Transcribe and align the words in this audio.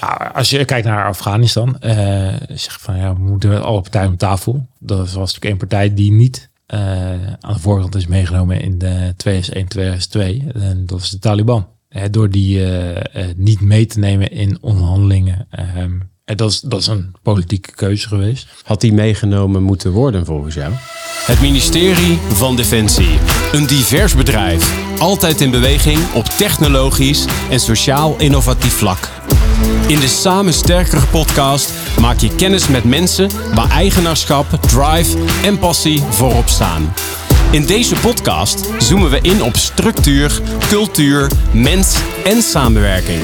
Nou, 0.00 0.32
als 0.34 0.50
je 0.50 0.64
kijkt 0.64 0.86
naar 0.86 1.06
Afghanistan, 1.06 1.76
uh, 1.80 2.34
zeg 2.48 2.80
van 2.80 2.96
ja, 2.96 3.14
we 3.14 3.20
moeten 3.20 3.62
alle 3.62 3.80
partijen 3.80 4.12
op 4.12 4.18
tafel. 4.18 4.66
Dat 4.78 4.98
was 4.98 5.14
natuurlijk 5.14 5.44
één 5.44 5.56
partij 5.56 5.94
die 5.94 6.12
niet 6.12 6.50
uh, 6.74 6.80
aan 7.40 7.52
de 7.52 7.58
voorkant 7.58 7.94
is 7.94 8.06
meegenomen 8.06 8.60
in 8.60 8.78
de 8.78 9.14
2001, 9.16 9.68
2002. 9.68 10.46
En 10.54 10.86
dat 10.86 11.00
is 11.00 11.10
de 11.10 11.18
Taliban. 11.18 11.66
Uh, 11.90 12.02
door 12.10 12.30
die 12.30 12.62
niet 13.36 13.60
mee 13.60 13.86
te 13.86 13.98
nemen 13.98 14.30
in 14.30 14.58
onderhandelingen. 14.60 15.46
en 16.24 16.36
dat 16.36 16.50
is, 16.50 16.60
dat 16.60 16.80
is 16.80 16.86
een 16.86 17.14
politieke 17.22 17.72
keuze 17.72 18.08
geweest. 18.08 18.48
Had 18.64 18.80
die 18.80 18.92
meegenomen 18.92 19.62
moeten 19.62 19.92
worden 19.92 20.24
volgens 20.24 20.54
jou? 20.54 20.72
Het 21.26 21.40
ministerie 21.40 22.16
van 22.16 22.56
Defensie. 22.56 23.18
Een 23.52 23.66
divers 23.66 24.14
bedrijf. 24.16 24.98
Altijd 24.98 25.40
in 25.40 25.50
beweging 25.50 25.98
op 26.14 26.24
technologisch 26.24 27.26
en 27.50 27.60
sociaal 27.60 28.18
innovatief 28.18 28.72
vlak. 28.72 29.15
In 29.86 30.00
de 30.00 30.08
Samen 30.08 30.52
Sterker 30.52 31.06
podcast 31.06 31.72
maak 32.00 32.18
je 32.18 32.34
kennis 32.34 32.68
met 32.68 32.84
mensen 32.84 33.30
waar 33.54 33.70
eigenaarschap, 33.70 34.46
drive 34.60 35.18
en 35.42 35.58
passie 35.58 36.02
voorop 36.10 36.48
staan. 36.48 36.92
In 37.50 37.66
deze 37.66 37.94
podcast 37.94 38.66
zoomen 38.78 39.10
we 39.10 39.20
in 39.20 39.42
op 39.42 39.56
structuur, 39.56 40.40
cultuur, 40.68 41.30
mens 41.52 41.96
en 42.24 42.42
samenwerking. 42.42 43.20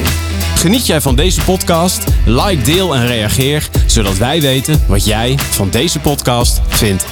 Geniet 0.55 0.85
jij 0.85 1.01
van 1.01 1.15
deze 1.15 1.41
podcast? 1.41 2.03
Like, 2.25 2.61
deel 2.61 2.95
en 2.95 3.07
reageer, 3.07 3.69
zodat 3.85 4.17
wij 4.17 4.41
weten 4.41 4.83
wat 4.87 5.05
jij 5.05 5.39
van 5.39 5.69
deze 5.69 5.99
podcast 5.99 6.61
vindt. 6.67 7.05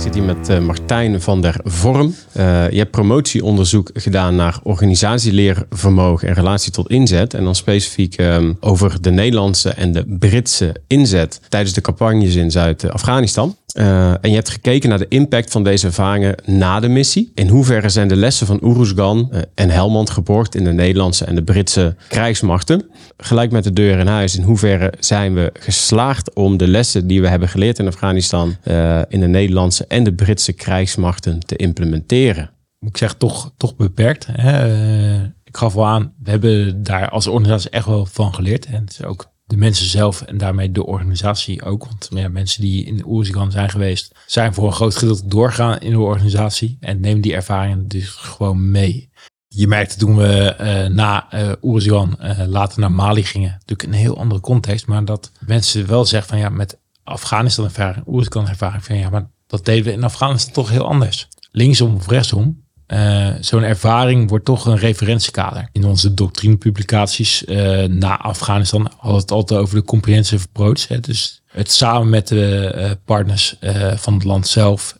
Zit 0.00 0.14
hier 0.14 0.22
met 0.22 0.50
uh, 0.50 0.58
Martijn 0.58 1.20
van 1.20 1.40
der 1.40 1.60
Vorm. 1.64 2.14
Uh, 2.36 2.70
je 2.70 2.78
hebt 2.78 2.90
promotieonderzoek 2.90 3.90
gedaan 3.94 4.36
naar 4.36 4.58
organisatieleervermogen 4.62 6.28
en 6.28 6.34
relatie 6.34 6.72
tot 6.72 6.90
inzet. 6.90 7.34
En 7.34 7.44
dan 7.44 7.54
specifiek 7.54 8.18
um, 8.18 8.56
over 8.60 9.02
de 9.02 9.10
Nederlandse 9.10 9.70
en 9.70 9.92
de 9.92 10.04
Britse 10.18 10.74
inzet 10.86 11.40
tijdens 11.48 11.74
de 11.74 11.80
campagnes 11.80 12.34
in 12.34 12.50
Zuid-Afghanistan. 12.50 13.56
Uh, 13.78 14.10
en 14.10 14.28
je 14.28 14.34
hebt 14.34 14.50
gekeken 14.50 14.88
naar 14.88 14.98
de 14.98 15.08
impact 15.08 15.50
van 15.50 15.64
deze 15.64 15.86
ervaringen 15.86 16.34
na 16.44 16.80
de 16.80 16.88
missie. 16.88 17.30
In 17.34 17.48
hoeverre 17.48 17.88
zijn 17.88 18.08
de 18.08 18.16
lessen 18.16 18.46
van 18.46 18.58
Oeruzgan 18.62 19.28
uh, 19.32 19.40
en 19.54 19.70
Helmand 19.70 20.10
geborgd 20.10 20.54
in 20.54 20.64
de 20.64 20.72
Nederlandse 20.72 21.24
en 21.24 21.34
de 21.34 21.42
Britse 21.42 21.96
krijgsmachten? 22.08 22.90
Gelijk 23.16 23.50
met 23.50 23.64
de 23.64 23.72
deur 23.72 23.98
in 23.98 24.06
huis, 24.06 24.36
in 24.36 24.42
hoeverre 24.42 24.92
zijn 24.98 25.34
we 25.34 25.50
geslaagd 25.52 26.34
om 26.34 26.56
de 26.56 26.68
lessen 26.68 27.06
die 27.06 27.20
we 27.20 27.28
hebben 27.28 27.48
geleerd 27.48 27.78
in 27.78 27.86
Afghanistan 27.86 28.56
uh, 28.64 29.00
in 29.08 29.20
de 29.20 29.28
Nederlandse 29.28 29.86
en 29.86 30.04
de 30.04 30.14
Britse 30.14 30.52
krijgsmachten 30.52 31.38
te 31.40 31.56
implementeren? 31.56 32.50
Ik 32.80 32.96
zeggen, 32.96 33.18
toch, 33.18 33.52
toch 33.56 33.76
beperkt. 33.76 34.26
Hè? 34.32 35.24
ik 35.44 35.56
gaf 35.56 35.74
wel 35.74 35.86
aan, 35.86 36.12
we 36.22 36.30
hebben 36.30 36.82
daar 36.82 37.08
als 37.08 37.26
organisatie 37.26 37.70
echt 37.70 37.86
wel 37.86 38.06
van 38.06 38.34
geleerd. 38.34 38.66
En 38.66 38.80
het 38.80 38.90
is 38.90 39.04
ook 39.04 39.30
de 39.48 39.56
mensen 39.56 39.86
zelf 39.86 40.22
en 40.22 40.38
daarmee 40.38 40.72
de 40.72 40.86
organisatie 40.86 41.62
ook. 41.62 41.84
Want 41.84 42.08
ja, 42.10 42.28
mensen 42.28 42.60
die 42.60 42.84
in 42.84 42.96
de 42.96 43.06
Oeruzgan 43.06 43.50
zijn 43.50 43.70
geweest, 43.70 44.14
zijn 44.26 44.54
voor 44.54 44.66
een 44.66 44.72
groot 44.72 44.96
gedeelte 44.96 45.26
doorgaan 45.26 45.78
in 45.78 45.90
de 45.90 45.98
organisatie 45.98 46.76
en 46.80 47.00
nemen 47.00 47.22
die 47.22 47.34
ervaringen 47.34 47.88
dus 47.88 48.08
gewoon 48.08 48.70
mee. 48.70 49.10
Je 49.48 49.66
merkte 49.66 49.96
toen 49.96 50.16
we 50.16 50.56
uh, 50.60 50.94
na 50.94 51.34
uh, 51.34 52.46
later 52.46 52.80
naar 52.80 52.92
Mali 52.92 53.24
gingen, 53.24 53.50
natuurlijk 53.50 53.82
een 53.82 53.98
heel 53.98 54.18
andere 54.18 54.40
context, 54.40 54.86
maar 54.86 55.04
dat 55.04 55.32
mensen 55.46 55.86
wel 55.86 56.04
zeggen 56.04 56.28
van 56.28 56.38
ja, 56.38 56.48
met 56.48 56.78
Afghanistan 57.04 57.64
ervaring, 57.64 58.06
Oeruzgan 58.06 58.48
ervaring, 58.48 58.84
van 58.84 58.96
ja, 58.96 59.10
maar 59.10 59.30
dat 59.46 59.64
deden 59.64 59.84
we 59.84 59.92
in 59.92 60.04
Afghanistan 60.04 60.52
toch 60.52 60.70
heel 60.70 60.86
anders. 60.86 61.28
Linksom 61.50 61.94
of 61.94 62.08
rechtsom, 62.08 62.62
uh, 62.92 63.34
Zo'n 63.40 63.62
ervaring 63.62 64.28
wordt 64.28 64.44
toch 64.44 64.66
een 64.66 64.76
referentiekader. 64.76 65.68
In 65.72 65.84
onze 65.84 66.14
doctrinepublicaties 66.14 67.44
uh, 67.44 67.84
na 67.84 68.18
Afghanistan 68.18 68.82
hadden 68.82 69.12
we 69.12 69.18
het 69.18 69.30
altijd 69.30 69.60
over 69.60 69.74
de 69.74 69.84
comprehensive 69.84 70.46
approach. 70.46 70.88
Hè. 70.88 71.00
Dus 71.00 71.42
het 71.46 71.72
samen 71.72 72.08
met 72.08 72.28
de 72.28 72.74
uh, 72.76 72.90
partners 73.04 73.56
van 73.94 74.14
het 74.14 74.24
land 74.24 74.46
zelf, 74.46 74.98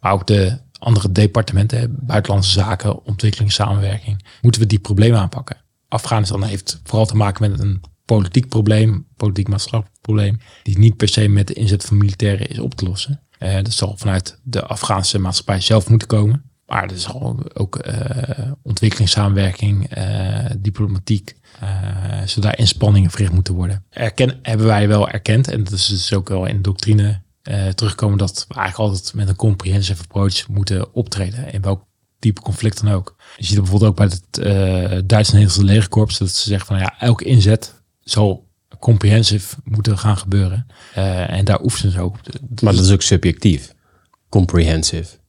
maar 0.00 0.12
ook 0.12 0.26
de 0.26 0.58
andere 0.78 1.12
departementen, 1.12 1.96
buitenlandse 2.00 2.50
zaken, 2.50 3.04
ontwikkeling, 3.04 3.52
samenwerking, 3.52 4.24
moeten 4.40 4.60
we 4.60 4.66
die 4.66 4.78
problemen 4.78 5.20
aanpakken. 5.20 5.56
Afghanistan 5.88 6.42
heeft 6.42 6.80
vooral 6.84 7.06
te 7.06 7.16
maken 7.16 7.50
met 7.50 7.60
een 7.60 7.80
politiek 8.04 8.48
probleem, 8.48 9.06
politiek 9.16 9.48
maatschappelijk 9.48 10.00
probleem, 10.00 10.38
die 10.62 10.78
niet 10.78 10.96
per 10.96 11.08
se 11.08 11.28
met 11.28 11.46
de 11.46 11.54
inzet 11.54 11.84
van 11.84 11.96
militairen 11.96 12.48
is 12.48 12.58
op 12.58 12.74
te 12.74 12.84
lossen. 12.84 13.20
dat 13.38 13.72
zal 13.72 13.94
vanuit 13.96 14.40
de 14.42 14.66
Afghaanse 14.66 15.18
maatschappij 15.18 15.60
zelf 15.60 15.88
moeten 15.88 16.08
komen. 16.08 16.49
Maar 16.70 16.90
er 16.90 16.98
zal 16.98 17.38
ook 17.54 17.86
uh, 17.86 18.52
ontwikkelingssamenwerking, 18.62 19.98
uh, 19.98 20.44
diplomatiek, 20.58 21.34
uh, 21.62 21.68
zodat 22.24 22.42
daar 22.42 22.58
inspanningen 22.58 23.10
verricht 23.10 23.32
moeten 23.32 23.54
worden. 23.54 23.84
Erken, 23.90 24.38
hebben 24.42 24.66
wij 24.66 24.88
wel 24.88 25.08
erkend, 25.08 25.48
en 25.48 25.64
dat 25.64 25.72
is 25.72 25.86
dus 25.86 26.12
ook 26.12 26.28
wel 26.28 26.46
in 26.46 26.56
de 26.56 26.62
doctrine 26.62 27.22
terugkomen, 27.74 28.18
dat 28.18 28.44
we 28.48 28.54
eigenlijk 28.54 28.90
altijd 28.90 29.14
met 29.14 29.28
een 29.28 29.36
comprehensive 29.36 30.02
approach 30.02 30.48
moeten 30.48 30.94
optreden. 30.94 31.52
In 31.52 31.62
welk 31.62 31.84
type 32.18 32.40
conflict 32.40 32.82
dan 32.82 32.92
ook. 32.92 33.16
Je 33.36 33.44
ziet 33.44 33.56
bijvoorbeeld 33.56 33.90
ook 33.90 33.96
bij 33.96 34.06
het 34.06 35.08
Duits-Nederlandse 35.08 35.64
legerkorps, 35.64 36.18
dat 36.18 36.30
ze 36.30 36.48
zeggen 36.48 36.66
van 36.66 36.78
ja, 36.78 36.94
elke 36.98 37.24
inzet 37.24 37.82
zal 38.00 38.48
comprehensive 38.78 39.56
moeten 39.64 39.98
gaan 39.98 40.16
gebeuren. 40.16 40.66
en 41.28 41.44
daar 41.44 41.62
oefenen 41.62 41.92
ze 41.92 42.00
ook. 42.00 42.16
Maar 42.62 42.74
dat 42.74 42.84
is 42.84 42.92
ook 42.92 43.02
subjectief. 43.02 43.74
Comprehensive. 44.28 45.19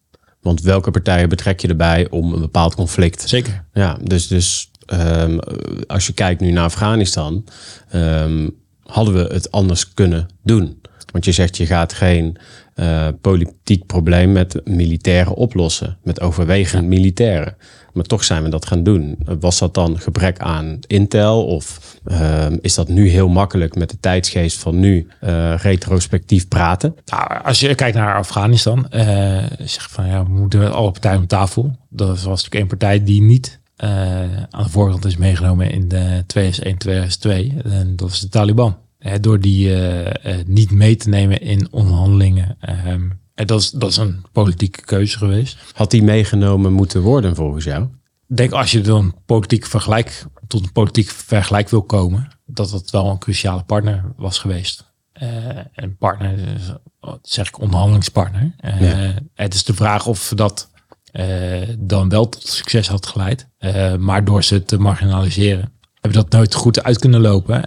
Want 0.41 0.61
welke 0.61 0.91
partijen 0.91 1.29
betrek 1.29 1.59
je 1.59 1.67
erbij 1.67 2.07
om 2.09 2.33
een 2.33 2.39
bepaald 2.39 2.75
conflict? 2.75 3.29
Zeker. 3.29 3.63
Ja, 3.73 3.97
dus, 4.03 4.27
dus 4.27 4.71
um, 4.93 5.39
als 5.87 6.07
je 6.07 6.13
kijkt 6.13 6.41
nu 6.41 6.51
naar 6.51 6.63
Afghanistan, 6.63 7.45
um, 7.95 8.55
hadden 8.83 9.13
we 9.13 9.33
het 9.33 9.51
anders 9.51 9.93
kunnen 9.93 10.29
doen. 10.43 10.81
Want 11.11 11.25
je 11.25 11.31
zegt 11.31 11.57
je 11.57 11.65
gaat 11.65 11.93
geen 11.93 12.37
uh, 12.81 13.07
politiek 13.21 13.85
probleem 13.85 14.31
met 14.31 14.61
militairen 14.63 15.33
oplossen, 15.33 15.97
met 16.03 16.21
overwegend 16.21 16.87
militairen. 16.87 17.55
Maar 17.93 18.03
toch 18.03 18.23
zijn 18.23 18.43
we 18.43 18.49
dat 18.49 18.65
gaan 18.65 18.83
doen. 18.83 19.17
Was 19.39 19.59
dat 19.59 19.73
dan 19.73 19.99
gebrek 19.99 20.39
aan 20.39 20.79
intel 20.87 21.45
of 21.45 21.95
uh, 22.05 22.45
is 22.61 22.75
dat 22.75 22.87
nu 22.87 23.09
heel 23.09 23.29
makkelijk 23.29 23.75
met 23.75 23.89
de 23.89 23.99
tijdsgeest 23.99 24.59
van 24.59 24.79
nu 24.79 25.07
uh, 25.23 25.53
retrospectief 25.57 26.47
praten? 26.47 26.95
Nou, 27.05 27.43
als 27.43 27.59
je 27.59 27.75
kijkt 27.75 27.97
naar 27.97 28.15
Afghanistan, 28.15 28.85
zeg 29.59 29.89
van 29.89 30.07
ja, 30.07 30.23
we 30.23 30.31
moeten 30.31 30.73
alle 30.73 30.91
partijen 30.91 31.19
om 31.19 31.27
tafel. 31.27 31.75
Dat 31.89 32.07
was 32.07 32.25
natuurlijk 32.25 32.55
één 32.55 32.67
partij 32.67 33.03
die 33.03 33.21
niet 33.21 33.59
aan 34.49 34.63
de 34.63 34.69
voorkant 34.69 35.05
is 35.05 35.17
meegenomen 35.17 35.71
in 35.71 35.87
de 35.87 36.23
2001, 36.27 36.77
2002. 36.77 37.53
En 37.63 37.95
dat 37.95 38.09
is 38.09 38.19
de 38.19 38.29
Taliban. 38.29 38.77
Door 39.21 39.39
die 39.39 39.75
niet 40.45 40.71
mee 40.71 40.95
te 40.95 41.09
nemen 41.09 41.41
in 41.41 41.67
onderhandelingen. 41.71 42.55
Ehm, 42.59 43.09
en 43.33 43.47
dat 43.47 43.59
is, 43.59 43.69
dat 43.69 43.89
is 43.89 43.97
een 43.97 44.25
politieke 44.31 44.81
keuze 44.81 45.17
geweest. 45.17 45.57
Had 45.73 45.91
die 45.91 46.03
meegenomen 46.03 46.73
moeten 46.73 47.01
worden 47.01 47.35
volgens 47.35 47.63
jou? 47.63 47.83
Ik 48.27 48.37
denk 48.37 48.51
als 48.51 48.71
je 48.71 48.81
dan 48.81 49.15
politiek 49.25 49.65
vergelijk, 49.65 50.25
tot 50.47 50.63
een 50.63 50.71
politiek 50.71 51.09
vergelijk 51.09 51.69
wil 51.69 51.83
komen, 51.83 52.27
dat 52.45 52.69
dat 52.69 52.89
wel 52.89 53.09
een 53.09 53.17
cruciale 53.17 53.63
partner 53.63 54.13
was 54.17 54.39
geweest. 54.39 54.89
Uh, 55.21 55.29
een 55.73 55.97
partner, 55.97 56.39
zeg 57.21 57.47
ik 57.47 57.59
onderhandelingspartner. 57.59 58.55
Uh, 58.65 58.81
ja. 58.81 59.13
Het 59.33 59.53
is 59.53 59.63
de 59.63 59.73
vraag 59.73 60.07
of 60.07 60.31
dat 60.35 60.71
uh, 61.13 61.61
dan 61.79 62.09
wel 62.09 62.29
tot 62.29 62.47
succes 62.47 62.87
had 62.87 63.05
geleid. 63.05 63.47
maar 63.99 64.25
door 64.25 64.43
ze 64.43 64.63
te 64.63 64.77
marginaliseren, 64.77 65.73
hebben 65.93 66.21
dat 66.21 66.31
nooit 66.31 66.53
goed 66.53 66.83
uit 66.83 66.99
kunnen 66.99 67.21
lopen. 67.21 67.65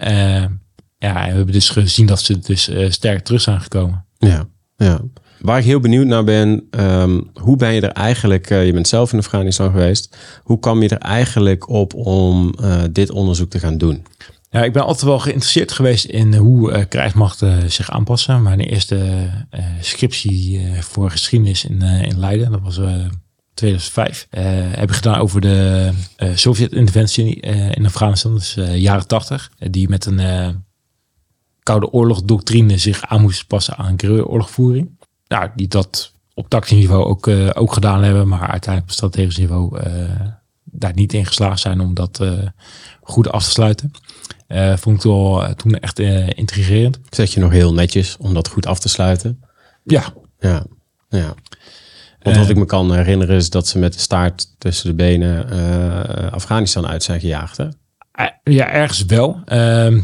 Ja, 1.04 1.22
en 1.22 1.30
we 1.30 1.36
hebben 1.36 1.54
dus 1.54 1.68
gezien 1.68 2.06
dat 2.06 2.20
ze 2.20 2.38
dus 2.38 2.70
sterk 2.88 3.24
terug 3.24 3.40
zijn 3.40 3.60
gekomen. 3.60 4.04
Ja, 4.18 4.46
ja. 4.76 5.00
Waar 5.44 5.58
ik 5.58 5.64
heel 5.64 5.80
benieuwd 5.80 6.06
naar 6.06 6.24
ben, 6.24 6.68
um, 6.70 7.30
hoe 7.34 7.56
ben 7.56 7.72
je 7.72 7.80
er 7.80 7.92
eigenlijk, 7.92 8.50
uh, 8.50 8.66
je 8.66 8.72
bent 8.72 8.88
zelf 8.88 9.12
in 9.12 9.18
Afghanistan 9.18 9.70
geweest, 9.70 10.16
hoe 10.42 10.58
kwam 10.58 10.82
je 10.82 10.88
er 10.88 10.98
eigenlijk 10.98 11.68
op 11.68 11.94
om 11.94 12.54
uh, 12.60 12.82
dit 12.90 13.10
onderzoek 13.10 13.50
te 13.50 13.58
gaan 13.58 13.78
doen? 13.78 14.06
Ja, 14.50 14.64
ik 14.64 14.72
ben 14.72 14.84
altijd 14.84 15.04
wel 15.04 15.18
geïnteresseerd 15.18 15.72
geweest 15.72 16.04
in 16.04 16.34
hoe 16.34 16.72
uh, 16.72 16.84
krijgsmachten 16.88 17.72
zich 17.72 17.90
aanpassen. 17.90 18.42
Mijn 18.42 18.60
eerste 18.60 19.28
scriptie 19.80 20.60
voor 20.80 21.10
geschiedenis 21.10 21.64
in, 21.64 21.82
in 21.82 22.18
Leiden, 22.18 22.50
dat 22.50 22.60
was 22.62 22.80
2005, 23.54 24.26
heb 24.30 24.88
ik 24.88 24.94
gedaan 24.94 25.20
over 25.20 25.40
de 25.40 25.90
Sovjet-interventie 26.34 27.40
in 27.74 27.86
Afghanistan, 27.86 28.34
dus 28.34 28.56
jaren 28.74 29.06
80, 29.06 29.50
die 29.58 29.88
met 29.88 30.06
een 30.06 30.20
Koude 31.64 31.90
Oorlog-doctrine 31.92 32.78
zich 32.78 33.02
aan 33.02 33.20
moest 33.20 33.46
passen 33.46 33.76
aan 33.76 33.94
guerrilla-oorlogvoering 33.96 34.90
nou, 35.26 35.50
die 35.54 35.68
dat 35.68 36.12
op 36.34 36.48
tactisch 36.48 36.78
niveau 36.78 37.04
ook, 37.04 37.26
uh, 37.26 37.50
ook 37.54 37.72
gedaan 37.72 38.02
hebben, 38.02 38.28
maar 38.28 38.40
uiteindelijk 38.48 38.84
op 38.84 38.90
strategisch 38.90 39.36
niveau 39.36 39.78
uh, 39.78 40.10
daar 40.64 40.94
niet 40.94 41.12
in 41.12 41.26
geslaagd 41.26 41.60
zijn 41.60 41.80
om 41.80 41.94
dat 41.94 42.18
uh, 42.22 42.32
goed 43.02 43.30
af 43.30 43.44
te 43.44 43.50
sluiten. 43.50 43.90
vond 44.76 44.96
ik 44.96 45.02
wel 45.02 45.54
toen 45.56 45.78
echt 45.78 45.98
intrigerend. 46.34 47.00
Zeg 47.10 47.34
je 47.34 47.40
nog 47.40 47.50
heel 47.50 47.74
netjes 47.74 48.16
om 48.16 48.34
dat 48.34 48.48
goed 48.48 48.66
af 48.66 48.78
te 48.78 48.88
sluiten? 48.88 49.42
Ja. 49.84 50.04
Ja. 50.38 50.66
ja. 51.08 51.34
Want 52.24 52.36
wat 52.36 52.44
Eh, 52.44 52.50
ik 52.50 52.56
me 52.56 52.64
kan 52.64 52.94
herinneren 52.94 53.36
is 53.36 53.50
dat 53.50 53.68
ze 53.68 53.78
met 53.78 53.92
de 53.92 53.98
staart 53.98 54.58
tussen 54.58 54.86
de 54.86 54.94
benen 54.94 55.50
eh, 55.50 56.32
Afghanistan 56.32 56.86
uit 56.86 57.02
zijn 57.02 57.20
gejaagd. 57.20 57.56
Hè? 57.56 57.68
Eh, 58.12 58.26
Ja, 58.42 58.68
ergens 58.68 59.04
wel. 59.04 59.40
Ehm, 59.44 60.00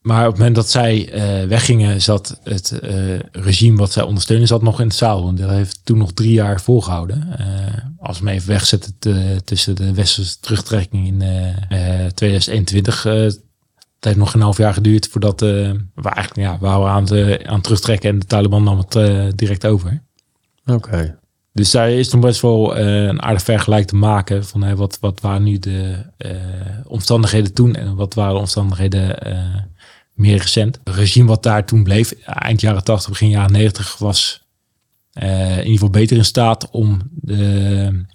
maar 0.00 0.20
op 0.20 0.28
het 0.30 0.36
moment 0.38 0.54
dat 0.56 0.70
zij 0.70 1.12
eh, 1.12 1.48
weggingen, 1.48 2.02
zat 2.02 2.40
het 2.42 2.70
eh, 2.70 3.18
regime 3.32 3.76
wat 3.76 3.92
zij 3.92 4.02
ondersteunen, 4.02 4.46
zat 4.46 4.62
nog 4.62 4.80
in 4.80 4.86
het 4.86 4.94
zaal. 4.96 5.28
En 5.28 5.34
dat 5.34 5.50
heeft 5.50 5.80
toen 5.84 5.98
nog 5.98 6.12
drie 6.12 6.32
jaar 6.32 6.60
volgehouden. 6.60 7.38
Eh, 7.38 7.46
als 7.98 8.20
we 8.20 8.26
hem 8.26 8.34
even 8.34 8.48
wegzetten 8.48 8.94
te- 8.98 9.40
tussen 9.44 9.76
de 9.76 9.94
westerse 9.94 10.40
terugtrekking 10.40 11.06
in 11.06 11.22
eh, 11.22 12.04
eh, 12.04 12.10
2021. 12.12 13.04
eh, 13.04 13.12
het 13.14 13.38
heeft 14.08 14.16
nog 14.18 14.34
een 14.34 14.40
half 14.40 14.56
jaar 14.56 14.74
geduurd 14.74 15.08
voordat 15.08 15.40
we 15.40 15.80
eigenlijk 15.94 16.36
ja, 16.36 16.58
we 16.58 16.66
waren 16.66 16.90
aan, 16.90 17.02
het, 17.02 17.46
aan 17.46 17.54
het 17.54 17.62
terugtrekken 17.62 18.10
en 18.10 18.18
de 18.18 18.26
Taliban 18.26 18.62
nam 18.64 18.78
het 18.88 19.38
direct 19.38 19.66
over. 19.66 20.02
Oké. 20.66 21.18
Dus 21.52 21.70
daar 21.70 21.90
is 21.90 22.12
nog 22.12 22.20
best 22.20 22.40
wel 22.40 22.76
een 22.76 23.22
aardig 23.22 23.42
vergelijk 23.42 23.86
te 23.86 23.96
maken 23.96 24.44
van 24.44 24.62
hè, 24.62 24.76
wat, 24.76 24.98
wat 25.00 25.20
waren 25.20 25.42
nu 25.42 25.58
de 25.58 25.94
omstandigheden 26.84 27.52
toen 27.54 27.74
en 27.74 27.94
wat 27.94 28.14
waren 28.14 28.34
de 28.34 28.40
omstandigheden 28.40 29.18
meer 30.20 30.38
recent. 30.38 30.80
Het 30.84 30.94
regime 30.94 31.28
wat 31.28 31.42
daar 31.42 31.66
toen 31.66 31.82
bleef, 31.82 32.12
eind 32.24 32.60
jaren 32.60 32.84
80, 32.84 33.10
begin 33.10 33.28
jaren 33.28 33.52
90, 33.52 33.98
was 33.98 34.48
eh, 35.12 35.50
in 35.50 35.56
ieder 35.56 35.72
geval 35.72 35.90
beter 35.90 36.16
in 36.16 36.24
staat 36.24 36.70
om 36.70 37.00
de 37.10 38.06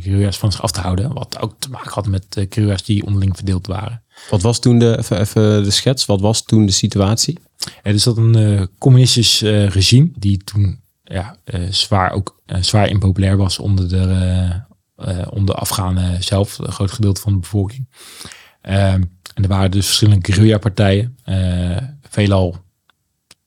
guerrilla's 0.00 0.38
van 0.38 0.52
zich 0.52 0.62
af 0.62 0.70
te 0.70 0.80
houden. 0.80 1.12
Wat 1.12 1.38
ook 1.40 1.54
te 1.58 1.70
maken 1.70 1.92
had 1.92 2.06
met 2.06 2.26
de 2.28 2.46
guerrilla's 2.48 2.84
die 2.84 3.06
onderling 3.06 3.36
verdeeld 3.36 3.66
waren. 3.66 4.02
Wat 4.30 4.42
was 4.42 4.58
toen 4.58 4.78
de, 4.78 4.98
even, 4.98 5.20
even 5.20 5.64
de 5.64 5.70
schets, 5.70 6.04
wat 6.06 6.20
was 6.20 6.42
toen 6.42 6.66
de 6.66 6.72
situatie? 6.72 7.38
Er 7.82 7.94
is 7.94 8.02
dat 8.02 8.16
een 8.16 8.34
eh, 8.34 8.66
communistisch 8.78 9.40
regime 9.40 10.10
die 10.18 10.44
toen 10.44 10.80
ja, 11.04 11.36
zwaar, 11.70 12.12
ook, 12.12 12.42
zwaar 12.60 12.88
impopulair 12.88 13.36
was 13.36 13.58
onder 13.58 13.88
de, 13.88 14.64
onder 15.30 15.54
de 15.54 15.60
Afghanen 15.60 16.22
zelf, 16.22 16.58
een 16.58 16.72
groot 16.72 16.90
gedeelte 16.90 17.20
van 17.20 17.32
de 17.32 17.38
bevolking. 17.38 17.88
Ehm, 18.66 19.02
en 19.36 19.42
er 19.42 19.48
waren 19.48 19.70
dus 19.70 19.86
verschillende 19.86 20.32
guerrilla-partijen, 20.32 21.18
eh, 21.24 21.76
veelal 22.08 22.64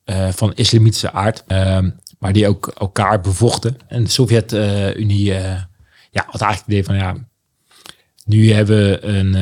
eh, 0.03 0.29
van 0.31 0.53
islamitische 0.53 1.11
aard, 1.11 1.43
ehm, 1.47 1.89
maar 2.19 2.33
die 2.33 2.47
ook 2.47 2.67
elkaar 2.67 3.21
bevochten. 3.21 3.77
En 3.87 4.03
de 4.03 4.09
Sovjet-Unie 4.09 5.33
eh, 5.33 5.61
ja, 6.11 6.25
had 6.27 6.41
eigenlijk 6.41 6.55
het 6.55 6.67
idee 6.67 6.83
van 6.83 6.95
ja, 6.95 7.15
nu 8.25 8.51
hebben 8.51 8.77
we 8.77 9.03
een, 9.05 9.33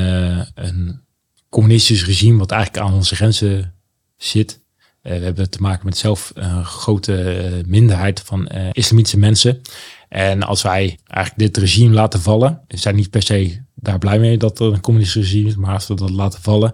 een 0.55 1.01
communistisch 1.49 2.05
regime 2.05 2.37
wat 2.37 2.51
eigenlijk 2.51 2.85
aan 2.85 2.93
onze 2.93 3.15
grenzen 3.15 3.73
zit. 4.17 4.59
We 5.01 5.13
hebben 5.13 5.49
te 5.49 5.61
maken 5.61 5.85
met 5.85 5.97
zelf 5.97 6.31
een 6.33 6.65
grote 6.65 7.63
minderheid 7.65 8.19
van 8.19 8.47
eh, 8.47 8.69
islamitische 8.71 9.19
mensen. 9.19 9.61
En 10.09 10.43
als 10.43 10.61
wij 10.61 10.99
eigenlijk 11.03 11.53
dit 11.53 11.63
regime 11.63 11.93
laten 11.93 12.21
vallen, 12.21 12.61
zijn 12.67 12.95
niet 12.95 13.09
per 13.09 13.21
se 13.21 13.65
daar 13.79 13.99
blij 13.99 14.19
mee 14.19 14.37
dat 14.37 14.59
er 14.59 14.73
een 14.73 14.81
communistisch 14.81 15.23
regime 15.23 15.47
is, 15.47 15.55
maar 15.55 15.73
als 15.73 15.87
we 15.87 15.95
dat 15.95 16.09
laten 16.09 16.41
vallen, 16.41 16.73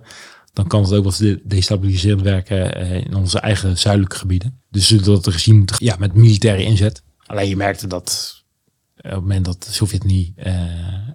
dan 0.53 0.67
kan 0.67 0.83
het 0.83 0.93
ook 0.93 1.03
wat 1.03 1.15
de- 1.17 1.41
destabiliserend 1.45 2.21
werken 2.21 2.75
eh, 2.75 2.95
in 2.95 3.15
onze 3.15 3.39
eigen 3.39 3.77
zuidelijke 3.77 4.17
gebieden. 4.17 4.61
Dus 4.69 4.87
dat 4.87 5.27
regime 5.27 5.65
ja, 5.77 5.95
met 5.99 6.13
militaire 6.13 6.63
inzet. 6.63 7.03
Alleen 7.25 7.49
je 7.49 7.55
merkte 7.55 7.87
dat 7.87 8.43
eh, 8.95 9.11
op 9.11 9.17
het 9.17 9.21
moment 9.21 9.45
dat 9.45 9.63
de 9.63 9.71
Sovjet-Unie 9.71 10.33
eh, 10.35 10.63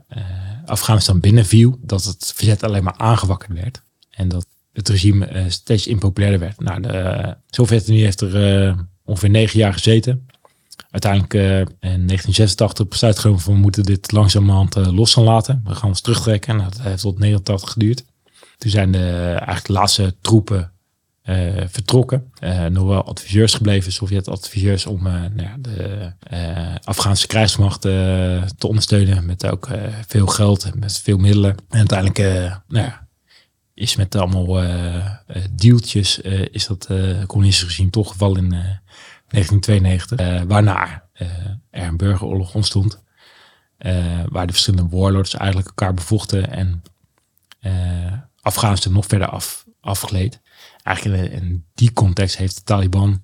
eh, 0.08 0.24
Afghanistan 0.64 1.20
binnenviel, 1.20 1.78
dat 1.82 2.04
het 2.04 2.32
verzet 2.34 2.62
alleen 2.62 2.84
maar 2.84 2.96
aangewakkerd 2.96 3.52
werd. 3.52 3.82
En 4.10 4.28
dat 4.28 4.46
het 4.72 4.88
regime 4.88 5.44
steeds 5.48 5.86
impopulairder 5.86 6.40
werd. 6.40 6.60
Nou, 6.60 6.80
de 6.80 7.36
Sovjet-Unie 7.46 8.04
heeft 8.04 8.20
er 8.20 8.86
ongeveer 9.04 9.30
negen 9.30 9.58
jaar 9.58 9.72
gezeten. 9.72 10.26
Uiteindelijk 10.90 11.34
eh, 11.34 11.58
in 11.58 12.06
1986 12.06 12.88
besluit 12.88 13.18
genomen 13.18 13.40
van 13.40 13.54
we 13.54 13.60
moeten 13.60 13.82
dit 13.82 14.12
langzamerhand 14.12 14.76
eh, 14.76 14.92
los 14.92 15.12
gaan 15.12 15.24
laten. 15.24 15.60
We 15.64 15.74
gaan 15.74 15.88
ons 15.88 16.00
terugtrekken. 16.00 16.56
Nou, 16.56 16.70
dat 16.70 16.80
heeft 16.80 17.02
tot 17.02 17.18
89 17.18 17.72
geduurd. 17.72 18.04
Toen 18.58 18.70
zijn 18.70 18.92
de, 18.92 19.32
eigenlijk 19.32 19.66
de 19.66 19.72
laatste 19.72 20.14
troepen 20.20 20.72
eh, 21.22 21.64
vertrokken. 21.66 22.32
Eh, 22.38 22.66
nog 22.66 22.86
wel 22.86 23.04
adviseurs 23.04 23.54
gebleven, 23.54 23.92
Sovjet-adviseurs, 23.92 24.86
om 24.86 25.02
nou 25.02 25.42
ja, 25.42 25.56
de 25.58 26.12
Afghaanse 26.84 27.26
krijgsmacht 27.26 27.80
te 27.80 28.66
ondersteunen. 28.66 29.26
Met 29.26 29.46
ook 29.46 29.68
veel 30.06 30.26
geld 30.26 30.74
met 30.74 30.98
veel 30.98 31.18
middelen. 31.18 31.56
En 31.68 31.78
uiteindelijk 31.78 32.18
nou 32.68 32.84
ja, 32.84 33.08
is 33.74 33.96
met 33.96 34.14
allemaal 34.14 34.62
dealtjes, 35.50 36.20
eh, 36.20 36.46
is 36.50 36.66
dat 36.66 36.88
communistische 37.26 37.66
regime 37.66 37.90
toch 37.90 38.10
gevallen 38.10 38.52
in 38.52 38.80
1992. 39.28 40.18
Eh, 40.18 40.42
waarna 40.48 41.04
eh, 41.12 41.28
er 41.70 41.86
een 41.86 41.96
burgeroorlog 41.96 42.54
ontstond. 42.54 43.06
eh, 43.78 44.22
waar 44.28 44.46
de 44.46 44.52
verschillende 44.52 44.96
warlords 44.96 45.34
eigenlijk 45.34 45.68
elkaar 45.68 45.94
bevochten 45.94 46.50
en 46.50 46.82
Afghanistan 48.40 48.92
nog 48.92 49.06
verder 49.06 49.28
af, 49.28 49.64
afgleed. 49.80 50.40
Eigenlijk 50.82 51.32
in, 51.32 51.42
in 51.42 51.64
die 51.74 51.92
context 51.92 52.36
heeft 52.36 52.56
de 52.56 52.62
Taliban 52.62 53.22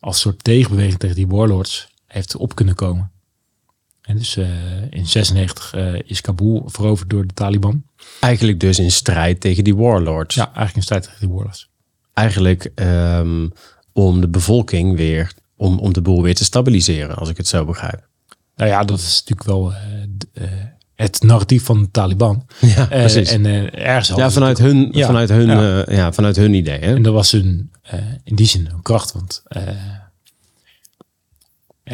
als 0.00 0.20
soort 0.20 0.44
tegenbeweging 0.44 0.98
tegen 0.98 1.16
die 1.16 1.26
warlords 1.26 1.88
heeft 2.06 2.36
op 2.36 2.54
kunnen 2.54 2.74
komen. 2.74 3.10
En 4.02 4.16
dus 4.16 4.36
in 4.90 5.06
96 5.06 5.74
eh, 5.74 5.94
is 6.04 6.20
Kabul 6.20 6.62
veroverd 6.66 7.10
door 7.10 7.26
de 7.26 7.34
Taliban. 7.34 7.84
Eigenlijk 8.20 8.60
dus 8.60 8.78
in 8.78 8.90
strijd 8.90 9.40
tegen 9.40 9.64
die 9.64 9.76
warlords. 9.76 10.34
Ja, 10.34 10.44
eigenlijk 10.44 10.76
een 10.76 10.82
strijd 10.82 11.02
tegen 11.02 11.20
die 11.20 11.28
warlords. 11.28 11.70
Eigenlijk 12.14 12.70
ehm, 12.74 13.48
om 13.92 14.20
de 14.20 14.28
bevolking 14.28 14.96
weer, 14.96 15.32
om, 15.62 15.78
om 15.78 15.92
de 15.92 16.00
boel 16.02 16.22
weer 16.22 16.34
te 16.34 16.44
stabiliseren, 16.44 17.16
als 17.16 17.28
ik 17.28 17.36
het 17.36 17.48
zo 17.48 17.64
begrijp. 17.64 18.08
Nou 18.56 18.70
ja, 18.70 18.84
dat 18.84 18.98
is 18.98 19.22
natuurlijk 19.24 19.48
wel 19.48 19.72
eh, 19.72 20.44
eh, 20.44 20.50
het 20.94 21.22
narratief 21.22 21.64
van 21.64 21.82
de 21.82 21.90
Taliban. 21.90 22.46
Ja, 22.60 22.68
Eh, 22.90 23.00
precies. 23.00 23.30
en 23.30 23.46
eh, 23.46 23.86
ergens 23.86 24.08
ja, 24.18 24.30
vanuit 24.30 24.58
hun, 24.58 24.88
Ja, 24.92 25.06
vanuit 25.06 25.28
hun, 25.28 25.46
ja. 25.48 25.84
ja, 25.90 26.12
vanuit 26.12 26.36
hun 26.36 26.54
idee. 26.54 26.78
Hè? 26.78 26.94
En 26.94 27.02
dat 27.02 27.12
was 27.14 27.30
hun, 27.30 27.70
in 28.24 28.34
die 28.36 28.46
zin 28.46 28.66
hun 28.66 28.82
kracht. 28.82 29.12
Want 29.12 29.42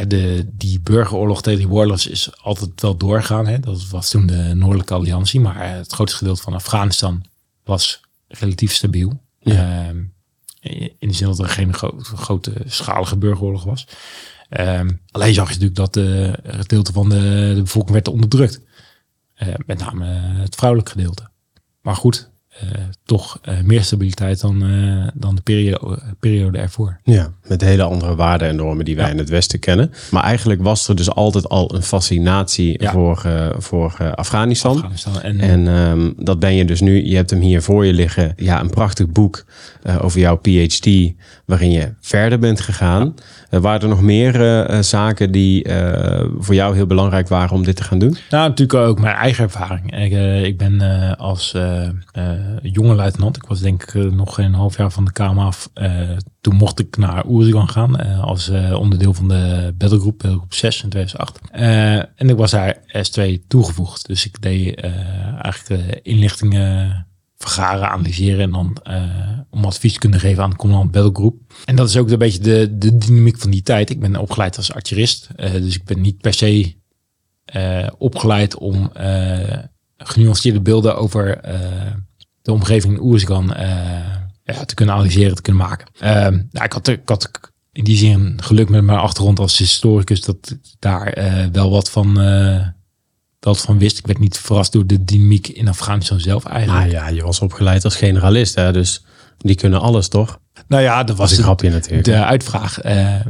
de, 0.06 0.46
die 0.52 0.80
burgeroorlog 0.80 1.42
tegen 1.42 1.58
die 1.58 1.68
warlords 1.68 2.06
is 2.06 2.42
altijd 2.42 2.80
wel 2.80 2.96
doorgaan. 2.96 3.46
Hè? 3.46 3.60
Dat 3.60 3.88
was 3.88 4.10
toen 4.10 4.26
de 4.26 4.52
Noordelijke 4.54 4.94
Alliantie. 4.94 5.40
Maar 5.40 5.70
het 5.76 5.92
grootste 5.92 6.18
gedeelte 6.18 6.42
van 6.42 6.54
Afghanistan 6.54 7.24
was 7.64 8.00
relatief 8.28 8.72
stabiel. 8.74 9.20
Ja. 9.40 9.86
Ehm, 9.86 9.96
in 10.98 11.08
de 11.08 11.14
zin 11.14 11.26
dat 11.26 11.38
er 11.38 11.48
geen 11.48 11.74
gro- 11.74 11.98
grote 11.98 12.52
schalige 12.66 13.16
burgeroorlog 13.16 13.64
was. 13.64 13.86
Ehm, 14.48 14.90
alleen 15.10 15.34
zag 15.34 15.52
je 15.52 15.58
natuurlijk 15.58 15.92
dat 15.92 15.96
een 15.96 16.36
gedeelte 16.42 16.92
van 16.92 17.08
de, 17.08 17.54
bevolking 17.56 17.92
werd 17.92 18.08
onderdrukt. 18.08 18.60
Eh, 19.34 19.54
met 19.66 19.78
name 19.78 20.06
het 20.40 20.54
vrouwelijk 20.54 20.88
gedeelte. 20.88 21.28
Maar 21.80 21.96
goed, 21.96 22.30
toch 23.04 23.38
eh, 23.42 23.54
meer 23.64 23.82
stabiliteit 23.84 24.40
dan, 24.40 24.62
eh, 24.62 25.08
dan 25.14 25.34
de 25.34 25.42
periode, 25.42 25.98
periode 26.20 26.58
ervoor. 26.58 27.00
Ja, 27.04 27.30
met 27.46 27.60
hele 27.60 27.82
andere 27.82 28.14
waarden 28.14 28.48
en 28.48 28.56
normen 28.56 28.84
die 28.84 28.96
wij 28.96 29.10
in 29.10 29.18
het 29.18 29.28
Westen 29.28 29.58
kennen. 29.58 29.92
Maar 30.10 30.22
eigenlijk 30.22 30.62
was 30.62 30.88
er 30.88 30.96
dus 30.96 31.10
altijd 31.10 31.48
al 31.48 31.74
een 31.74 31.82
fascinatie 31.82 32.82
Ja. 32.82 32.92
voor, 32.92 33.22
eh, 33.24 33.46
voor 33.58 33.94
eh, 33.98 34.12
Afghanistan. 34.12 34.74
Afghanistan. 34.74 35.20
En, 35.20 35.40
En 35.40 35.68
ehm, 35.68 36.10
dat 36.16 36.38
ben 36.38 36.54
je 36.54 36.64
dus 36.64 36.80
nu. 36.80 37.06
Je 37.06 37.16
hebt 37.16 37.30
hem 37.30 37.40
hier 37.40 37.62
voor 37.62 37.86
je 37.86 37.92
liggen. 37.92 38.32
Ja, 38.36 38.60
een 38.60 38.70
prachtig 38.70 39.06
boek 39.08 39.44
eh, 39.82 40.04
over 40.04 40.20
jouw 40.20 40.36
PhD, 40.36 41.12
waarin 41.44 41.70
je 41.70 41.92
verder 42.00 42.38
bent 42.38 42.60
gegaan. 42.60 43.14
Eh, 43.50 43.60
waren 43.60 43.80
er 43.80 43.88
nog 43.88 44.02
meer 44.02 44.34
eh, 44.34 44.76
eh, 44.78 44.82
zaken 44.82 45.32
die 45.32 45.64
eh, 45.64 46.24
voor 46.38 46.54
jou 46.54 46.74
heel 46.74 46.86
belangrijk 46.86 47.28
waren 47.28 47.56
om 47.56 47.64
dit 47.64 47.76
te 47.76 47.82
gaan 47.84 47.98
doen? 47.98 48.16
nou, 48.30 48.48
natuurlijk 48.48 48.88
ook 48.88 49.00
mijn 49.00 49.16
eigen 49.16 49.44
ervaring. 49.44 49.96
Ik, 50.04 50.12
eh, 50.12 50.44
ik 50.44 50.58
ben 50.58 50.80
eh, 50.80 51.12
als 51.18 51.54
eh, 51.54 51.82
eh, 52.12 52.32
jonge 52.62 52.94
luitenant, 52.94 53.36
ik 53.36 53.44
was 53.44 53.60
denk 53.60 53.82
ik 53.82 53.94
eh, 53.94 54.02
nog 54.04 54.34
geen 54.34 54.54
half 54.54 54.76
jaar 54.76 54.90
van 54.90 55.04
de 55.04 55.12
KMA 55.12 55.44
af. 55.44 55.70
eh, 55.74 56.16
toen 56.40 56.54
mocht 56.54 56.78
ik 56.80 56.96
naar 56.96 57.26
Oerisgan 57.26 57.68
gaan 57.68 57.98
eh, 57.98 58.22
als 58.22 58.48
eh, 58.48 58.72
onderdeel 58.80 59.14
van 59.14 59.28
de 59.28 59.74
battlegroep, 59.78 60.18
battlegroep 60.18 60.54
6 60.54 60.82
in 60.82 60.88
2008. 60.88 61.40
Eh, 61.50 61.94
en 61.96 62.28
ik 62.28 62.36
was 62.36 62.50
daar 62.50 62.76
S2 62.86 63.46
toegevoegd. 63.48 64.06
Dus 64.06 64.26
ik 64.26 64.42
deed 64.42 64.80
eh, 64.80 64.92
eigenlijk 65.44 66.00
inlichtingen 66.02 67.06
vergaren, 67.36 67.90
analyseren 67.90 68.40
en 68.40 68.50
dan 68.50 68.76
eh, 68.82 69.02
om 69.50 69.64
advies 69.64 69.98
kunnen 69.98 70.20
geven 70.20 70.42
aan 70.42 70.50
de 70.50 70.56
commandant 70.56 70.90
battlegroep. 70.90 71.40
En 71.64 71.76
dat 71.76 71.88
is 71.88 71.96
ook 71.96 72.10
een 72.10 72.18
beetje 72.18 72.38
de, 72.40 72.78
de 72.78 72.96
dynamiek 72.98 73.38
van 73.38 73.50
die 73.50 73.62
tijd. 73.62 73.90
Ik 73.90 74.00
ben 74.00 74.16
opgeleid 74.16 74.56
als 74.56 74.72
artillerist, 74.72 75.28
eh, 75.36 75.52
dus 75.52 75.74
ik 75.74 75.84
ben 75.84 76.00
niet 76.00 76.18
per 76.20 76.34
se 76.34 76.76
eh, 77.44 77.86
opgeleid 77.98 78.56
om 78.56 78.90
eh, 78.92 79.58
genuanceerde 79.96 80.60
beelden 80.60 80.96
over 80.96 81.38
eh, 81.38 81.92
de 82.48 82.54
omgeving 82.54 82.94
in 82.94 83.02
Oersgan 83.02 83.54
eh, 83.54 83.68
ja, 84.42 84.64
te 84.64 84.74
kunnen 84.74 84.94
analyseren, 84.94 85.34
te 85.34 85.42
kunnen 85.42 85.62
maken. 85.66 85.86
Ehm, 85.98 86.32
nou, 86.50 86.64
ik, 86.64 86.72
had, 86.72 86.88
ik 86.88 87.08
had 87.08 87.30
in 87.72 87.84
die 87.84 87.96
zin 87.96 88.38
geluk 88.42 88.68
met 88.68 88.82
mijn 88.82 88.98
achtergrond 88.98 89.38
als 89.38 89.58
historicus 89.58 90.20
dat 90.20 90.36
ik 90.50 90.58
daar 90.78 91.06
eh, 91.06 91.44
wel 91.52 91.70
wat 91.70 91.90
van, 91.90 92.08
eh, 92.20 92.66
wel 93.40 93.52
wat 93.54 93.60
van 93.60 93.78
wist. 93.78 93.98
Ik 93.98 94.06
werd 94.06 94.18
niet 94.18 94.38
verrast 94.38 94.72
door 94.72 94.86
de 94.86 95.04
dynamiek 95.04 95.48
in 95.48 95.68
Afghanistan 95.68 96.20
zelf 96.20 96.44
eigenlijk. 96.44 96.92
Nou 96.92 97.04
ja, 97.04 97.08
je 97.08 97.22
was 97.22 97.40
opgeleid 97.40 97.84
als 97.84 97.96
generalist, 97.96 98.54
hè? 98.54 98.72
dus 98.72 99.04
die 99.38 99.54
kunnen 99.56 99.80
alles 99.80 100.08
toch? 100.08 100.38
Nou 100.68 100.82
ja, 100.82 101.04
dat 101.04 101.16
Was 101.16 101.30
een 101.30 101.36
de, 101.36 101.42
grapje 101.42 101.70
natuurlijk. 101.70 102.04
de 102.04 102.24
uitvraag. 102.24 102.80
Eh, 102.80 103.14
eh, 103.14 103.22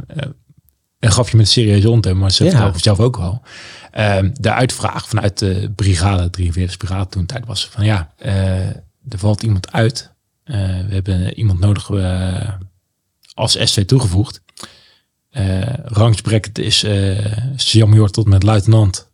een 0.99 1.11
grapje 1.11 1.37
met 1.37 1.47
een 1.47 1.53
serieuze 1.53 1.89
ondertoon, 1.91 2.19
maar 2.19 2.31
ze 2.31 2.45
Ja. 2.45 2.51
vertelde 2.51 2.79
zelf 2.79 3.01
ook 3.01 3.17
wel. 3.17 3.43
Ehm, 3.91 4.31
de 4.33 4.53
uitvraag 4.53 5.09
vanuit 5.09 5.39
de 5.39 5.73
brigade, 5.77 6.31
43 6.31 6.77
brigade 6.77 7.09
toen 7.09 7.27
tijd 7.27 7.47
was 7.47 7.69
van 7.69 7.85
ja, 7.85 8.13
eh, 8.17 8.57
er 9.09 9.19
valt 9.19 9.43
iemand 9.43 9.73
uit. 9.73 10.13
Eh, 10.45 10.57
we 10.57 10.95
hebben 10.95 11.35
iemand 11.39 11.59
nodig 11.59 11.91
eh, 11.91 12.53
als 13.35 13.59
S2 13.59 13.85
toegevoegd. 13.85 14.43
Rangsbracket 15.85 16.59
is 16.59 16.85
uh, 16.85 18.05
tot 18.05 18.27
met 18.27 18.43
luitenant. 18.43 19.11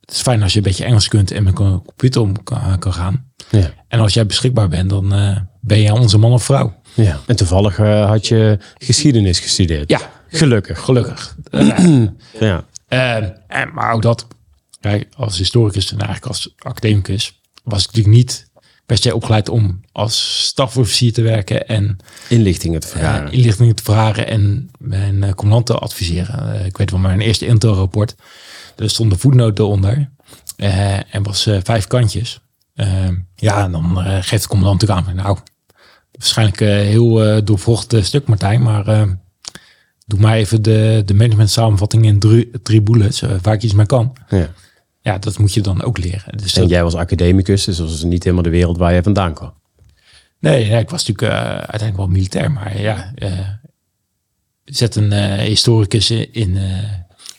Het 0.00 0.10
is 0.10 0.20
fijn 0.20 0.42
als 0.42 0.52
je 0.52 0.58
een 0.58 0.64
beetje 0.64 0.84
Engels 0.84 1.08
kunt 1.08 1.30
en 1.30 1.42
met 1.42 1.58
een 1.58 1.82
computer 1.82 2.20
om 2.20 2.42
kan, 2.42 2.78
kan 2.78 2.92
gaan. 2.92 3.32
Ja. 3.50 3.70
En 3.88 4.00
als 4.00 4.14
jij 4.14 4.26
beschikbaar 4.26 4.68
bent, 4.68 4.90
dan 4.90 5.08
ben 5.60 5.80
jij 5.82 5.90
onze 5.90 6.18
man 6.18 6.32
of 6.32 6.44
vrouw. 6.44 6.80
ja. 6.94 7.20
En 7.26 7.36
toevallig 7.36 7.76
had 8.06 8.26
je 8.26 8.58
geschiedenis 8.78 9.38
gestudeerd. 9.38 9.90
Ja, 9.90 10.10
Gelukkig. 10.28 10.80
gelukkig. 10.80 11.36
Ja. 12.40 12.64
En, 12.88 13.72
maar 13.72 13.92
ook 13.92 14.02
dat, 14.02 14.26
kijk, 14.80 15.08
als 15.16 15.38
historicus 15.38 15.92
en 15.92 15.98
eigenlijk 15.98 16.26
als 16.26 16.54
academicus, 16.58 17.40
was 17.64 17.80
ik 17.80 17.86
natuurlijk 17.86 18.16
niet 18.16 18.49
se 18.96 19.14
opgeleid 19.14 19.48
om 19.48 19.80
als 19.92 20.44
stafofficier 20.46 21.12
te 21.12 21.22
werken 21.22 21.66
en 21.68 21.96
Inlichtingen 22.28 22.80
te 22.80 22.86
eh, 22.86 22.92
vergaren. 22.92 23.32
inlichtingen 23.32 23.74
te 23.74 23.82
vragen 23.82 24.26
en 24.26 24.70
mijn 24.78 25.22
uh, 25.22 25.30
commandant 25.30 25.66
te 25.66 25.74
adviseren. 25.74 26.54
Eh, 26.54 26.66
ik 26.66 26.76
weet 26.76 26.90
wel, 26.90 27.00
mijn 27.00 27.20
eerste 27.20 27.46
intelrapport, 27.46 28.14
er 28.76 28.90
stond 28.90 29.12
een 29.12 29.18
voetnoot 29.18 29.58
eronder 29.58 30.10
eh, 30.56 31.14
en 31.14 31.22
was 31.22 31.46
eh, 31.46 31.58
vijf 31.62 31.86
kantjes. 31.86 32.40
Eh, 32.74 33.08
ja, 33.36 33.64
en 33.64 33.72
dan 33.72 34.02
eh, 34.02 34.18
geeft 34.20 34.42
de 34.42 34.48
commandant 34.48 34.80
natuurlijk 34.80 35.08
aan, 35.08 35.16
nou, 35.16 35.38
waarschijnlijk 36.12 36.60
een 36.60 36.68
heel 36.86 37.24
eh 37.24 37.40
doorvocht 37.44 37.94
stuk 38.00 38.26
Martijn, 38.26 38.62
maar 38.62 38.86
eh, 38.86 39.02
doe 40.06 40.20
maar 40.20 40.36
even 40.36 40.62
de, 40.62 41.02
de 41.04 41.14
management 41.14 41.50
samenvatting 41.50 42.04
in 42.04 42.18
drie, 42.18 42.50
drie 42.62 42.82
bullets, 42.82 43.22
eh, 43.22 43.30
waar 43.42 43.54
ik 43.54 43.62
iets 43.62 43.72
mee 43.74 43.86
kan. 43.86 44.16
ja. 44.28 44.50
Ja, 45.02 45.18
dat 45.18 45.38
moet 45.38 45.54
je 45.54 45.60
dan 45.60 45.82
ook 45.82 45.98
leren. 45.98 46.36
Dus 46.38 46.54
En 46.54 46.60
dat- 46.60 46.70
jij 46.70 46.82
was 46.82 46.94
academicus, 46.94 47.64
dus 47.64 47.76
dat 47.76 47.88
was 47.88 48.02
niet 48.02 48.22
helemaal 48.24 48.44
de 48.44 48.50
wereld 48.50 48.76
waar 48.78 48.94
je 48.94 49.02
vandaan 49.02 49.34
kwam. 49.34 49.52
nee, 50.38 50.68
nee, 50.70 50.80
ik 50.80 50.90
was 50.90 51.06
natuurlijk 51.06 51.32
eh, 51.38 51.48
uiteindelijk 51.50 51.96
wel 51.96 52.06
militair, 52.06 52.50
maar 52.50 52.80
ja, 52.80 53.12
eh, 53.14 53.48
zet 54.64 54.96
een 54.96 55.12
eh, 55.12 55.38
historicus 55.38 56.10
in, 56.10 56.56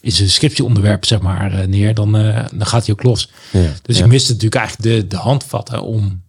in 0.01 0.11
zijn 0.11 0.29
scriptieonderwerp 0.29 1.05
zeg 1.05 1.21
maar 1.21 1.67
neer, 1.69 1.93
dan, 1.93 2.11
dan 2.11 2.65
gaat 2.65 2.85
hij 2.85 2.93
ook 2.95 3.03
los. 3.03 3.31
Ja. 3.51 3.71
Dus 3.81 3.97
Ja. 3.97 4.03
ik 4.03 4.09
miste 4.11 4.31
natuurlijk 4.33 4.61
eigenlijk 4.61 4.95
de, 5.01 5.07
de 5.07 5.15
handvatten 5.21 5.83
om 5.83 6.23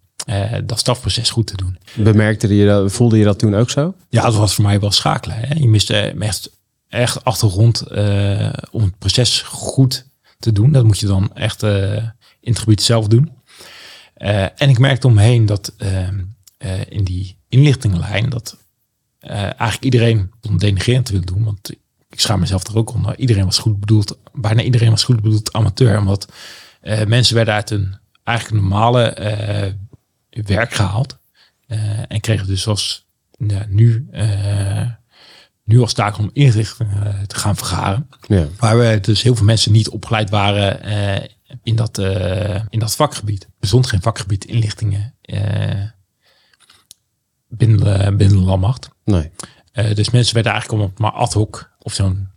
dat 0.63 0.79
stafproces 0.79 1.29
goed 1.29 1.47
te 1.47 1.55
doen. 1.57 1.77
Bemerkte 1.95 2.55
je 2.55 2.65
dat, 2.65 2.91
voelde 2.91 3.17
je 3.17 3.23
dat 3.23 3.39
toen 3.39 3.55
ook 3.55 3.69
zo? 3.69 3.95
Ja, 4.09 4.21
dat 4.21 4.35
was 4.35 4.55
voor 4.55 4.63
mij 4.63 4.79
wel 4.79 4.91
schakelen. 4.91 5.35
Hè? 5.37 5.53
Je 5.55 5.67
miste 5.67 5.95
echt, 6.19 6.49
echt 6.89 7.23
achtergrond 7.23 7.83
om 8.71 8.81
het 8.81 8.97
proces 8.99 9.41
goed 9.41 10.05
te 10.43 10.51
doen. 10.51 10.71
Dat 10.71 10.83
moet 10.83 10.99
je 10.99 11.07
dan 11.07 11.33
echt 11.33 11.63
eh, 11.63 11.93
in 12.39 12.51
het 12.51 12.59
gebied 12.59 12.81
zelf 12.81 13.07
doen. 13.07 13.31
Eh, 14.13 14.43
en 14.43 14.69
ik 14.69 14.79
merkte 14.79 15.07
omheen 15.07 15.45
dat 15.45 15.73
eh, 15.77 16.07
eh, 16.57 16.81
in 16.89 17.03
die 17.03 17.37
inlichtingenlijn 17.49 18.29
dat 18.29 18.57
eigenlijk 19.19 19.83
iedereen 19.83 20.31
om 20.41 20.57
denigrerend 20.57 21.05
te 21.05 21.11
willen 21.11 21.27
doen. 21.27 21.43
Want 21.43 21.71
ik 22.09 22.19
schaam 22.19 22.39
mezelf 22.39 22.67
er 22.67 22.77
ook 22.77 22.93
onder. 22.93 23.17
Iedereen 23.17 23.45
was 23.45 23.57
goed 23.57 23.79
bedoeld. 23.79 24.17
Bijna 24.33 24.61
iedereen 24.61 24.89
was 24.89 25.03
goed 25.03 25.21
bedoeld 25.21 25.53
amateur. 25.53 25.97
Omdat 25.97 26.31
mensen 27.07 27.35
werden 27.35 27.53
uit 27.53 27.69
een 27.69 27.97
eigenlijk 28.23 28.61
normale 28.61 29.13
werk 30.29 30.73
gehaald. 30.73 31.17
Eh, 31.67 31.99
en 32.07 32.19
kregen 32.19 32.47
dus 32.47 32.67
als 32.67 33.05
nu, 33.67 34.07
nu 35.63 35.79
als 35.79 35.93
taak 35.93 36.17
om 36.17 36.29
inrichtingen 36.33 37.05
eh, 37.05 37.21
te 37.21 37.35
gaan 37.35 37.55
vergaren. 37.55 38.09
Ja. 38.27 38.47
Waar 38.59 38.77
we 38.79 38.99
dus 39.01 39.21
heel 39.21 39.35
veel 39.35 39.45
mensen 39.45 39.71
niet 39.71 39.89
opgeleid 39.89 40.29
waren 40.29 40.81
eh, 40.81 41.29
in, 41.63 41.75
dat, 41.75 41.97
eh, 41.97 42.61
in 42.69 42.79
dat 42.79 42.95
vakgebied. 42.95 43.43
Er 43.43 43.49
bestond 43.59 43.87
geen 43.87 44.01
vakgebied 44.01 44.45
inlichtingen 44.45 45.15
binnen, 47.47 47.77
de, 47.77 48.13
binnen 48.17 48.37
de 48.37 48.43
landmacht. 48.43 48.89
Nee. 49.03 49.31
Dus 49.73 50.09
mensen 50.09 50.33
werden 50.33 50.51
eigenlijk 50.51 50.81
allemaal 50.81 50.91
maar 50.97 51.21
ad 51.21 51.33
hoc 51.33 51.71
op 51.79 51.91
zo'n 51.91 52.27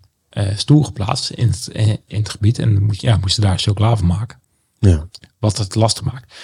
stoel 0.55 0.83
geplaatst 0.83 1.31
in 1.31 1.49
het, 1.49 1.69
in 2.07 2.19
het 2.19 2.29
gebied. 2.29 2.59
En 2.59 2.83
moest, 2.83 3.01
ja, 3.01 3.17
moesten 3.17 3.43
daar 3.43 3.59
chocola 3.59 3.97
van 3.97 4.07
maken. 4.07 4.41
Ja. 4.79 5.09
Wat 5.39 5.59
het 5.59 5.75
lastig 5.75 6.05
maakt. 6.05 6.35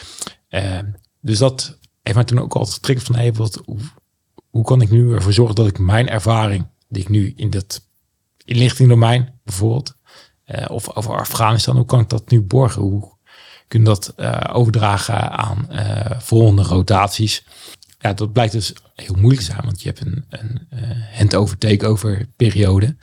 Dus 1.20 1.38
dat 1.38 1.78
heeft 2.02 2.16
mij 2.16 2.24
toen 2.24 2.38
ook 2.38 2.54
altijd 2.54 2.74
getriggerd 2.74 3.06
van... 3.06 3.16
Hey, 3.16 3.32
wat, 3.32 3.62
hoe, 3.64 3.78
hoe 4.50 4.64
kan 4.64 4.80
ik 4.80 4.90
nu 4.90 5.14
ervoor 5.14 5.32
zorgen 5.32 5.54
dat 5.54 5.66
ik 5.66 5.78
mijn 5.78 6.08
ervaring... 6.08 6.66
die 6.92 7.02
ik 7.02 7.08
nu 7.08 7.32
in 7.36 7.50
dat 7.50 7.80
inlichtingdomein 8.44 9.40
bijvoorbeeld... 9.44 9.96
eh, 10.44 10.70
of 10.70 10.96
over 10.96 11.18
Afghanistan, 11.18 11.76
hoe 11.76 11.84
kan 11.86 12.00
ik 12.00 12.08
dat 12.08 12.30
nu 12.30 12.40
borgen? 12.42 12.82
Hoe 12.82 13.10
kun 13.68 13.80
je 13.80 13.86
dat 13.86 14.12
eh, 14.16 14.40
overdragen 14.52 15.30
aan 15.30 15.70
eh, 15.70 16.20
volgende 16.20 16.62
rotaties? 16.62 17.44
Ja, 17.98 18.12
dat 18.12 18.32
blijkt 18.32 18.52
dus 18.52 18.72
heel 18.94 19.14
moeilijk 19.14 19.40
te 19.40 19.52
zijn, 19.52 19.64
want 19.64 19.82
je 19.82 19.88
hebt 19.88 20.00
een, 20.00 20.24
een 20.28 20.68
hand-over 21.12 21.58
takeover 21.58 22.26
periode. 22.36 22.96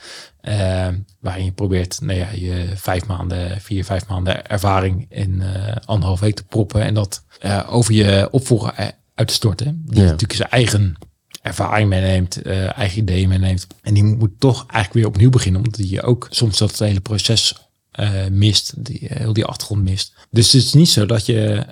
waarin 1.20 1.44
je 1.44 1.52
probeert 1.52 2.00
nou 2.00 2.18
ja, 2.18 2.30
je 2.30 2.72
vijf 2.74 3.06
maanden, 3.06 3.60
vier, 3.60 3.84
vijf 3.84 4.08
maanden 4.08 4.46
ervaring 4.46 5.06
in 5.08 5.42
anderhalf 5.84 6.20
week 6.20 6.34
te 6.34 6.44
proppen. 6.44 6.82
En 6.82 6.94
dat 6.94 7.24
over 7.66 7.94
je 7.94 8.28
opvolger 8.30 8.94
uit 9.14 9.28
te 9.28 9.34
storten. 9.34 9.82
Die 9.86 9.96
Ja. 9.96 10.02
natuurlijk 10.02 10.32
zijn 10.32 10.50
eigen 10.50 10.96
ervaring 11.42 11.88
meeneemt, 11.88 12.42
eh, 12.42 12.78
eigen 12.78 12.98
ideeën 12.98 13.28
meeneemt. 13.28 13.66
En 13.82 13.94
die 13.94 14.04
moet 14.04 14.40
toch 14.40 14.66
eigenlijk 14.66 14.92
weer 14.92 15.06
opnieuw 15.06 15.30
beginnen, 15.30 15.64
omdat 15.64 15.90
je 15.90 16.02
ook 16.02 16.26
soms 16.30 16.58
dat 16.58 16.78
hele 16.78 17.00
proces 17.00 17.68
eh, 17.90 18.26
mist, 18.26 18.84
die, 18.84 19.08
eh, 19.08 19.16
heel 19.16 19.32
die 19.32 19.44
achtergrond 19.44 19.82
mist. 19.82 20.14
Dus 20.30 20.52
het 20.52 20.62
is 20.62 20.72
niet 20.72 20.88
zo 20.88 21.06
dat 21.06 21.26
je 21.26 21.66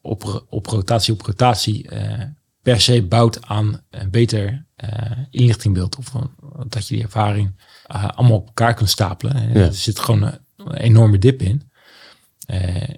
op, 0.00 0.46
op 0.50 0.66
rotatie 0.66 1.12
op 1.12 1.20
rotatie 1.20 1.88
per 2.62 2.80
se 2.80 3.02
bouwt 3.02 3.46
aan 3.46 3.80
een 3.90 4.10
beter 4.10 4.66
inlichtingbeeld. 5.30 5.96
Of 5.96 6.12
dat 6.68 6.88
je 6.88 6.94
die 6.94 7.04
ervaring 7.04 7.54
allemaal 7.86 8.36
op 8.36 8.46
elkaar 8.46 8.74
kunt 8.74 8.90
stapelen. 8.90 9.52
Ja. 9.52 9.60
Er 9.60 9.74
zit 9.74 9.98
gewoon 9.98 10.22
een, 10.22 10.38
een 10.56 10.74
enorme 10.74 11.18
dip 11.18 11.42
in, 11.42 11.70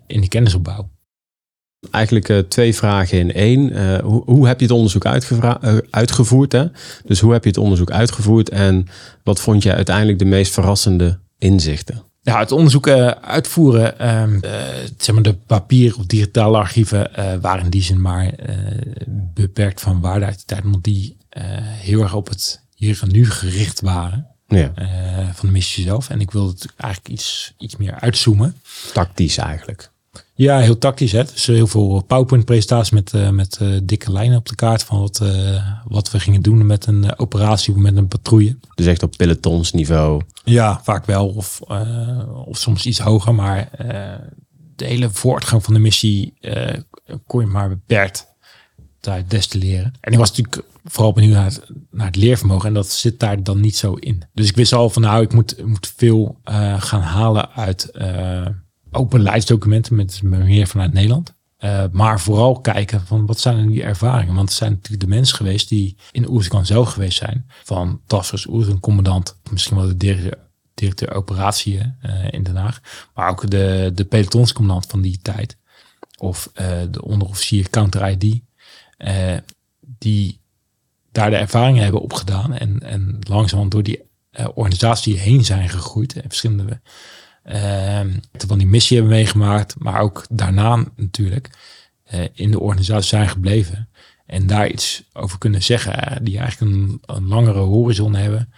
in 0.06 0.20
die 0.20 0.28
kennisopbouw. 0.28 0.90
Eigenlijk 1.90 2.28
eh, 2.28 2.38
twee 2.38 2.74
vragen 2.74 3.18
in 3.18 3.32
één. 3.32 3.72
Eh, 3.72 3.98
hoe, 3.98 4.22
hoe 4.24 4.46
heb 4.46 4.60
je 4.60 4.66
het 4.66 4.74
onderzoek 4.74 5.04
eh, 5.04 5.76
uitgevoerd? 5.90 6.52
Hè? 6.52 6.64
Dus 7.04 7.20
hoe 7.20 7.32
heb 7.32 7.42
je 7.42 7.48
het 7.48 7.58
onderzoek 7.58 7.90
uitgevoerd 7.90 8.48
en 8.48 8.86
wat 9.22 9.40
vond 9.40 9.62
je 9.62 9.74
uiteindelijk 9.74 10.18
de 10.18 10.24
meest 10.24 10.52
verrassende 10.52 11.18
inzichten? 11.38 12.02
Ja, 12.22 12.38
het 12.38 12.52
onderzoek 12.52 12.88
uitvoeren, 12.88 13.98
ehm, 13.98 14.38
eh, 14.40 14.50
zeg 14.96 15.14
maar 15.14 15.22
de 15.24 15.34
papier 15.34 15.96
of 15.96 16.06
digitale 16.06 16.58
archieven 16.58 17.10
waren 17.40 17.64
in 17.64 17.70
die 17.70 17.82
zin 17.82 18.00
maar 18.00 18.34
beperkt 19.34 19.80
van 19.80 20.00
waarde 20.00 20.24
uit 20.24 20.36
die 20.36 20.44
tijd, 20.44 20.64
omdat 20.64 20.84
die 20.84 21.16
heel 21.68 22.02
erg 22.02 22.14
op 22.14 22.28
het 22.28 22.60
hier 22.74 22.98
en 23.02 23.12
nu 23.12 23.30
gericht 23.30 23.80
waren 23.80 24.26
Ja, 24.46 24.72
van 25.34 25.48
de 25.48 25.52
missie 25.52 25.84
zelf. 25.84 26.10
En 26.10 26.20
ik 26.20 26.30
wilde 26.30 26.50
het 26.50 26.72
eigenlijk 26.76 27.12
iets, 27.12 27.54
iets 27.58 27.76
meer 27.76 27.94
uitzoomen. 27.94 28.56
tactisch 28.92 29.38
eigenlijk. 29.38 29.90
Ja, 30.38 30.58
heel 30.58 30.78
tactisch. 30.78 31.12
Hè? 31.12 31.24
Dus 31.24 31.46
heel 31.46 31.66
veel 31.66 32.02
PowerPoint-presentaties 32.06 32.90
met, 32.90 33.14
eh, 33.14 33.28
met 33.28 33.56
eh, 33.60 33.68
dikke 33.82 34.12
lijnen 34.12 34.38
op 34.38 34.48
de 34.48 34.54
kaart 34.54 34.82
van 34.82 35.00
wat, 35.00 35.20
eh, 35.20 35.66
wat 35.84 36.10
we 36.10 36.20
gingen 36.20 36.42
doen 36.42 36.66
met 36.66 36.86
een 36.86 37.18
operatie 37.18 37.74
of 37.74 37.80
met 37.80 37.96
een 37.96 38.08
patrouille. 38.08 38.56
Dus 38.74 38.86
echt 38.86 39.02
op 39.02 39.14
pelotonsniveau. 39.16 40.22
Ja, 40.44 40.80
vaak 40.82 41.06
wel. 41.06 41.28
Of, 41.28 41.60
of 42.44 42.58
soms 42.58 42.86
iets 42.86 42.98
hoger. 42.98 43.34
Maar 43.34 43.70
de 44.76 44.84
hele 44.84 45.10
voortgang 45.10 45.64
van 45.64 45.74
de 45.74 45.80
missie 45.80 46.34
kon 47.26 47.40
je 47.40 47.46
maar 47.46 47.68
beperkt 47.68 48.26
daar 49.00 49.28
destilleren. 49.28 49.92
En 50.00 50.12
ik 50.12 50.18
was 50.18 50.28
natuurlijk 50.28 50.66
vooral 50.84 51.12
benieuwd 51.12 51.34
naar 51.34 51.44
het, 51.44 51.62
naar 51.90 52.06
het 52.06 52.16
leervermogen. 52.16 52.68
En 52.68 52.74
dat 52.74 52.90
zit 52.90 53.20
daar 53.20 53.42
dan 53.42 53.60
niet 53.60 53.76
zo 53.76 53.94
in. 53.94 54.22
Dus 54.32 54.48
ik 54.48 54.56
wist 54.56 54.72
al 54.72 54.90
van 54.90 55.02
nou, 55.02 55.22
ik 55.22 55.32
moet, 55.32 55.66
moet 55.66 55.92
veel 55.96 56.38
gaan 56.78 57.02
halen 57.02 57.50
uit 57.50 57.90
ook 58.90 59.10
beleidsdocumenten 59.10 59.96
met 59.96 60.22
meer 60.22 60.66
vanuit 60.66 60.92
Nederland. 60.92 61.36
Eh, 61.56 61.84
maar 61.92 62.20
vooral 62.20 62.60
kijken 62.60 63.06
van 63.06 63.26
wat 63.26 63.40
zijn 63.40 63.68
die 63.68 63.82
ervaringen. 63.82 64.34
Want 64.34 64.48
het 64.48 64.58
zijn 64.58 64.72
natuurlijk 64.72 65.02
de 65.02 65.08
mensen 65.08 65.36
geweest 65.36 65.68
die 65.68 65.96
in 66.12 66.30
Oerskan 66.30 66.66
zelf 66.66 66.92
geweest 66.92 67.18
zijn. 67.18 67.46
Van 67.64 68.00
Tassers, 68.06 68.46
Oerskan, 68.46 68.80
commandant. 68.80 69.36
Misschien 69.50 69.76
wel 69.76 69.86
de 69.86 69.96
directeur, 69.96 70.38
directeur 70.74 71.14
operatie 71.14 71.94
eh, 72.00 72.30
in 72.30 72.42
Den 72.42 72.56
Haag. 72.56 72.80
Maar 73.14 73.30
ook 73.30 73.50
de, 73.50 73.90
de 73.94 74.04
pelotonscommandant 74.04 74.86
van 74.86 75.00
die 75.00 75.18
tijd. 75.22 75.56
Of 76.18 76.50
eh, 76.54 76.80
de 76.90 77.02
onderofficier 77.04 77.70
counter-ID. 77.70 78.40
eh, 78.96 79.36
die 79.80 80.40
daar 81.12 81.30
de 81.30 81.36
ervaringen 81.36 81.82
hebben 81.82 82.00
opgedaan. 82.00 82.54
En, 82.54 82.80
en 82.82 83.18
langzaam 83.20 83.68
door 83.68 83.82
die 83.82 84.06
organisatie 84.54 85.18
heen 85.18 85.44
zijn 85.44 85.68
gegroeid. 85.68 86.14
En 86.14 86.22
verschillende 86.22 86.80
van 88.46 88.58
die 88.58 88.66
missie 88.66 88.96
hebben 88.96 89.16
meegemaakt, 89.16 89.78
maar 89.78 90.00
ook 90.00 90.26
daarna 90.30 90.84
natuurlijk 90.96 91.50
eh, 92.04 92.24
in 92.32 92.50
de 92.50 92.60
organisatie 92.60 93.08
zijn 93.08 93.28
gebleven. 93.28 93.88
En 94.26 94.46
daar 94.46 94.68
iets 94.68 95.02
over 95.12 95.38
kunnen 95.38 95.62
zeggen, 95.62 95.94
eh, 95.94 96.16
die 96.22 96.38
eigenlijk 96.38 96.72
een, 96.72 97.00
een 97.06 97.26
langere 97.26 97.58
horizon 97.58 98.14
hebben. 98.14 98.52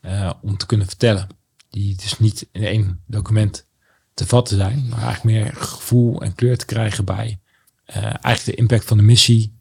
eh, 0.00 0.32
om 0.42 0.56
te 0.56 0.66
kunnen 0.66 0.86
vertellen. 0.86 1.26
Die 1.70 1.96
dus 1.96 2.18
niet 2.18 2.48
in 2.52 2.64
één 2.64 3.02
document 3.06 3.66
te 4.14 4.26
vatten 4.26 4.56
zijn, 4.56 4.88
maar 4.88 5.02
eigenlijk 5.02 5.24
meer 5.24 5.54
gevoel 5.54 6.22
en 6.22 6.34
kleur 6.34 6.56
te 6.56 6.64
krijgen 6.64 7.04
bij 7.04 7.38
eigenlijk 7.84 8.44
de 8.44 8.54
impact 8.54 8.84
van 8.84 8.96
de 8.96 9.02
missie, 9.02 9.58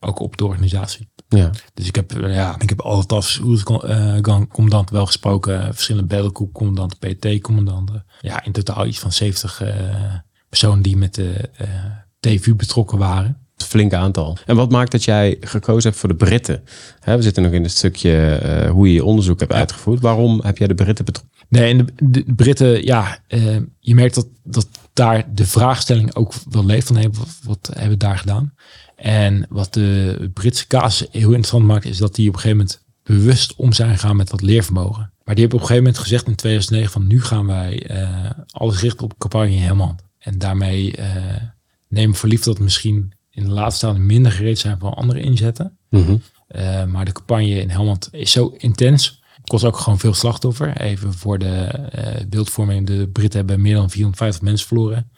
ook 0.00 0.18
op 0.18 0.36
de 0.36 0.46
organisatie. 0.46 1.08
Ja. 1.28 1.50
Dus 1.74 1.86
ik 1.86 1.94
heb, 1.94 2.12
eh, 2.12 2.34
ja, 2.34 2.56
ik 2.58 2.68
heb 2.68 2.84
uh, 2.84 4.40
commandant 4.48 4.90
wel 4.90 5.06
gesproken, 5.06 5.74
verschillende 5.74 6.08
battlegroep 6.08 6.52
commandanten, 6.52 6.98
PT-commandanten. 6.98 8.04
Ja, 8.20 8.44
in 8.44 8.52
totaal 8.52 8.86
iets 8.86 8.98
van 8.98 9.12
70 9.12 9.62
uh, 9.62 9.68
personen 10.48 10.82
die 10.82 10.96
met 10.96 11.14
de 11.14 11.50
uh, 11.60 11.68
TVU 12.20 12.54
betrokken 12.54 12.98
waren. 12.98 13.46
Een 13.56 13.66
flink 13.66 13.92
aantal. 13.92 14.36
En 14.46 14.56
wat 14.56 14.70
maakt 14.70 14.92
dat 14.92 15.04
jij 15.04 15.36
gekozen 15.40 15.88
hebt 15.88 16.00
voor 16.00 16.08
de 16.08 16.14
Britten? 16.14 16.62
We 17.04 17.22
zitten 17.22 17.42
nog 17.42 17.52
in 17.52 17.62
het 17.62 17.72
stukje 17.72 18.40
uh, 18.42 18.70
hoe 18.70 18.86
je 18.86 18.94
je 18.94 19.04
onderzoek 19.04 19.40
hebt 19.40 19.52
uitgevoerd. 19.52 20.00
Waarom 20.00 20.40
heb 20.44 20.58
jij 20.58 20.66
de 20.66 20.74
Britten 20.74 21.04
betrokken? 21.04 21.36
Nee, 21.48 21.72
en 21.72 21.86
de, 21.96 22.24
de 22.24 22.34
Britten, 22.34 22.84
ja, 22.84 23.18
je 23.78 23.94
merkt 23.94 24.14
dat, 24.14 24.26
dat 24.42 24.68
daar 24.92 25.34
de 25.34 25.46
vraagstelling 25.46 26.14
ook 26.14 26.32
wel 26.50 26.64
leeft 26.64 26.86
van 26.86 27.02
wat, 27.02 27.38
wat 27.42 27.70
hebben 27.72 27.90
we 27.90 27.96
daar 27.96 28.18
gedaan? 28.18 28.54
En 28.98 29.46
wat 29.48 29.74
de 29.74 30.30
Britse 30.34 30.66
casus 30.66 31.08
heel 31.10 31.28
interessant 31.28 31.64
maakt, 31.64 31.84
is 31.84 31.98
dat 31.98 32.14
die 32.14 32.28
op 32.28 32.34
een 32.34 32.40
gegeven 32.40 32.58
moment 32.58 32.84
bewust 33.02 33.54
om 33.56 33.72
zijn 33.72 33.90
gegaan 33.90 34.16
met 34.16 34.28
dat 34.28 34.40
leervermogen. 34.40 35.12
Maar 35.24 35.34
die 35.34 35.44
hebben 35.44 35.62
op 35.62 35.70
een 35.70 35.74
gegeven 35.74 35.82
moment 35.82 35.98
gezegd 35.98 36.26
in 36.26 36.34
2009 36.34 36.92
van 36.92 37.06
nu 37.06 37.22
gaan 37.22 37.46
wij 37.46 37.90
uh, 37.90 38.30
alles 38.50 38.80
richten 38.80 39.04
op 39.04 39.18
campagne 39.18 39.50
in 39.50 39.62
Helmand. 39.62 40.02
En 40.18 40.38
daarmee 40.38 40.98
uh, 40.98 41.04
nemen 41.88 42.12
we 42.12 42.18
verliefd 42.18 42.44
dat 42.44 42.58
we 42.58 42.64
misschien 42.64 43.12
in 43.30 43.44
de 43.44 43.50
laatste 43.50 43.76
staande 43.76 44.00
minder 44.00 44.32
gereed 44.32 44.58
zijn 44.58 44.78
voor 44.78 44.94
andere 44.94 45.20
inzetten. 45.20 45.78
Mm 45.90 46.04
-hmm. 46.04 46.22
uh, 46.56 46.84
maar 46.84 47.04
de 47.04 47.12
campagne 47.12 47.60
in 47.60 47.70
Helmand 47.70 48.08
is 48.12 48.32
zo 48.32 48.54
intens. 48.56 49.22
Kost 49.44 49.64
ook 49.64 49.76
gewoon 49.76 49.98
veel 49.98 50.14
slachtoffer. 50.14 50.80
Even 50.80 51.14
voor 51.14 51.38
de 51.38 51.68
beeldvorming. 52.28 52.86
De 52.86 53.08
Britten 53.12 53.38
hebben 53.38 53.60
meer 53.60 53.74
dan 53.74 53.90
450 53.90 54.42
mensen 54.42 54.66
verloren. 54.66 55.10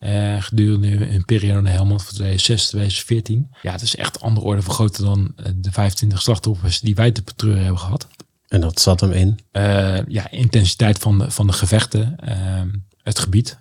Uh, 0.00 0.42
gedurende 0.42 1.10
een 1.10 1.24
periode 1.24 1.68
Helmond 1.68 2.02
van 2.02 2.14
2006, 2.14 2.66
2014. 2.68 3.50
Ja, 3.62 3.72
het 3.72 3.82
is 3.82 3.96
echt 3.96 4.20
andere 4.20 4.46
orde 4.46 4.62
van 4.62 4.74
grootte 4.74 5.02
dan 5.02 5.32
de 5.56 5.72
25 5.72 6.22
slachtoffers 6.22 6.80
die 6.80 6.94
wij 6.94 7.10
te 7.10 7.22
betreuren 7.22 7.62
hebben 7.62 7.80
gehad. 7.80 8.08
En 8.48 8.60
dat 8.60 8.80
zat 8.80 9.00
hem 9.00 9.12
in? 9.12 9.38
Uh, 9.52 9.98
ja, 10.06 10.30
intensiteit 10.30 10.98
van 10.98 11.18
de, 11.18 11.30
van 11.30 11.46
de 11.46 11.52
gevechten, 11.52 12.16
uh, 12.24 12.62
het 13.02 13.18
gebied, 13.18 13.58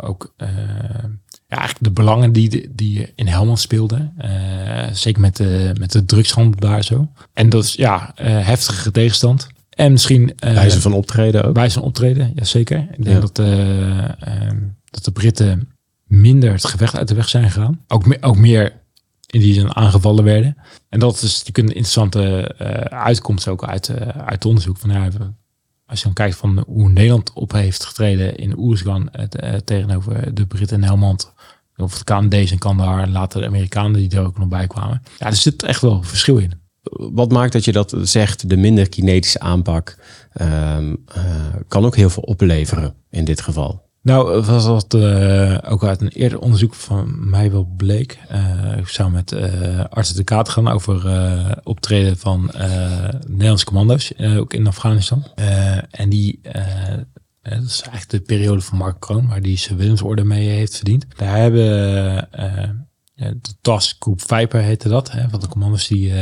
ook 0.00 0.34
ja, 1.48 1.56
eigenlijk 1.56 1.84
de 1.84 1.90
belangen 1.90 2.32
die, 2.32 2.74
die 2.74 3.12
in 3.14 3.26
Helmond 3.26 3.60
speelden. 3.60 4.14
zeker 4.92 5.20
met 5.20 5.36
de, 5.36 5.74
met 5.78 5.92
de 5.92 6.04
drugshandel 6.04 6.60
daar 6.60 6.84
zo. 6.84 7.08
En 7.32 7.48
dat 7.48 7.64
is 7.64 7.74
ja, 7.74 8.12
heftige 8.22 8.90
tegenstand. 8.90 9.46
En 9.70 9.92
misschien... 9.92 10.32
wijze 10.36 10.80
van 10.80 10.92
optreden 10.92 11.44
ook? 11.44 11.54
Wijze 11.54 11.78
van 11.78 11.88
optreden, 11.88 12.32
ja 12.34 12.44
zeker. 12.44 12.78
Ik 12.78 13.04
denk 13.04 13.16
ja. 13.16 13.20
dat, 13.20 13.36
dat 14.90 15.04
de 15.04 15.10
Britten 15.12 15.75
minder 16.06 16.52
het 16.52 16.64
gevecht 16.64 16.96
uit 16.96 17.08
de 17.08 17.14
weg 17.14 17.28
zijn 17.28 17.50
gegaan. 17.50 17.84
Ook, 17.88 18.16
ook 18.20 18.36
meer 18.36 18.72
in 19.26 19.40
die 19.40 19.54
zin 19.54 19.74
aangevallen 19.74 20.24
werden. 20.24 20.56
En 20.88 20.98
dat 20.98 21.14
is 21.14 21.22
natuurlijk 21.22 21.58
een 21.58 21.64
interessante 21.64 22.54
uh, 22.60 22.68
uitkomst 22.98 23.48
ook 23.48 23.64
uit, 23.64 23.88
uh, 23.88 23.96
uit 24.08 24.44
onderzoek. 24.44 24.78
Van, 24.78 24.90
ja, 24.90 25.08
als 25.86 25.98
je 25.98 26.04
dan 26.04 26.14
kijkt 26.14 26.36
van 26.36 26.64
hoe 26.66 26.88
Nederland 26.88 27.32
op 27.32 27.52
heeft 27.52 27.84
getreden 27.84 28.36
in 28.36 28.58
Oersgan 28.58 29.10
uh, 29.42 29.54
tegenover 29.64 30.34
de 30.34 30.46
Britten 30.46 30.76
en 30.76 30.84
Helmand. 30.84 31.32
Of 31.76 31.98
de 31.98 32.04
Canadezen 32.04 32.52
en 32.52 32.58
Kandahar 32.58 33.02
en 33.02 33.12
later 33.12 33.40
de 33.40 33.46
Amerikanen 33.46 33.92
die 33.92 34.18
er 34.18 34.26
ook 34.26 34.38
nog 34.38 34.48
bij 34.48 34.66
kwamen. 34.66 35.02
Ja, 35.18 35.26
er 35.26 35.36
zit 35.36 35.62
echt 35.62 35.80
wel 35.80 36.02
verschil 36.02 36.38
in. 36.38 36.52
Wat 36.90 37.32
maakt 37.32 37.52
dat 37.52 37.64
je 37.64 37.72
dat 37.72 37.94
zegt, 38.02 38.48
de 38.48 38.56
minder 38.56 38.88
kinetische 38.88 39.40
aanpak 39.40 39.98
kan 41.68 41.84
ook 41.84 41.96
heel 41.96 42.10
veel 42.10 42.22
opleveren 42.22 42.94
in 43.10 43.24
dit 43.24 43.40
geval? 43.40 43.85
Nou, 44.06 44.42
was 44.42 44.64
dat 44.64 44.94
uh, 44.94 45.58
ook 45.68 45.84
uit 45.84 46.00
een 46.00 46.08
eerder 46.08 46.38
onderzoek 46.38 46.74
van 46.74 47.28
mij 47.30 47.50
wel 47.50 47.64
bleek. 47.76 48.18
Uh, 48.32 48.76
ik 48.76 48.88
zou 48.88 49.10
met 49.10 49.32
uh, 49.32 49.84
artsen 49.90 50.16
de 50.16 50.24
kaart 50.24 50.48
gaan 50.48 50.68
over 50.68 51.60
optreden 51.64 52.18
van 52.18 52.50
Nederlandse 53.26 53.64
commando's, 53.64 54.12
ook 54.18 54.54
in 54.54 54.66
Afghanistan. 54.66 55.24
en 55.90 56.08
die, 56.08 56.40
dat 57.42 57.62
is 57.62 57.82
eigenlijk 57.82 58.10
de 58.10 58.20
periode 58.20 58.60
van 58.60 58.78
Mark 58.78 59.00
Kroon, 59.00 59.28
waar 59.28 59.42
die 59.42 59.58
zijn 59.58 59.78
Willemsorde 59.78 60.24
mee 60.24 60.48
heeft 60.48 60.76
verdiend. 60.76 61.06
Daar 61.16 61.36
hebben 61.36 62.28
de 63.14 63.54
taskgroep 63.60 64.20
Viper 64.20 64.60
heette 64.60 64.88
dat, 64.88 65.12
hè, 65.12 65.28
van 65.28 65.40
de 65.40 65.48
commando's 65.48 65.88
die 65.88 66.12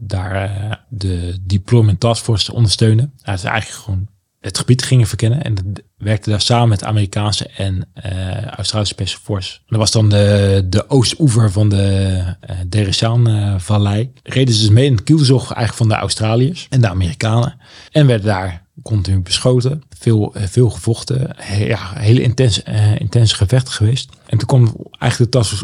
daar 0.00 0.84
de 0.88 1.38
Deployment 1.42 2.00
Task 2.00 2.24
Force 2.24 2.52
ondersteunen. 2.52 3.12
Dat 3.22 3.34
is 3.34 3.44
eigenlijk 3.44 3.82
gewoon 3.82 4.08
het 4.42 4.58
gebied 4.58 4.82
gingen 4.82 5.06
verkennen. 5.06 5.42
En 5.42 5.72
werkte 5.98 6.30
daar 6.30 6.40
samen 6.40 6.68
met 6.68 6.84
Amerikaanse 6.84 7.46
en 7.56 7.88
uh, 8.06 8.44
Australische 8.44 8.94
Special 8.94 9.20
Force. 9.22 9.58
Dat 9.66 9.78
was 9.78 9.90
dan 9.90 10.08
de, 10.08 10.66
de 10.68 10.90
oostoever 10.90 11.52
van 11.52 11.68
de 11.68 12.18
uh, 12.50 12.56
Dereshaan-vallei. 12.66 14.12
Reden 14.22 14.54
ze 14.54 14.60
dus 14.60 14.70
mee 14.70 14.86
in 14.86 14.94
het 14.94 15.02
kielzog 15.02 15.42
eigenlijk 15.42 15.76
van 15.76 15.88
de 15.88 15.94
Australiërs 15.94 16.66
en 16.70 16.80
de 16.80 16.88
Amerikanen. 16.88 17.56
En 17.90 18.06
werden 18.06 18.26
daar 18.26 18.61
continu 18.82 19.20
beschoten. 19.20 19.82
Veel, 19.98 20.34
veel 20.34 20.70
gevochten. 20.70 21.36
Ja, 21.58 21.92
hele 21.94 22.22
intense, 22.22 22.64
uh, 22.68 23.00
intense 23.00 23.34
gevechten 23.34 23.72
geweest. 23.72 24.10
En 24.26 24.38
toen 24.38 24.46
kwam 24.46 24.86
eigenlijk 24.98 25.32
de 25.32 25.38
Tassos 25.38 25.62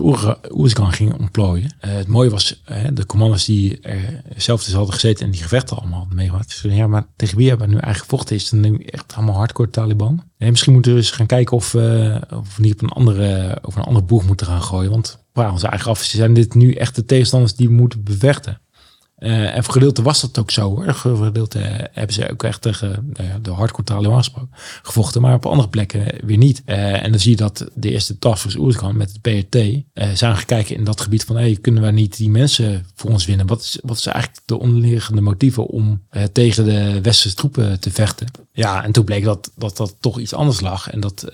Oersgan 0.50 0.92
ging 0.92 1.18
ontplooien. 1.18 1.74
Uh, 1.84 1.92
het 1.92 2.06
mooie 2.06 2.30
was, 2.30 2.62
de 2.92 3.06
commanders 3.06 3.44
die 3.44 3.80
er 3.80 4.22
zelf 4.36 4.64
dus 4.64 4.74
hadden 4.74 4.94
gezeten 4.94 5.24
en 5.24 5.30
die 5.30 5.42
gevechten 5.42 5.76
allemaal 5.76 5.98
hadden 5.98 6.16
meegemaakt. 6.16 6.62
Dus, 6.62 6.72
ja, 6.72 6.86
maar 6.86 7.06
tegen 7.16 7.36
wie 7.36 7.48
hebben 7.48 7.66
we 7.66 7.72
nu 7.72 7.80
eigenlijk 7.80 8.10
gevochten? 8.10 8.36
Is 8.36 8.50
het 8.50 8.60
nu 8.60 8.76
echt 8.76 9.14
allemaal 9.14 9.34
hardcore 9.34 9.70
Taliban? 9.70 10.22
Misschien 10.38 10.72
moeten 10.72 10.92
we 10.92 10.98
eens 10.98 11.10
gaan 11.10 11.26
kijken 11.26 11.56
of, 11.56 11.74
of 12.34 12.56
we 12.56 12.62
niet 12.62 12.72
op 12.72 12.82
een 12.82 12.88
andere, 12.88 13.58
over 13.62 13.80
een 13.80 13.86
andere 13.86 14.06
boeg 14.06 14.26
moeten 14.26 14.46
gaan 14.46 14.62
gooien. 14.62 14.90
Want 14.90 15.18
we 15.18 15.28
vragen 15.32 15.52
ons 15.52 15.62
eigenlijk 15.62 15.98
af, 15.98 16.04
zijn 16.04 16.34
dit 16.34 16.54
nu 16.54 16.72
echt 16.72 16.94
de 16.94 17.04
tegenstanders 17.04 17.54
die 17.54 17.68
we 17.68 17.74
moeten 17.74 18.04
bevechten? 18.04 18.60
Uh, 19.18 19.56
en 19.56 19.64
voor 19.64 19.72
gedeelte 19.72 20.02
was 20.02 20.20
dat 20.20 20.38
ook 20.38 20.50
zo 20.50 20.76
hoor. 20.76 20.94
Voor 20.94 21.16
gedeelte 21.16 21.58
hebben 21.92 22.14
ze 22.14 22.30
ook 22.30 22.42
echt 22.42 22.62
tegen 22.62 23.12
nou 23.12 23.40
de 23.40 23.50
hardcore 23.50 23.84
Taliban 23.84 24.24
gevochten, 24.82 25.20
maar 25.20 25.34
op 25.34 25.46
andere 25.46 25.68
plekken 25.68 26.26
weer 26.26 26.36
niet. 26.36 26.62
Uh, 26.66 27.04
en 27.04 27.10
dan 27.10 27.20
zie 27.20 27.30
je 27.30 27.36
dat 27.36 27.66
de 27.74 27.90
eerste 27.90 28.18
taskforce 28.18 28.58
Oeruzgan 28.58 28.96
met 28.96 29.12
het 29.12 29.20
PRT 29.20 29.54
uh, 29.54 29.82
zijn 30.14 30.36
gekeken 30.36 30.76
in 30.76 30.84
dat 30.84 31.00
gebied 31.00 31.24
van 31.24 31.36
hey, 31.36 31.58
kunnen 31.60 31.82
we 31.82 31.90
niet 31.90 32.16
die 32.16 32.30
mensen 32.30 32.86
voor 32.94 33.10
ons 33.10 33.26
winnen? 33.26 33.46
Wat 33.46 33.60
is, 33.60 33.78
wat 33.82 33.96
is 33.96 34.06
eigenlijk 34.06 34.42
de 34.46 34.58
onderliggende 34.58 35.20
motieven 35.20 35.66
om 35.66 36.02
tegen 36.32 36.64
de 36.64 37.00
westerse 37.00 37.36
troepen 37.36 37.80
te 37.80 37.90
vechten? 37.90 38.26
Ja, 38.52 38.84
en 38.84 38.92
toen 38.92 39.04
bleek 39.04 39.24
dat 39.24 39.50
dat, 39.56 39.76
dat 39.76 39.96
toch 40.00 40.18
iets 40.18 40.34
anders 40.34 40.60
lag 40.60 40.90
en 40.90 41.00
dat, 41.00 41.24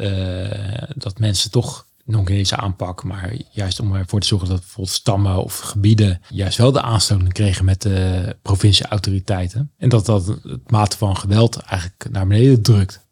dat 0.95 1.19
mensen 1.19 1.51
toch 1.51 1.87
nog 2.05 2.25
deze 2.25 2.57
aanpak, 2.57 3.05
maar 3.05 3.35
juist 3.51 3.81
om 3.81 3.95
ervoor 3.95 4.21
te 4.21 4.27
zorgen 4.27 4.49
dat 4.49 4.61
bijvoorbeeld 4.61 4.97
stammen 4.97 5.45
of 5.45 5.59
gebieden 5.59 6.21
juist 6.29 6.59
wel 6.59 6.73
de 6.73 6.83
aansluiting 6.83 7.33
kregen 7.33 7.65
met 7.65 7.83
de 7.83 8.37
provincieautoriteiten. 8.43 9.73
En 9.79 9.89
dat 9.89 10.07
dat 10.07 10.27
het 10.27 10.71
mate 10.71 10.97
van 10.97 11.17
geweld 11.17 11.57
eigenlijk 11.57 12.07
naar 12.11 12.27
beneden 12.27 12.63
drukt. 12.63 13.07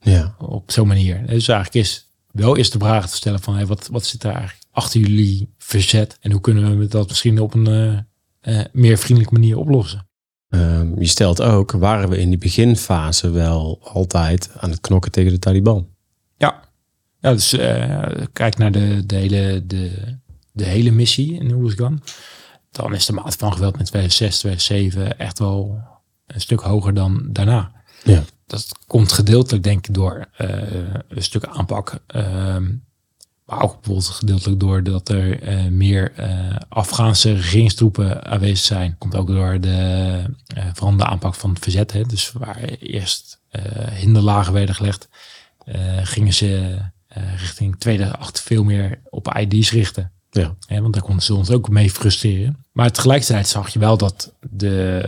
Ja. 0.00 0.34
Op 0.38 0.70
zo'n 0.70 0.86
manier. 0.86 1.26
Dus 1.26 1.48
eigenlijk 1.48 1.86
is 1.86 2.08
wel 2.30 2.56
eerst 2.56 2.72
de 2.72 2.78
vraag 2.78 3.10
te 3.10 3.16
stellen 3.16 3.40
van 3.40 3.54
hey, 3.54 3.66
wat, 3.66 3.88
wat 3.92 4.06
zit 4.06 4.22
er 4.22 4.30
eigenlijk 4.30 4.66
achter 4.70 5.00
jullie 5.00 5.54
verzet 5.58 6.16
en 6.20 6.32
hoe 6.32 6.40
kunnen 6.40 6.78
we 6.78 6.86
dat 6.86 7.08
misschien 7.08 7.40
op 7.40 7.54
een 7.54 7.68
uh, 7.68 7.98
uh, 8.54 8.64
meer 8.72 8.98
vriendelijke 8.98 9.34
manier 9.34 9.58
oplossen? 9.58 10.08
Um, 10.48 11.00
je 11.00 11.06
stelt 11.06 11.42
ook, 11.42 11.70
waren 11.70 12.08
we 12.08 12.18
in 12.18 12.28
die 12.28 12.38
beginfase 12.38 13.30
wel 13.30 13.80
altijd 13.82 14.50
aan 14.56 14.70
het 14.70 14.80
knokken 14.80 15.10
tegen 15.10 15.32
de 15.32 15.38
Taliban? 15.38 15.88
Ja, 17.20 17.32
dus 17.32 17.54
uh, 17.54 18.06
kijk 18.32 18.58
naar 18.58 18.72
de, 18.72 19.06
de, 19.06 19.16
hele, 19.16 19.66
de, 19.66 20.16
de 20.52 20.64
hele 20.64 20.90
missie 20.90 21.38
in 21.38 21.52
Oeruzgan. 21.52 22.02
Dan 22.70 22.94
is 22.94 23.06
de 23.06 23.12
maat 23.12 23.36
van 23.36 23.52
geweld 23.52 23.76
met 23.76 23.86
2006, 23.86 24.38
2007 24.38 25.18
echt 25.18 25.38
wel 25.38 25.82
een 26.26 26.40
stuk 26.40 26.60
hoger 26.60 26.94
dan 26.94 27.28
daarna. 27.32 27.72
Ja. 28.04 28.24
Dat 28.46 28.72
komt 28.86 29.12
gedeeltelijk 29.12 29.64
denk 29.64 29.86
ik 29.86 29.94
door 29.94 30.28
uh, 30.40 30.48
een 31.08 31.22
stuk 31.22 31.46
aanpak. 31.46 31.98
Uh, 32.16 32.56
maar 33.44 33.62
ook 33.62 33.74
bijvoorbeeld 33.74 34.06
gedeeltelijk 34.06 34.60
door 34.60 34.82
dat 34.82 35.08
er 35.08 35.42
uh, 35.42 35.70
meer 35.70 36.12
Afghaanse 36.68 37.32
regeringstroepen 37.32 38.24
aanwezig 38.24 38.64
zijn. 38.64 38.98
Komt 38.98 39.14
ook 39.14 39.26
door 39.26 39.60
de 39.60 40.22
veranderde 40.72 41.12
aanpak 41.12 41.34
van 41.34 41.50
het 41.50 41.58
verzet. 41.58 41.92
Hè. 41.92 42.02
Dus 42.02 42.32
waar 42.32 42.62
eerst 42.80 43.40
hinderlagen 43.92 44.52
werden 44.52 44.74
gelegd, 44.74 45.08
gingen 46.02 46.34
ze 46.34 46.78
richting 47.36 47.78
2008 47.78 48.40
veel 48.40 48.64
meer 48.64 49.00
op 49.10 49.34
ID's 49.36 49.72
richten. 49.72 50.12
Ja. 50.30 50.56
want 50.68 50.92
daar 50.92 51.02
konden 51.02 51.22
ze 51.22 51.34
ons 51.34 51.50
ook 51.50 51.68
mee 51.68 51.90
frustreren. 51.90 52.64
Maar 52.72 52.92
tegelijkertijd 52.92 53.48
zag 53.48 53.68
je 53.68 53.78
wel 53.78 53.96
dat 53.96 54.34
de 54.50 55.04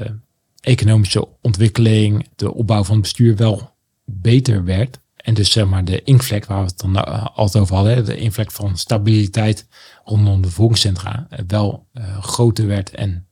economische 0.61 1.29
ontwikkeling, 1.41 2.29
de 2.37 2.55
opbouw 2.55 2.85
van 2.85 2.95
het 2.95 3.03
bestuur 3.03 3.37
wel 3.37 3.71
beter 4.05 4.65
werd. 4.65 5.01
En 5.17 5.35
dus 5.35 5.51
zeg 5.53 5.67
maar 5.67 5.85
de 5.85 6.03
inkvlek 6.03 6.47
waar 6.47 6.61
we 6.61 6.67
het 6.67 6.79
dan 6.79 6.97
uh, 6.97 7.27
altijd 7.35 7.63
over 7.63 7.75
hadden, 7.77 8.05
de 8.05 8.17
invlek 8.17 8.51
van 8.51 8.79
stabiliteit 8.79 9.67
rondom 10.05 10.43
de 10.43 10.51
volkscentra, 10.51 11.27
uh, 11.31 11.39
wel 11.47 11.87
uh, 11.93 12.23
groter 12.23 12.67
werd 12.67 12.91
en 12.91 13.25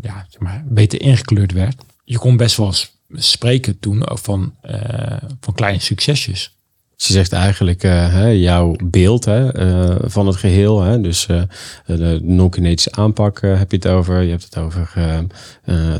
ja, 0.00 0.26
zeg 0.28 0.40
maar, 0.40 0.64
beter 0.66 1.00
ingekleurd 1.00 1.52
werd. 1.52 1.82
je 2.04 2.18
kon 2.18 2.36
best 2.36 2.56
wel 2.56 2.74
spreken 3.14 3.78
toen 3.78 4.02
van, 4.04 4.56
eh, 4.60 5.16
van 5.40 5.54
kleine 5.54 5.80
succesjes. 5.80 6.56
Dus 7.02 7.10
je 7.10 7.16
zegt 7.16 7.32
eigenlijk 7.32 7.82
eh, 7.82 8.12
hè, 8.12 8.26
jouw 8.26 8.76
beeld 8.84 9.24
hè, 9.24 9.52
eh, 9.52 9.96
van 10.04 10.26
het 10.26 10.36
geheel. 10.36 10.82
Hè, 10.82 11.00
dus 11.00 11.26
eh, 11.26 11.42
de 11.86 12.20
non-kinetische 12.22 12.92
aanpak 12.92 13.40
heb 13.40 13.70
je 13.70 13.76
het 13.76 13.86
over. 13.86 14.22
Je 14.22 14.30
hebt 14.30 14.44
het 14.44 14.58
over 14.58 14.92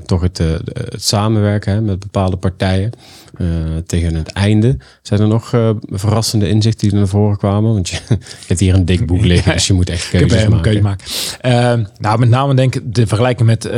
toch 0.07 0.21
het, 0.21 0.39
het 0.39 1.03
samenwerken 1.03 1.73
hè, 1.73 1.81
met 1.81 1.99
bepaalde 1.99 2.37
partijen. 2.37 2.91
tegen 3.87 4.15
het 4.15 4.29
einde. 4.29 4.77
Zijn 5.03 5.21
er 5.21 5.27
nog 5.27 5.49
verrassende 5.87 6.49
inzichten 6.49 6.89
die 6.89 6.99
naar 6.99 7.09
voren 7.09 7.39
kwamen? 7.39 7.73
Want 7.73 7.89
je, 7.89 7.97
je 8.09 8.17
hebt 8.47 8.61
hier 8.61 8.75
een 8.75 8.85
dik 8.85 9.07
boek 9.07 9.25
liggen, 9.25 9.53
dus 9.53 9.67
je 9.67 9.73
moet 9.73 9.91
echt 9.91 10.11
keuzes 10.11 10.43
er 10.43 10.45
een 10.45 10.51
maken. 10.51 10.83
maken. 10.83 11.89
Nou, 11.99 12.19
met 12.19 12.29
name 12.29 12.55
denk 12.55 12.75
ik 12.75 12.95
de 12.95 13.07
vergelijking 13.07 13.49
met 13.49 13.71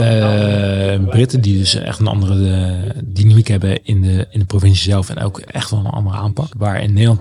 Britten, 1.10 1.40
die 1.40 1.58
dus 1.58 1.74
echt 1.74 1.98
een 1.98 2.06
andere 2.06 2.76
dynamiek 3.04 3.48
hebben 3.48 3.84
in 3.84 4.02
de, 4.02 4.26
in 4.30 4.38
de 4.38 4.46
provincie 4.46 4.90
zelf 4.90 5.10
en 5.10 5.18
ook 5.18 5.38
echt 5.38 5.70
wel 5.70 5.80
een 5.80 5.86
andere 5.86 6.16
aanpak. 6.16 6.48
Waar 6.56 6.82
in 6.82 6.92
Nederland 6.92 7.13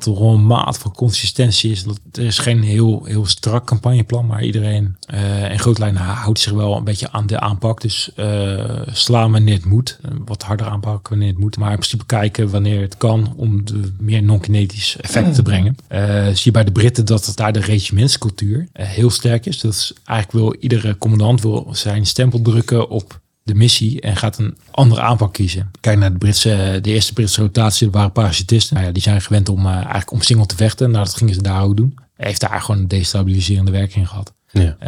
maat 0.45 0.77
van 0.77 0.91
consistentie 0.91 1.71
is. 1.71 1.83
Dat, 1.83 1.99
er 2.11 2.25
is 2.25 2.37
geen 2.37 2.63
heel, 2.63 3.05
heel 3.05 3.25
strak 3.25 3.65
campagneplan, 3.65 4.25
maar 4.25 4.43
iedereen 4.43 4.95
eh, 5.05 5.51
in 5.51 5.59
grote 5.59 5.79
lijnen 5.79 6.01
houdt 6.01 6.39
zich 6.39 6.51
wel 6.51 6.77
een 6.77 6.83
beetje 6.83 7.11
aan 7.11 7.27
de 7.27 7.39
aanpak. 7.39 7.81
Dus 7.81 8.11
eh, 8.15 8.81
slaan 8.91 9.31
wanneer 9.31 9.53
het 9.53 9.65
moet, 9.65 9.99
eh, 10.01 10.11
wat 10.25 10.43
harder 10.43 10.67
aanpakken 10.67 11.09
wanneer 11.09 11.29
het 11.29 11.37
moet, 11.37 11.57
maar 11.57 11.69
in 11.71 11.77
principe 11.77 12.05
kijken 12.05 12.49
wanneer 12.49 12.81
het 12.81 12.97
kan 12.97 13.33
om 13.35 13.65
de 13.65 13.91
meer 13.99 14.23
non-kinetisch 14.23 14.97
effect 14.97 15.35
te 15.35 15.41
brengen. 15.41 15.75
Eh, 15.87 16.25
zie 16.25 16.41
je 16.43 16.51
bij 16.51 16.63
de 16.63 16.71
Britten 16.71 17.05
dat 17.05 17.25
het 17.25 17.35
daar 17.35 17.53
de 17.53 17.59
regimentscultuur 17.59 18.67
eh, 18.71 18.85
heel 18.85 19.09
sterk 19.09 19.45
is. 19.45 19.59
Dat 19.59 19.73
is 19.73 19.93
eigenlijk 20.03 20.45
wil 20.45 20.55
iedere 20.59 20.97
commandant 20.97 21.41
wil 21.41 21.67
zijn 21.71 22.05
stempel 22.05 22.41
drukken 22.41 22.89
op 22.89 23.21
de 23.43 23.55
missie 23.55 24.01
en 24.01 24.15
gaat 24.15 24.37
een 24.37 24.57
andere 24.71 25.01
aanpak 25.01 25.33
kiezen. 25.33 25.71
Kijk 25.79 25.97
naar 25.97 26.11
de 26.11 26.17
Britse, 26.17 26.79
de 26.81 26.91
eerste 26.91 27.13
Britse 27.13 27.41
rotatie, 27.41 27.85
dat 27.85 27.95
waren 27.95 28.11
parachutisten. 28.11 28.75
Nou 28.75 28.87
ja, 28.87 28.93
die 28.93 29.01
zijn 29.01 29.21
gewend 29.21 29.49
om 29.49 29.65
uh, 29.65 29.73
eigenlijk 29.73 30.11
om 30.11 30.21
single 30.21 30.45
te 30.45 30.55
vechten. 30.55 30.91
Nou, 30.91 31.05
dat 31.05 31.15
gingen 31.15 31.33
ze 31.33 31.41
daar 31.41 31.63
ook 31.63 31.77
doen. 31.77 31.97
Heeft 32.15 32.41
daar 32.41 32.61
gewoon 32.61 32.81
een 32.81 32.87
destabiliserende 32.87 33.71
werking 33.71 34.07
gehad. 34.07 34.33
Ja. 34.51 34.61
Uh, 34.61 34.87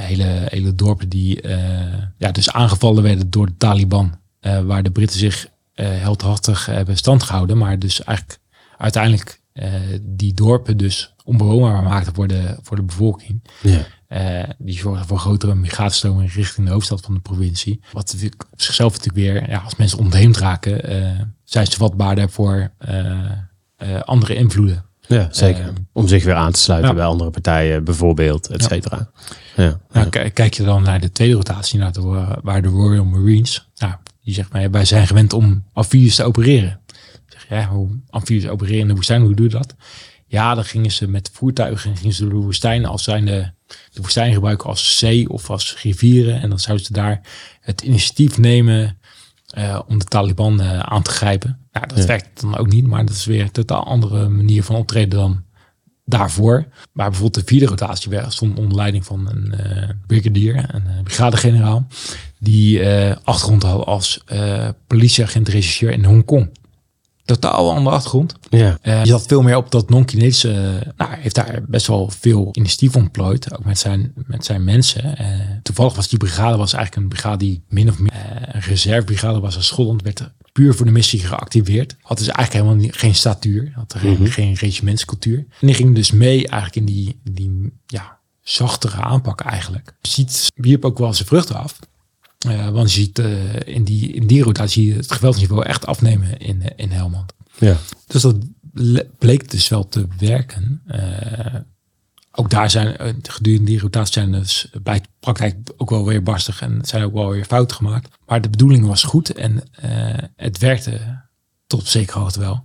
hele, 0.00 0.46
hele 0.48 0.74
dorpen 0.74 1.08
die 1.08 1.42
uh, 1.42 1.58
ja, 2.18 2.30
dus 2.32 2.50
aangevallen 2.50 3.02
werden 3.02 3.30
door 3.30 3.46
de 3.46 3.56
Taliban. 3.56 4.18
Waar 4.64 4.82
de 4.82 4.90
Britten 4.90 5.18
zich 5.18 5.46
heldhaftig 5.74 6.66
hebben 6.66 6.96
stand 6.96 7.22
gehouden. 7.22 7.58
Maar 7.58 7.78
dus 7.78 8.04
eigenlijk 8.04 8.38
uiteindelijk 8.78 9.40
die 10.02 10.34
dorpen 10.34 10.76
dus 10.76 11.14
onbewoonbaar 11.24 11.82
maakten 11.82 12.14
voor 12.14 12.28
de, 12.28 12.58
voor 12.62 12.76
de 12.76 12.82
bevolking. 12.82 13.42
Ja. 13.62 13.86
Uh, 14.14 14.42
die 14.58 14.78
zorgen 14.78 15.06
voor 15.06 15.18
grotere 15.18 15.54
migratiestromen 15.54 16.26
richting 16.26 16.66
de 16.66 16.72
hoofdstad 16.72 17.00
van 17.00 17.14
de 17.14 17.20
provincie. 17.20 17.80
Wat 17.92 18.16
op 18.50 18.60
zichzelf 18.60 18.92
natuurlijk 18.92 19.16
weer, 19.16 19.50
ja, 19.50 19.58
als 19.58 19.76
mensen 19.76 19.98
ontheemd 19.98 20.36
raken, 20.36 20.92
uh, 20.92 21.20
zijn 21.44 21.66
ze 21.66 21.76
vatbaarder 21.76 22.30
voor 22.30 22.70
uh, 22.88 24.00
andere 24.00 24.34
invloeden. 24.34 24.84
Ja, 25.00 25.28
zeker. 25.30 25.72
Om 25.92 26.08
zich 26.08 26.24
weer 26.24 26.34
aan 26.34 26.52
te 26.52 26.60
sluiten 26.60 26.90
ja. 26.90 26.96
bij 26.96 27.04
andere 27.04 27.30
partijen, 27.30 27.84
bijvoorbeeld, 27.84 28.48
et 28.48 28.62
cetera. 28.62 29.10
Ja. 29.56 29.62
Ja. 29.64 29.80
Nou, 29.92 30.30
kijk 30.30 30.54
je 30.54 30.64
dan 30.64 30.82
naar 30.82 31.00
de 31.00 31.12
tweede 31.12 31.34
rotatie, 31.34 31.78
naar 31.78 31.92
de, 31.92 32.38
waar 32.42 32.62
de 32.62 32.68
Royal 32.68 33.04
Marines, 33.04 33.70
nou, 33.76 33.94
die 34.22 34.34
zegt, 34.34 34.52
maar 34.52 34.70
wij 34.70 34.84
zijn 34.84 35.06
gewend 35.06 35.32
om 35.32 35.64
amfibies 35.72 36.14
te 36.14 36.24
opereren. 36.24 36.80
Zeg, 37.26 37.48
ja, 37.48 37.68
hoe 37.68 37.88
amfibies 38.10 38.48
opereren 38.48 38.80
in 38.80 38.88
de 38.88 38.94
woestijn, 38.94 39.22
hoe 39.22 39.34
doe 39.34 39.46
je 39.46 39.52
dat? 39.52 39.74
Ja, 40.26 40.54
dan 40.54 40.64
gingen 40.64 40.92
ze 40.92 41.08
met 41.08 41.30
voertuigen 41.32 41.96
gingen 41.96 42.14
ze 42.14 42.22
door 42.22 42.40
de 42.40 42.46
woestijn 42.46 42.86
als 42.86 43.04
zijn 43.04 43.24
de, 43.24 43.50
de 43.92 44.00
woestijn 44.00 44.32
gebruiken 44.32 44.68
als 44.68 44.98
zee 44.98 45.28
of 45.28 45.50
als 45.50 45.82
rivieren. 45.82 46.40
En 46.40 46.48
dan 46.48 46.58
zouden 46.58 46.86
ze 46.86 46.92
daar 46.92 47.20
het 47.60 47.80
initiatief 47.80 48.38
nemen 48.38 48.98
uh, 49.58 49.80
om 49.86 49.98
de 49.98 50.04
Taliban 50.04 50.60
uh, 50.60 50.78
aan 50.78 51.02
te 51.02 51.10
grijpen. 51.10 51.58
Nou, 51.72 51.86
dat 51.86 51.98
ja. 51.98 52.06
werkt 52.06 52.40
dan 52.40 52.56
ook 52.56 52.68
niet, 52.68 52.86
maar 52.86 53.06
dat 53.06 53.14
is 53.14 53.24
weer 53.24 53.40
een 53.40 53.50
totaal 53.50 53.84
andere 53.84 54.28
manier 54.28 54.62
van 54.62 54.76
optreden 54.76 55.18
dan 55.18 55.42
daarvoor. 56.04 56.66
Maar 56.92 57.10
bijvoorbeeld 57.10 57.34
de 57.34 57.50
vierde 57.50 57.66
rotatie 57.66 58.20
stond 58.28 58.58
onder 58.58 58.76
leiding 58.76 59.04
van 59.04 59.28
een 59.28 59.54
uh, 59.60 59.88
brigadier, 60.06 60.74
een 60.74 61.02
brigadegeneraal, 61.02 61.86
die 62.38 62.86
achtergrond 63.22 63.62
had 63.62 63.86
als 63.86 64.24
politieagent 64.86 65.48
regisseur 65.48 65.90
in 65.90 66.04
Hongkong 66.04 66.50
totaal 67.24 67.74
andere 67.74 67.96
achtergrond. 67.96 68.34
Ja. 68.50 68.78
Uh, 68.82 69.04
je 69.04 69.10
zat 69.10 69.26
veel 69.26 69.42
meer 69.42 69.56
op 69.56 69.70
dat 69.70 69.90
non-kinetische. 69.90 70.48
Uh, 70.48 70.92
nou, 70.96 71.20
heeft 71.20 71.34
daar 71.34 71.62
best 71.66 71.86
wel 71.86 72.10
veel 72.10 72.48
initiatief 72.52 72.96
ontplooid. 72.96 73.58
Ook 73.58 73.64
met 73.64 73.78
zijn, 73.78 74.12
met 74.14 74.44
zijn 74.44 74.64
mensen. 74.64 75.14
Uh, 75.20 75.26
toevallig 75.62 75.94
was 75.94 76.08
die 76.08 76.18
brigade 76.18 76.56
was 76.56 76.72
eigenlijk 76.72 77.02
een 77.02 77.08
brigade 77.08 77.36
die 77.36 77.62
min 77.68 77.88
of 77.88 77.98
meer 77.98 78.12
een 78.52 78.60
reservebrigade 78.60 79.40
was 79.40 79.56
als 79.56 79.66
Schotland. 79.66 80.02
Werd 80.02 80.30
puur 80.52 80.74
voor 80.74 80.86
de 80.86 80.92
missie 80.92 81.20
geactiveerd. 81.20 81.96
Had 82.00 82.18
dus 82.18 82.26
eigenlijk 82.26 82.52
helemaal 82.52 82.84
niet, 82.84 82.96
geen 82.96 83.14
statuur. 83.14 83.72
Had 83.74 83.94
mm 84.02 84.16
-hmm. 84.16 84.26
geen 84.26 84.54
regimentscultuur. 84.54 85.38
En 85.38 85.66
die 85.66 85.74
ging 85.74 85.94
dus 85.94 86.10
mee 86.10 86.48
eigenlijk 86.48 86.76
in 86.76 86.84
die, 86.84 87.20
die 87.22 87.72
ja, 87.86 88.18
zachtere 88.42 89.02
aanpak 89.02 89.40
eigenlijk. 89.40 89.96
Ziet, 90.00 90.52
wierp 90.54 90.84
ook 90.84 90.98
wel 90.98 91.14
zijn 91.14 91.28
vruchten 91.28 91.56
af. 91.56 91.78
Uh, 92.46 92.68
want 92.68 92.92
je 92.92 93.00
ziet 93.00 93.18
uh, 93.18 93.54
in, 93.64 93.84
die, 93.84 94.12
in 94.12 94.26
die 94.26 94.42
rotatie 94.42 94.94
het 94.94 95.12
geweldsniveau 95.12 95.64
echt 95.64 95.86
afnemen 95.86 96.38
in, 96.38 96.60
uh, 96.60 96.66
in 96.76 96.90
Helmand. 96.90 97.32
Ja. 97.58 97.76
Dus 98.06 98.22
dat 98.22 98.36
bleek 99.18 99.50
dus 99.50 99.68
wel 99.68 99.88
te 99.88 100.06
werken. 100.18 100.82
Uh, 100.86 101.54
ook 102.32 102.50
daar 102.50 102.70
zijn 102.70 103.16
gedurende 103.22 103.70
die 103.70 103.80
rotatie 103.80 104.12
zijn 104.12 104.32
dus 104.32 104.68
bij 104.82 105.00
de 105.00 105.08
praktijk 105.20 105.56
ook 105.76 105.90
wel 105.90 106.04
weer 106.04 106.22
barstig 106.22 106.60
en 106.60 106.78
zijn 106.82 107.04
ook 107.04 107.12
wel 107.12 107.30
weer 107.30 107.44
fouten 107.44 107.76
gemaakt. 107.76 108.18
Maar 108.26 108.40
de 108.40 108.50
bedoeling 108.50 108.86
was 108.86 109.02
goed 109.02 109.32
en 109.32 109.62
het 110.36 110.58
werkte 110.58 111.22
tot 111.66 111.80
op 111.80 111.86
zekere 111.86 112.18
hoogte 112.18 112.40
wel. 112.40 112.64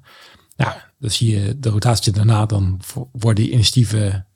Nou, 0.56 0.74
dan 1.00 1.10
zie 1.10 1.40
je 1.40 1.60
de 1.60 1.70
rotatie 1.70 2.12
daarna, 2.12 2.46
dan 2.46 2.82
worden 3.12 3.44
die 3.44 3.54
initiatieven 3.54 4.28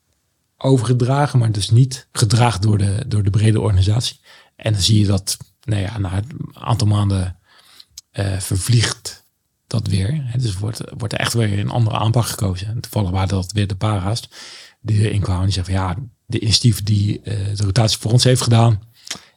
overgedragen, 0.58 1.39
maar 1.39 1.51
dus 1.51 1.69
niet 1.69 2.08
gedragen 2.12 2.62
door 2.62 2.77
de, 2.77 3.03
door 3.08 3.23
de 3.23 3.29
brede 3.29 3.62
organisatie. 3.62 4.19
En 4.56 4.74
dan 4.74 4.82
zie 4.82 5.00
je 5.00 5.06
dat, 5.06 5.38
nou 5.63 5.82
ja, 5.82 5.98
na 5.98 6.18
een 6.18 6.56
aantal 6.56 6.88
maanden 6.88 7.38
uh, 8.13 8.39
vervliegt 8.39 9.26
dat 9.68 9.88
weer. 9.88 10.32
Dus 10.38 10.58
wordt, 10.58 10.82
wordt 10.98 11.13
er 11.13 11.20
echt 11.20 11.34
weer 11.34 11.60
een 11.60 11.70
andere 11.70 11.98
aanpak 11.98 12.26
gekozen. 12.26 12.68
En 12.68 12.80
toevallig 12.80 13.10
waren 13.10 13.28
dat 13.28 13.52
weer 13.52 13.68
de 13.68 13.76
para's 13.76 14.30
die 14.82 15.00
erin 15.00 15.22
kwamen. 15.22 15.44
Die 15.44 15.54
zeggen 15.54 15.74
van 15.74 15.84
ja, 15.84 15.96
de 16.26 16.39
initiatief 16.39 16.84
die 16.84 17.22
uh, 17.24 17.56
de 17.56 17.63
rotatie 17.63 18.00
voor 18.00 18.12
ons 18.12 18.24
heeft 18.24 18.42
gedaan, 18.42 18.82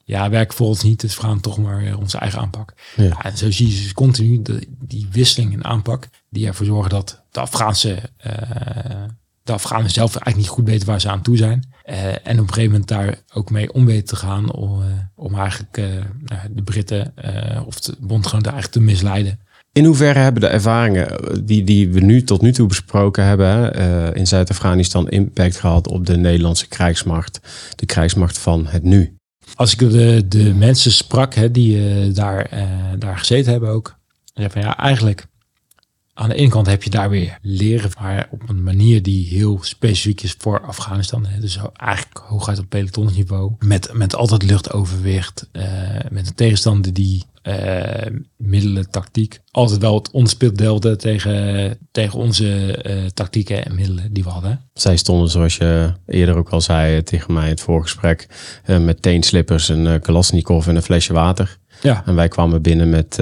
ja, 0.04 0.30
werkt 0.30 0.54
voor 0.54 0.66
ons 0.66 0.82
niet. 0.82 1.00
Dus 1.00 1.14
we 1.14 1.20
gaan 1.20 1.40
toch 1.40 1.58
maar 1.58 1.78
weer 1.78 1.98
onze 1.98 2.18
eigen 2.18 2.40
aanpak. 2.40 2.74
Ja. 2.96 3.04
Ja, 3.04 3.22
en 3.22 3.36
zo 3.36 3.50
zie 3.50 3.68
je 3.68 3.82
dus 3.82 3.92
continu 3.92 4.42
de, 4.42 4.68
die 4.78 5.08
wisseling 5.10 5.52
in 5.52 5.64
aanpak, 5.64 6.08
die 6.30 6.46
ervoor 6.46 6.66
zorgen 6.66 6.90
dat 6.90 7.22
de 7.30 7.40
Afghaanse 7.40 8.10
uh, 8.26 8.32
de 9.46 9.52
Afghanen 9.52 9.90
zelf 9.90 10.10
eigenlijk 10.10 10.36
niet 10.36 10.48
goed 10.48 10.68
weten 10.68 10.86
waar 10.86 11.00
ze 11.00 11.08
aan 11.08 11.22
toe 11.22 11.36
zijn. 11.36 11.68
Uh, 11.90 12.06
en 12.06 12.16
op 12.16 12.26
een 12.26 12.52
gegeven 12.52 12.70
moment 12.70 12.88
daar 12.88 13.18
ook 13.32 13.50
mee 13.50 13.72
om 13.72 13.86
weten 13.86 14.06
te 14.06 14.16
gaan 14.16 14.52
om, 14.52 14.80
uh, 14.80 14.86
om 15.14 15.34
eigenlijk 15.34 15.78
uh, 15.78 15.86
de 16.50 16.62
Britten 16.62 17.14
of 17.66 17.80
de 17.80 17.94
bondgenoten 18.00 18.52
eigenlijk 18.52 18.72
te 18.72 18.92
misleiden. 18.92 19.40
In 19.72 19.84
hoeverre 19.84 20.18
hebben 20.18 20.40
de 20.40 20.48
ervaringen 20.48 21.08
die, 21.44 21.64
die 21.64 21.88
we 21.88 22.00
nu 22.00 22.22
tot 22.22 22.42
nu 22.42 22.52
toe 22.52 22.66
besproken 22.66 23.24
hebben 23.24 23.72
in 24.14 24.26
Zuid-Afghanistan 24.26 25.08
impact 25.08 25.56
gehad 25.56 25.88
op 25.88 26.06
de 26.06 26.16
Nederlandse 26.16 26.68
krijgsmacht, 26.68 27.40
de 27.74 27.86
krijgsmacht 27.86 28.38
van 28.38 28.66
het 28.66 28.82
nu? 28.82 29.16
Als 29.54 29.72
ik 29.72 29.78
de, 29.78 30.24
de 30.28 30.54
mensen 30.54 30.92
sprak 30.92 31.34
hè, 31.34 31.50
die 31.50 32.12
daar, 32.12 32.50
daar 32.98 33.18
gezeten 33.18 33.52
hebben 33.52 33.70
ook, 33.70 33.96
zei 34.34 34.50
van 34.50 34.62
ja, 34.62 34.76
eigenlijk 34.76 35.26
aan 36.18 36.28
de 36.28 36.34
ene 36.34 36.48
kant 36.48 36.66
heb 36.66 36.82
je 36.82 36.90
daar 36.90 37.10
weer 37.10 37.38
leren, 37.42 37.90
maar 38.00 38.28
op 38.30 38.48
een 38.48 38.62
manier 38.62 39.02
die 39.02 39.26
heel 39.26 39.58
specifiek 39.62 40.22
is 40.22 40.34
voor 40.38 40.60
Afghanistan. 40.60 41.26
Dus 41.40 41.58
eigenlijk 41.72 42.20
hooguit 42.26 42.58
op 42.58 42.68
pelotonsniveau. 42.68 43.52
Met, 43.58 43.90
met 43.92 44.14
altijd 44.14 44.42
luchtoverwicht. 44.42 45.48
Uh, 45.52 45.62
met 46.10 46.26
een 46.26 46.34
tegenstander 46.34 46.92
die 46.92 47.24
uh, 47.42 47.84
middelen, 48.36 48.90
tactiek. 48.90 49.40
Altijd 49.50 49.80
wel 49.80 49.94
het 49.94 50.10
onderspeeld 50.10 50.58
deelde 50.58 50.96
tegen, 50.96 51.78
tegen 51.92 52.18
onze 52.18 52.78
uh, 52.86 53.06
tactieken 53.06 53.64
en 53.64 53.74
middelen 53.74 54.12
die 54.12 54.24
we 54.24 54.30
hadden. 54.30 54.60
Zij 54.74 54.96
stonden, 54.96 55.30
zoals 55.30 55.56
je 55.56 55.92
eerder 56.06 56.36
ook 56.36 56.48
al 56.48 56.60
zei 56.60 57.02
tegen 57.02 57.32
mij 57.32 57.44
in 57.44 57.50
het 57.50 57.60
voorgesprek, 57.60 58.28
met 58.80 59.02
teenslippers, 59.02 59.68
een 59.68 60.00
Kalashnikov 60.00 60.66
en 60.66 60.76
een 60.76 60.82
flesje 60.82 61.12
water. 61.12 61.58
Ja. 61.82 62.02
En 62.06 62.14
wij 62.14 62.28
kwamen 62.28 62.62
binnen 62.62 62.88
met 62.88 63.18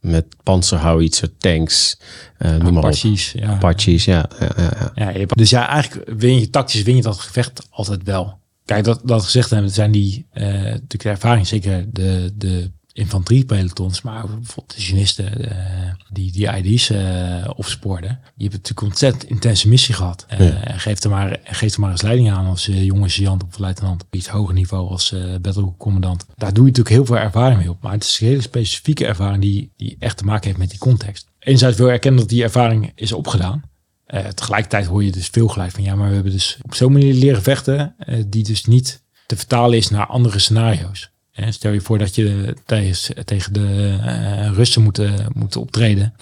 met 0.00 0.24
panzerhouwitser, 0.42 1.36
tanks, 1.36 1.98
uh, 2.38 2.50
noem 2.50 2.74
maar 2.74 2.82
Apaches, 2.82 3.34
op. 3.34 3.40
Ja. 3.40 3.48
Apaches, 3.48 4.04
ja. 4.04 4.28
ja, 4.40 4.50
ja, 4.56 4.92
ja. 4.94 5.10
ja 5.10 5.26
dus 5.26 5.50
ja, 5.50 5.68
eigenlijk 5.68 6.10
win 6.18 6.40
je 6.40 6.50
tactisch, 6.50 6.82
win 6.82 6.96
je 6.96 7.02
dat 7.02 7.18
gevecht 7.18 7.66
altijd 7.70 8.02
wel. 8.02 8.38
Kijk, 8.64 8.84
dat, 8.84 9.00
dat 9.04 9.24
gezegd 9.24 9.50
hebben, 9.50 9.70
zijn 9.70 9.90
die 9.90 10.26
uh, 10.34 10.42
natuurlijk 10.44 11.02
de 11.02 11.08
ervaring, 11.08 11.46
zeker 11.46 11.86
de, 11.92 12.32
de 12.34 12.70
infanteriepelotons, 12.98 14.02
maar 14.02 14.20
bijvoorbeeld 14.26 14.74
de 14.76 14.82
genisten 14.82 15.50
eh, 15.50 15.92
die 16.12 16.32
die 16.32 16.56
ID's 16.56 16.90
eh 16.90 17.50
opspoorden. 17.56 18.08
Die 18.08 18.48
hebben 18.48 18.50
natuurlijk 18.58 18.80
een 18.80 18.86
ontzettend 18.86 19.24
intense 19.24 19.68
missie 19.68 19.94
gehad. 19.94 20.24
Eh, 20.28 20.38
Ja. 20.48 20.64
en 20.64 20.80
geef, 20.80 21.02
er 21.04 21.10
maar, 21.10 21.38
geef 21.44 21.74
er 21.74 21.80
maar 21.80 21.90
eens 21.90 22.02
leiding 22.02 22.30
aan 22.30 22.46
als 22.46 22.68
eh, 22.68 22.84
jonge 22.84 23.08
sergeant 23.08 23.44
of 23.44 23.58
luitenant. 23.58 24.02
Op 24.02 24.14
iets 24.14 24.28
hoger 24.28 24.54
niveau 24.54 24.88
als 24.90 25.12
eh 25.12 25.20
battlecommandant. 25.40 26.26
Daar 26.36 26.52
doe 26.52 26.64
je 26.64 26.70
natuurlijk 26.70 26.96
heel 26.96 27.04
veel 27.04 27.18
ervaring 27.24 27.58
mee 27.58 27.70
op. 27.70 27.82
Maar 27.82 27.92
het 27.92 28.04
is 28.04 28.20
een 28.20 28.26
hele 28.26 28.40
specifieke 28.40 29.06
ervaring 29.06 29.42
die, 29.42 29.72
die 29.76 29.96
echt 29.98 30.16
te 30.16 30.24
maken 30.24 30.46
heeft 30.46 30.58
met 30.58 30.70
die 30.70 30.78
context. 30.78 31.26
Enerzijds 31.38 31.76
wil 31.76 31.90
erkennen 31.90 32.20
dat 32.20 32.28
die 32.28 32.42
ervaring 32.42 32.92
is 32.94 33.12
opgedaan. 33.12 33.62
Eh, 34.06 34.26
tegelijkertijd 34.26 34.86
hoor 34.86 35.04
je 35.04 35.12
dus 35.12 35.26
veel 35.26 35.48
gelijk 35.48 35.70
van 35.70 35.82
ja, 35.82 35.94
maar 35.94 36.08
we 36.08 36.14
hebben 36.14 36.32
dus 36.32 36.58
op 36.62 36.74
zo'n 36.74 36.92
manier 36.92 37.14
leren 37.14 37.42
vechten 37.42 37.94
eh, 37.98 38.22
die 38.26 38.44
dus 38.44 38.64
niet 38.64 39.02
te 39.26 39.36
vertalen 39.36 39.76
is 39.78 39.90
naar 39.90 40.06
andere 40.06 40.38
scenario's. 40.38 41.10
Eh, 41.38 41.50
stel 41.50 41.72
je 41.72 41.80
voor 41.80 41.98
dat 41.98 42.14
je 42.14 42.56
tegen, 42.64 43.24
tegen 43.24 43.52
de 43.52 43.98
eh, 44.02 44.50
Russen 44.52 44.82
moet, 44.82 44.98
eh, 44.98 45.26
optreden, 45.58 46.14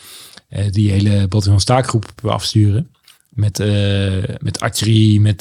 eh, 0.48 0.70
die 0.70 0.90
hele 0.90 1.29
bataljon 1.29 1.61
staakgroep 1.61 2.12
afsturen. 2.22 2.90
Met, 3.29 3.59
met 4.42 4.61
artillerie, 4.61 5.20
met 5.20 5.40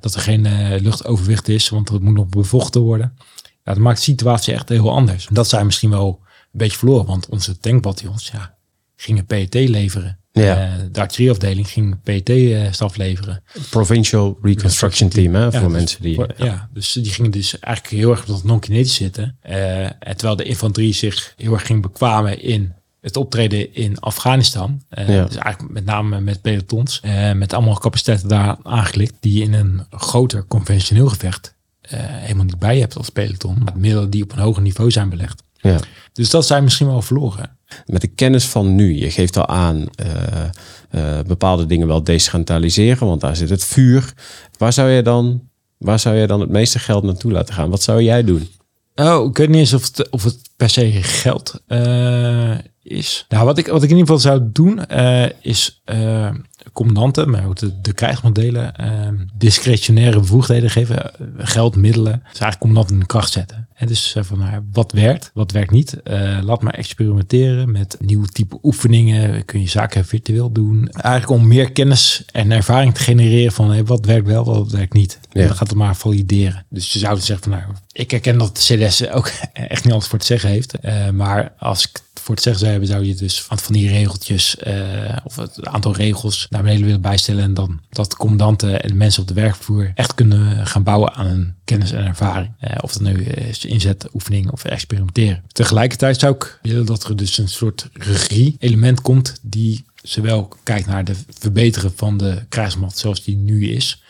dat 0.00 0.14
er 0.14 0.20
geen 0.20 0.42
luchtoverwicht 0.82 1.48
is, 1.48 1.68
want 1.68 1.88
het 1.88 2.02
moet 2.02 2.14
nog 2.14 2.28
bevochten 2.28 2.80
worden. 2.80 3.12
Ja, 3.40 3.72
dat 3.72 3.78
maakt 3.78 3.96
de 3.96 4.02
situatie 4.02 4.54
echt 4.54 4.68
heel 4.68 4.90
anders. 4.90 5.28
Dat 5.30 5.48
zijn 5.48 5.66
misschien 5.66 5.90
wel 5.90 6.20
een 6.22 6.58
beetje 6.58 6.78
verloren, 6.78 7.06
want 7.06 7.28
onze 7.28 7.58
tankbataljons 7.58 8.30
ja, 8.32 8.54
gingen 8.96 9.26
PET 9.26 9.54
leveren. 9.54 10.19
Ja. 10.44 10.56
Eh, 10.64 10.72
de 10.92 11.00
artillerieafdeling 11.00 11.68
ging 11.68 11.96
PT-staf 12.02 12.96
leveren. 12.96 13.42
Provincial 13.70 14.38
Reconstruction 14.42 15.08
Team, 15.08 15.34
hè, 15.34 15.52
voor 15.52 15.60
dus 15.60 15.70
mensen 15.72 16.02
die... 16.02 16.14
voor- 16.14 16.34
ja. 16.36 16.68
dus 16.72 16.92
die 16.92 17.12
gingen 17.12 17.30
dus 17.30 17.58
eigenlijk 17.58 17.94
heel 18.02 18.10
erg 18.10 18.20
op 18.20 18.26
dat 18.26 18.44
non-kinetisch 18.44 18.94
zitten. 18.94 19.36
Eh, 19.40 19.84
en 19.84 19.92
terwijl 20.16 20.36
de 20.36 20.44
infanterie 20.44 20.92
zich 20.94 21.34
heel 21.36 21.52
erg 21.52 21.66
ging 21.66 21.82
bekwamen 21.82 22.42
in 22.42 22.72
het 23.00 23.16
optreden 23.16 23.74
in 23.74 23.98
Afghanistan. 24.00 24.82
Eh, 24.88 25.08
Ja. 25.08 25.24
Dus 25.24 25.36
eigenlijk 25.36 25.72
met 25.74 25.84
name 25.84 26.20
met 26.20 26.40
pelotons. 26.42 27.00
eh, 27.02 27.32
met 27.32 27.52
allemaal 27.52 27.78
capaciteiten 27.78 28.28
daar 28.28 28.56
aangelikt. 28.62 29.14
Die 29.20 29.38
je 29.38 29.42
in 29.44 29.52
een 29.52 29.86
groter 29.90 30.44
conventioneel 30.46 31.08
gevecht 31.08 31.54
eh, 31.80 31.98
helemaal 32.02 32.44
niet 32.44 32.58
bij 32.58 32.78
hebt 32.78 32.96
als 32.96 33.08
peloton. 33.08 33.58
Maar 33.64 33.76
middelen 33.76 34.10
die 34.10 34.22
op 34.22 34.32
een 34.32 34.38
hoger 34.38 34.62
niveau 34.62 34.90
zijn 34.90 35.08
belegd. 35.08 35.42
Ja. 35.60 35.78
Dus 36.12 36.30
dat 36.30 36.46
zijn 36.46 36.64
misschien 36.64 36.86
wel 36.86 37.02
verloren. 37.02 37.58
Met 37.86 38.00
de 38.00 38.08
kennis 38.08 38.46
van 38.46 38.74
nu, 38.74 38.94
je 38.94 39.10
geeft 39.10 39.36
al 39.36 39.46
aan 39.46 39.86
eh, 39.94 40.44
eh, 40.90 41.24
bepaalde 41.26 41.66
dingen 41.66 41.86
wel 41.86 42.04
decentraliseren, 42.04 43.06
want 43.06 43.20
daar 43.20 43.36
zit 43.36 43.50
het 43.50 43.64
vuur. 43.64 44.12
Waar 44.58 44.72
zou 44.72 44.90
je 44.90 45.02
dan, 45.02 45.48
waar 45.78 45.98
zou 45.98 46.16
je 46.16 46.26
dan 46.26 46.40
het 46.40 46.50
meeste 46.50 46.78
geld 46.78 47.04
naartoe 47.04 47.32
laten 47.32 47.54
gaan? 47.54 47.70
Wat 47.70 47.82
zou 47.82 48.02
jij 48.02 48.24
doen? 48.24 48.48
Oh, 48.94 49.28
ik 49.28 49.36
weet 49.36 49.48
niet 49.48 49.58
eens 49.58 49.72
of 49.72 49.82
het, 49.82 50.10
of 50.10 50.24
het 50.24 50.38
per 50.56 50.70
se 50.70 50.90
geld 51.02 51.62
eh, 51.66 52.58
is. 52.82 53.24
Nou, 53.28 53.44
wat 53.44 53.58
ik, 53.58 53.66
wat 53.66 53.82
ik 53.82 53.90
in 53.90 53.96
ieder 53.96 54.14
geval 54.14 54.30
zou 54.32 54.48
doen, 54.52 54.86
is 55.40 55.82
commandanten, 56.80 57.30
maar 57.30 57.46
ook 57.46 57.56
de, 57.56 57.80
de 57.80 57.92
krijgsmodellen, 57.92 58.76
eh, 58.76 59.08
discretionaire 59.34 60.20
bevoegdheden 60.20 60.70
geven, 60.70 61.14
eh, 61.14 61.26
geld, 61.38 61.76
middelen. 61.76 62.12
Dus 62.12 62.40
eigenlijk 62.40 62.58
commandanten 62.58 62.94
in 62.94 63.00
de 63.00 63.06
kracht 63.06 63.32
zetten. 63.32 63.68
En 63.74 63.86
dus 63.86 64.14
eh, 64.14 64.22
van, 64.22 64.38
nou, 64.38 64.60
wat 64.72 64.92
werkt, 64.92 65.30
wat 65.34 65.52
werkt 65.52 65.70
niet. 65.70 66.02
Eh, 66.02 66.38
laat 66.42 66.62
maar 66.62 66.74
experimenteren 66.74 67.72
met 67.72 67.96
nieuwe 68.00 68.28
type 68.28 68.58
oefeningen. 68.62 69.44
Kun 69.44 69.60
je 69.60 69.68
zaken 69.68 70.04
virtueel 70.04 70.52
doen. 70.52 70.88
Eigenlijk 70.88 71.42
om 71.42 71.48
meer 71.48 71.72
kennis 71.72 72.24
en 72.32 72.50
ervaring 72.50 72.94
te 72.94 73.00
genereren 73.00 73.52
van 73.52 73.70
hey, 73.70 73.84
wat 73.84 74.06
werkt 74.06 74.26
wel, 74.26 74.44
wat 74.44 74.70
werkt 74.70 74.92
niet. 74.92 75.18
Ja. 75.32 75.40
En 75.40 75.46
dan 75.46 75.56
gaat 75.56 75.68
het 75.68 75.78
maar 75.78 75.96
valideren. 75.96 76.64
Dus 76.68 76.92
je 76.92 76.98
zou 76.98 77.18
zeggen 77.20 77.50
van 77.50 77.60
nou, 77.60 77.72
ik 77.92 78.10
herken 78.10 78.38
dat 78.38 78.56
de 78.56 78.76
CDS 78.76 79.10
ook 79.10 79.32
echt 79.52 79.84
niet 79.84 79.92
alles 79.92 80.06
voor 80.06 80.18
te 80.18 80.26
zeggen 80.26 80.48
heeft. 80.50 80.74
Maar 81.12 81.52
als 81.58 81.88
ik 81.88 82.00
voor 82.30 82.40
zeggen 82.40 82.58
zou 82.58 82.70
hebben, 82.70 82.88
zou 82.88 83.04
je 83.04 83.14
dus 83.14 83.42
van, 83.42 83.58
van 83.58 83.72
die 83.72 83.88
regeltjes 83.88 84.56
eh, 84.56 85.16
of 85.24 85.36
het 85.36 85.66
aantal 85.66 85.94
regels 85.94 86.46
naar 86.50 86.62
beneden 86.62 86.84
willen 86.84 87.00
bijstellen. 87.00 87.42
En 87.42 87.54
dan 87.54 87.80
dat 87.90 88.10
de 88.10 88.16
commandanten 88.16 88.82
en 88.82 88.88
de 88.88 88.94
mensen 88.94 89.22
op 89.22 89.28
de 89.28 89.34
werkvloer 89.34 89.92
echt 89.94 90.14
kunnen 90.14 90.66
gaan 90.66 90.82
bouwen 90.82 91.14
aan 91.14 91.26
hun 91.26 91.54
kennis 91.64 91.92
en 91.92 92.06
ervaring. 92.06 92.52
Eh, 92.58 92.76
of 92.80 92.92
dat 92.92 93.02
nu 93.02 93.22
is 93.24 93.64
inzet, 93.64 94.08
oefening 94.14 94.50
of 94.50 94.64
experimenteren. 94.64 95.42
Tegelijkertijd 95.52 96.20
zou 96.20 96.34
ik 96.34 96.58
willen 96.62 96.86
dat 96.86 97.04
er 97.04 97.16
dus 97.16 97.38
een 97.38 97.48
soort 97.48 97.88
regie-element 97.92 99.00
komt 99.00 99.38
die 99.42 99.84
zowel 100.02 100.48
kijkt 100.62 100.86
naar 100.86 101.04
de 101.04 101.14
verbeteren 101.28 101.92
van 101.96 102.16
de 102.16 102.44
krijgsmacht 102.48 102.98
zoals 102.98 103.24
die 103.24 103.36
nu 103.36 103.68
is. 103.68 104.02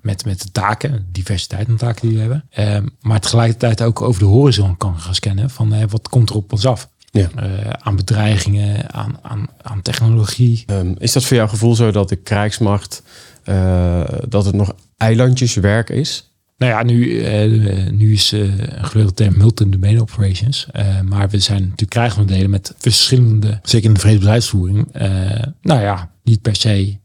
Met, 0.00 0.24
met 0.24 0.42
de 0.42 0.50
taken, 0.50 1.06
diversiteit 1.12 1.68
aan 1.68 1.76
taken 1.76 2.08
die 2.08 2.16
we 2.16 2.20
hebben. 2.20 2.44
Ehm, 2.50 2.86
maar 3.00 3.20
tegelijkertijd 3.20 3.82
ook 3.82 4.02
over 4.02 4.20
de 4.20 4.26
horizon 4.26 4.76
kan 4.76 5.00
gaan 5.00 5.14
scannen 5.14 5.50
van 5.50 5.72
eh, 5.72 5.84
wat 5.88 6.08
komt 6.08 6.30
er 6.30 6.36
op 6.36 6.52
ons 6.52 6.66
af. 6.66 6.88
Ja. 7.10 7.28
Eh, 7.36 7.70
aan 7.70 7.96
bedreigingen, 7.96 8.92
aan, 8.92 9.18
aan, 9.22 9.46
aan 9.62 9.82
technologie. 9.82 10.62
Ehm, 10.66 10.94
is 10.98 11.12
dat 11.12 11.24
voor 11.24 11.36
jouw 11.36 11.48
gevoel 11.48 11.74
zo 11.74 11.90
dat 11.90 12.08
de 12.08 12.16
krijgsmacht, 12.16 13.02
eh, 13.44 14.04
dat 14.28 14.44
het 14.44 14.54
nog 14.54 14.74
eilandjeswerk 14.96 15.90
is? 15.90 16.32
Nou 16.58 16.72
ja, 16.72 16.82
nu, 16.82 17.20
eh, 17.20 17.90
nu 17.90 18.12
is 18.12 18.32
een 18.32 18.84
geleurde 18.84 19.14
term 19.14 19.36
multi-domain 19.36 20.00
operations. 20.00 20.66
Maar 21.08 21.28
we 21.28 21.38
zijn 21.38 21.60
natuurlijk 21.60 21.90
krijgsmodellen 21.90 22.50
met 22.50 22.74
verschillende, 22.78 23.60
zeker 23.62 23.88
in 23.88 23.94
de 23.94 24.00
vredesbedrijfsvoering, 24.00 24.88
eh, 24.92 25.42
nou 25.62 25.80
ja, 25.80 26.10
niet 26.24 26.42
per 26.42 26.56
se 26.56 26.96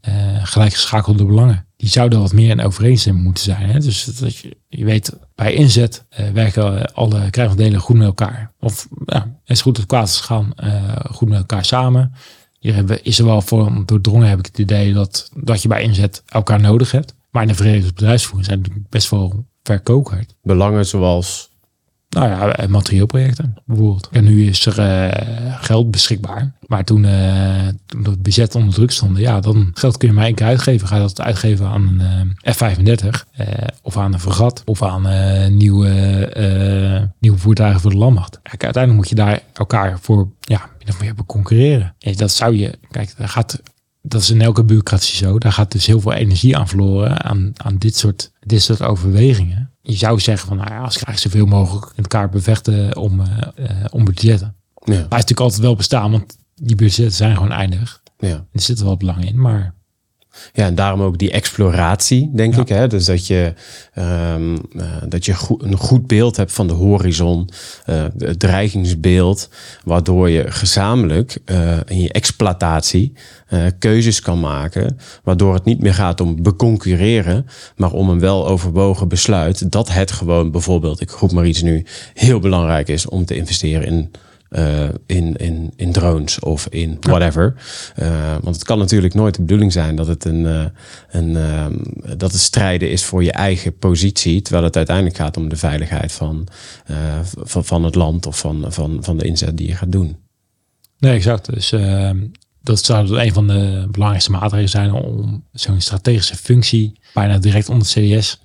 gelijkgeschakelde 0.43 1.25
belangen. 1.25 1.65
Die 1.83 1.91
zouden 1.91 2.19
wat 2.19 2.33
meer 2.33 2.49
in 2.49 2.61
overeenstemming 2.61 3.25
moeten 3.25 3.43
zijn. 3.43 3.69
Hè? 3.69 3.79
Dus 3.79 4.03
dat 4.05 4.35
je, 4.35 4.57
je 4.67 4.85
weet, 4.85 5.17
bij 5.35 5.53
inzet 5.53 6.05
eh, 6.09 6.29
werken 6.29 6.93
alle 6.93 7.29
krijgsmodellen 7.29 7.79
goed 7.79 7.95
met 7.95 8.07
elkaar. 8.07 8.51
Of 8.59 8.87
is 9.45 9.61
goed 9.61 9.77
of 9.77 9.85
kwaad 9.85 10.11
gaan, 10.11 10.53
eh, 10.55 10.95
goed 11.11 11.29
met 11.29 11.37
elkaar 11.37 11.65
samen. 11.65 12.13
Hier 12.59 13.05
is 13.05 13.19
er 13.19 13.25
wel 13.25 13.41
voor 13.41 13.85
doordrongen, 13.85 14.27
heb 14.27 14.39
ik 14.39 14.45
het 14.45 14.59
idee, 14.59 14.93
dat, 14.93 15.31
dat 15.35 15.61
je 15.61 15.67
bij 15.67 15.83
inzet 15.83 16.23
elkaar 16.25 16.59
nodig 16.59 16.91
hebt. 16.91 17.15
Maar 17.31 17.41
in 17.41 17.47
de 17.47 17.55
vredesbedrijfsvoering 17.55 18.45
zijn 18.45 18.59
natuurlijk 18.59 18.89
best 18.89 19.09
wel 19.09 19.45
verkokerd. 19.63 20.35
Belangen 20.41 20.85
zoals, 20.85 21.49
Nou 22.13 22.29
ja, 22.29 22.55
eh, 22.55 22.67
materieelprojecten 22.67 23.55
bijvoorbeeld. 23.65 24.09
En 24.11 24.23
nu 24.23 24.47
is 24.47 24.65
er 24.65 24.79
eh, 24.79 25.53
geld 25.61 25.91
beschikbaar. 25.91 26.51
Maar 26.67 26.83
toen, 26.83 27.05
eh 27.05 27.67
toen 27.85 28.03
het 28.03 28.23
budget 28.23 28.55
onder 28.55 28.73
druk 28.73 28.91
stond, 28.91 29.17
ja, 29.17 29.39
dan 29.39 29.71
geld 29.73 29.97
kun 29.97 30.07
je 30.07 30.13
maar 30.13 30.25
één 30.25 30.35
keer 30.35 30.45
uitgeven. 30.45 30.87
Ga 30.87 30.95
je 30.95 31.01
dat 31.01 31.21
uitgeven 31.21 31.67
aan 31.67 31.99
een 31.99 32.33
eh, 32.41 32.53
F-35 32.53 33.25
eh, 33.31 33.47
of 33.81 33.97
aan 33.97 34.13
een 34.13 34.19
fregat 34.19 34.61
of 34.65 34.83
aan 34.83 35.01
nieuwe, 35.57 37.11
nieuwe 37.19 37.37
voertuigen 37.37 37.81
voor 37.81 37.91
de 37.91 37.97
landmacht. 37.97 38.39
Kijk, 38.41 38.63
uiteindelijk 38.63 39.03
moet 39.03 39.09
je 39.09 39.25
daar 39.25 39.41
elkaar 39.53 39.99
voor, 40.01 40.27
ja, 40.39 40.69
min 40.85 40.95
meer 40.99 41.13
concurreren. 41.25 41.95
En 41.99 42.15
dat 42.15 42.31
zou 42.31 42.57
je, 42.57 42.77
kijk, 42.91 43.13
daar 43.17 43.29
gaat 43.29 43.61
dat 44.05 44.21
is 44.21 44.29
in 44.29 44.41
elke 44.41 44.63
bureaucratie 44.63 45.15
zo. 45.15 45.37
Daar 45.39 45.51
gaat 45.51 45.71
dus 45.71 45.85
heel 45.85 45.99
veel 45.99 46.13
energie 46.13 46.57
aan 46.57 46.67
verloren 46.67 47.23
aan, 47.23 47.51
aan 47.55 47.77
dit, 47.77 47.95
soort, 47.97 48.31
dit 48.39 48.61
soort 48.61 48.81
overwegingen. 48.81 49.71
Je 49.81 49.95
zou 49.95 50.19
zeggen 50.19 50.47
van, 50.47 50.57
nou 50.57 50.69
ja, 50.69 50.79
als 50.79 50.97
krijg 50.97 51.21
je 51.21 51.29
zoveel 51.29 51.45
mogelijk 51.45 51.85
in 51.85 52.03
elkaar 52.03 52.29
bevechten 52.29 52.97
om, 52.97 53.19
eh, 53.21 53.47
eh, 53.55 53.85
om 53.89 54.03
budgetten. 54.05 54.55
ja, 54.73 54.83
Maar 54.83 54.93
het 54.93 55.01
is 55.01 55.09
natuurlijk 55.09 55.39
altijd 55.39 55.61
wel 55.61 55.75
bestaan, 55.75 56.11
want 56.11 56.37
die 56.55 56.75
budgetten 56.75 57.15
zijn 57.15 57.35
gewoon 57.35 57.51
eindig. 57.51 58.01
ja. 58.17 58.45
Er 58.51 58.61
zit 58.61 58.81
wel 58.81 58.97
belang 58.97 59.25
in, 59.25 59.41
maar 59.41 59.73
Ja, 60.53 60.65
en 60.65 60.75
daarom 60.75 61.01
ook 61.01 61.17
die 61.17 61.31
exploratie, 61.31 62.29
denk 62.33 62.55
Ja. 62.55 62.61
ik. 62.61 62.67
Hè? 62.67 62.87
Dus 62.87 63.05
dat 63.05 63.27
je, 63.27 63.53
ehm, 63.93 64.55
eh, 64.77 64.85
dat 65.07 65.25
je 65.25 65.33
goed, 65.33 65.63
een 65.63 65.77
goed 65.77 66.07
beeld 66.07 66.37
hebt 66.37 66.51
van 66.51 66.67
de 66.67 66.73
horizon, 66.73 67.49
eh, 67.85 68.05
het 68.17 68.39
dreigingsbeeld, 68.39 69.49
waardoor 69.83 70.29
je 70.29 70.51
gezamenlijk 70.51 71.37
eh, 71.45 71.77
in 71.85 72.01
je 72.01 72.11
exploitatie 72.11 73.13
keuzes 73.79 74.19
kan 74.21 74.39
maken, 74.39 74.97
waardoor 75.23 75.53
het 75.53 75.65
niet 75.65 75.81
meer 75.81 75.93
gaat 75.93 76.21
om 76.21 76.43
beconcurreren, 76.43 77.45
maar 77.75 77.91
om 77.91 78.09
een 78.09 78.19
wel 78.19 78.47
overwogen 78.47 79.07
besluit 79.07 79.71
dat 79.71 79.91
het 79.91 80.11
gewoon 80.11 80.51
bijvoorbeeld, 80.51 81.01
ik 81.01 81.09
roep 81.09 81.31
maar 81.31 81.45
iets 81.45 81.61
nu, 81.61 81.85
heel 82.13 82.39
belangrijk 82.39 82.87
is 82.87 83.05
om 83.07 83.25
te 83.25 83.35
investeren 83.35 83.87
in 83.87 84.11
eh, 84.53 84.89
in, 85.05 85.35
in, 85.35 85.73
in 85.75 85.91
drones 85.91 86.39
of 86.39 86.67
in 86.69 86.97
whatever. 86.99 87.53
Eh, 87.95 88.35
want 88.41 88.55
het 88.55 88.65
kan 88.65 88.77
natuurlijk 88.77 89.13
nooit 89.13 89.35
de 89.35 89.41
bedoeling 89.41 89.71
zijn 89.71 89.95
dat 89.95 90.07
het 90.07 90.25
een, 90.25 90.45
eh, 90.45 90.65
een 91.09 91.37
ehm, 91.37 91.73
dat 92.17 92.31
het 92.31 92.41
strijden 92.41 92.91
is 92.91 93.03
voor 93.03 93.23
je 93.23 93.31
eigen 93.31 93.77
positie, 93.77 94.41
terwijl 94.41 94.65
het 94.65 94.75
uiteindelijk 94.75 95.15
gaat 95.15 95.37
om 95.37 95.49
de 95.49 95.55
veiligheid 95.55 96.11
van, 96.11 96.47
van, 97.35 97.65
van 97.65 97.83
het 97.83 97.95
land 97.95 98.25
of 98.25 98.39
van, 98.39 98.65
van, 98.67 98.97
van 99.01 99.17
de 99.17 99.25
inzet 99.25 99.57
die 99.57 99.67
je 99.67 99.75
gaat 99.75 99.91
doen. 99.91 100.17
nee, 100.97 101.13
exact. 101.15 101.53
Dus 101.53 101.71
eh, 101.71 102.11
dat 102.61 102.85
zou 102.85 103.07
dus 103.07 103.17
een 103.17 103.33
van 103.33 103.47
de 103.47 103.87
belangrijkste 103.91 104.31
maatregelen 104.31 104.69
zijn 104.69 104.91
om 104.91 105.43
zo'n 105.51 105.81
strategische 105.81 106.35
functie 106.35 106.99
bijna 107.13 107.37
direct 107.37 107.69
onder 107.69 107.87
het 107.87 108.19
CDS 108.19 108.41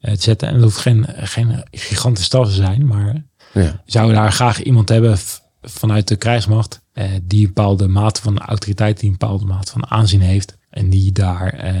te 0.00 0.16
zetten. 0.18 0.48
En 0.48 0.54
dat 0.54 0.62
hoeft 0.62 0.78
geen, 0.78 1.06
geen 1.08 1.62
gigantische 1.70 2.26
staf 2.26 2.46
te 2.46 2.54
zijn, 2.54 2.86
maar 2.86 3.24
Ja, 3.52 3.82
zou 3.84 4.12
daar 4.12 4.32
graag 4.32 4.62
iemand 4.62 4.88
hebben 4.88 5.18
vanuit 5.62 6.08
de 6.08 6.16
krijgsmacht 6.16 6.82
eh, 6.92 7.04
die 7.22 7.40
een 7.40 7.52
bepaalde 7.54 7.88
mate 7.88 8.22
van 8.22 8.38
autoriteit, 8.38 9.00
die 9.00 9.10
een 9.10 9.16
bepaalde 9.18 9.44
mate 9.44 9.72
van 9.72 9.90
aanzien 9.90 10.20
heeft 10.20 10.56
en 10.70 10.90
die 10.90 11.12
daar 11.12 11.52
eh, 11.52 11.72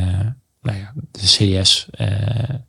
nou 0.60 0.78
ja, 0.78 0.92
de 1.10 1.58
CS 1.60 1.88
eh, 1.90 2.08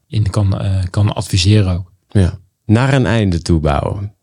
in 0.07 0.29
kan, 0.29 0.61
kan 0.89 1.13
adviseren 1.13 1.77
ook. 1.77 1.91
ja. 2.09 2.39
Naar 2.65 2.93
een 2.93 3.05
einde 3.05 3.41
toe 3.41 3.59
bouwen. 3.59 4.13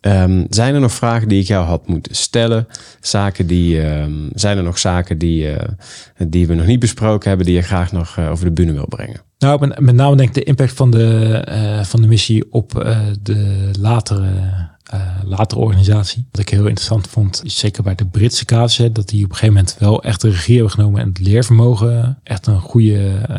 Ehm, 0.00 0.44
zijn 0.48 0.74
er 0.74 0.80
nog 0.80 0.92
vragen 0.92 1.28
die 1.28 1.40
ik 1.40 1.46
jou 1.46 1.64
had 1.66 1.86
moeten 1.88 2.14
stellen? 2.14 2.66
Zaken 3.00 3.46
die, 3.46 3.82
ehm, 3.82 4.12
zijn 4.34 4.56
er 4.56 4.62
nog 4.62 4.78
zaken 4.78 5.18
die, 5.18 5.56
die 6.28 6.46
we 6.46 6.54
nog 6.54 6.66
niet 6.66 6.78
besproken 6.78 7.28
hebben, 7.28 7.46
die 7.46 7.54
je 7.54 7.62
graag 7.62 7.92
nog 7.92 8.18
over 8.18 8.44
de 8.44 8.50
bühne 8.50 8.72
wil 8.72 8.86
brengen? 8.88 9.20
Nou, 9.38 9.60
met, 9.60 9.80
met 9.80 9.94
name 9.94 10.16
denk 10.16 10.28
ik 10.28 10.34
de 10.34 10.42
impact 10.42 10.72
van 10.72 10.90
de, 10.90 11.82
van 11.86 12.00
de 12.00 12.06
missie 12.06 12.52
op 12.52 12.70
de 13.22 13.70
latere, 13.80 14.32
eh, 14.84 15.00
latere 15.24 15.60
organisatie. 15.60 16.26
Wat 16.30 16.40
ik 16.40 16.48
heel 16.48 16.66
interessant 16.66 17.06
vond, 17.06 17.42
zeker 17.44 17.82
bij 17.82 17.94
de 17.94 18.06
Britse 18.06 18.44
casus, 18.44 18.92
dat 18.92 19.08
die 19.08 19.24
op 19.24 19.30
een 19.30 19.36
gegeven 19.36 19.54
moment 19.54 19.76
wel 19.78 20.02
echt 20.02 20.20
de 20.20 20.30
regie 20.30 20.54
hebben 20.54 20.72
genomen 20.72 21.00
en 21.00 21.08
het 21.08 21.18
leervermogen 21.18 22.18
echt 22.22 22.46
een 22.46 22.60
goede 22.60 23.26
uh, 23.30 23.36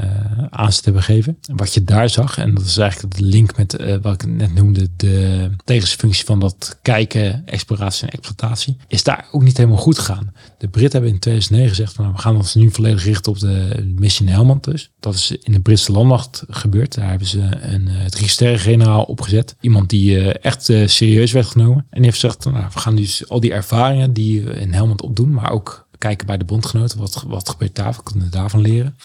aanzet 0.49 0.85
hebben 0.85 1.03
gegeven. 1.03 1.37
En 1.47 1.57
wat 1.57 1.73
je 1.73 1.83
daar 1.83 2.09
zag, 2.09 2.37
en 2.37 2.53
dat 2.53 2.65
is 2.65 2.77
eigenlijk 2.77 3.15
de 3.15 3.23
link 3.23 3.57
met 3.57 3.79
uh, 3.79 3.95
wat 4.01 4.13
ik 4.13 4.27
net 4.27 4.53
noemde, 4.53 4.89
de 4.95 5.49
tegensfunctie 5.63 6.25
van 6.25 6.39
dat 6.39 6.79
kijken, 6.81 7.45
exploratie 7.45 8.07
en 8.07 8.13
exploitatie, 8.13 8.77
is 8.87 9.03
daar 9.03 9.27
ook 9.31 9.43
niet 9.43 9.57
helemaal 9.57 9.77
goed 9.77 9.99
gegaan. 9.99 10.33
De 10.57 10.67
Britten 10.67 10.91
hebben 10.91 11.11
in 11.11 11.19
2009 11.19 11.69
gezegd, 11.69 11.93
van, 11.93 12.03
nou, 12.03 12.15
we 12.15 12.21
gaan 12.21 12.35
ons 12.35 12.55
nu 12.55 12.71
volledig 12.71 13.03
richten 13.03 13.31
op 13.31 13.39
de 13.39 13.93
missie 13.95 14.29
Helmand 14.29 14.63
dus. 14.63 14.91
Dat 14.99 15.13
is 15.13 15.31
in 15.41 15.53
de 15.53 15.59
Britse 15.59 15.91
landmacht 15.91 16.43
gebeurd. 16.49 16.95
Daar 16.95 17.09
hebben 17.09 17.27
ze 17.27 17.39
een 17.61 17.87
uh, 17.87 18.05
drie 18.05 18.29
sterren 18.29 18.59
generaal 18.59 19.03
opgezet. 19.03 19.55
Iemand 19.61 19.89
die 19.89 20.17
uh, 20.17 20.33
echt 20.41 20.69
uh, 20.69 20.87
serieus 20.87 21.31
werd 21.35 21.47
genomen. 21.47 21.77
En 21.77 22.01
die 22.01 22.03
heeft 22.03 22.19
gezegd, 22.19 22.45
nou, 22.45 22.65
we 22.73 22.79
gaan 22.79 22.95
dus 22.95 23.29
al 23.29 23.39
die 23.39 23.53
ervaringen 23.53 24.13
die 24.13 24.41
we 24.41 24.53
in 24.53 24.73
Helmand 24.73 25.01
opdoen, 25.01 25.33
maar 25.33 25.51
ook 25.51 25.87
kijken 25.97 26.27
bij 26.27 26.37
de 26.37 26.45
bondgenoten. 26.45 26.99
Wat, 26.99 27.23
wat 27.27 27.49
gebeurt 27.49 27.75
daar? 27.75 27.85
Wat 27.85 28.03
kunnen 28.03 28.31
daarvan 28.31 28.61
leren? 28.61 28.97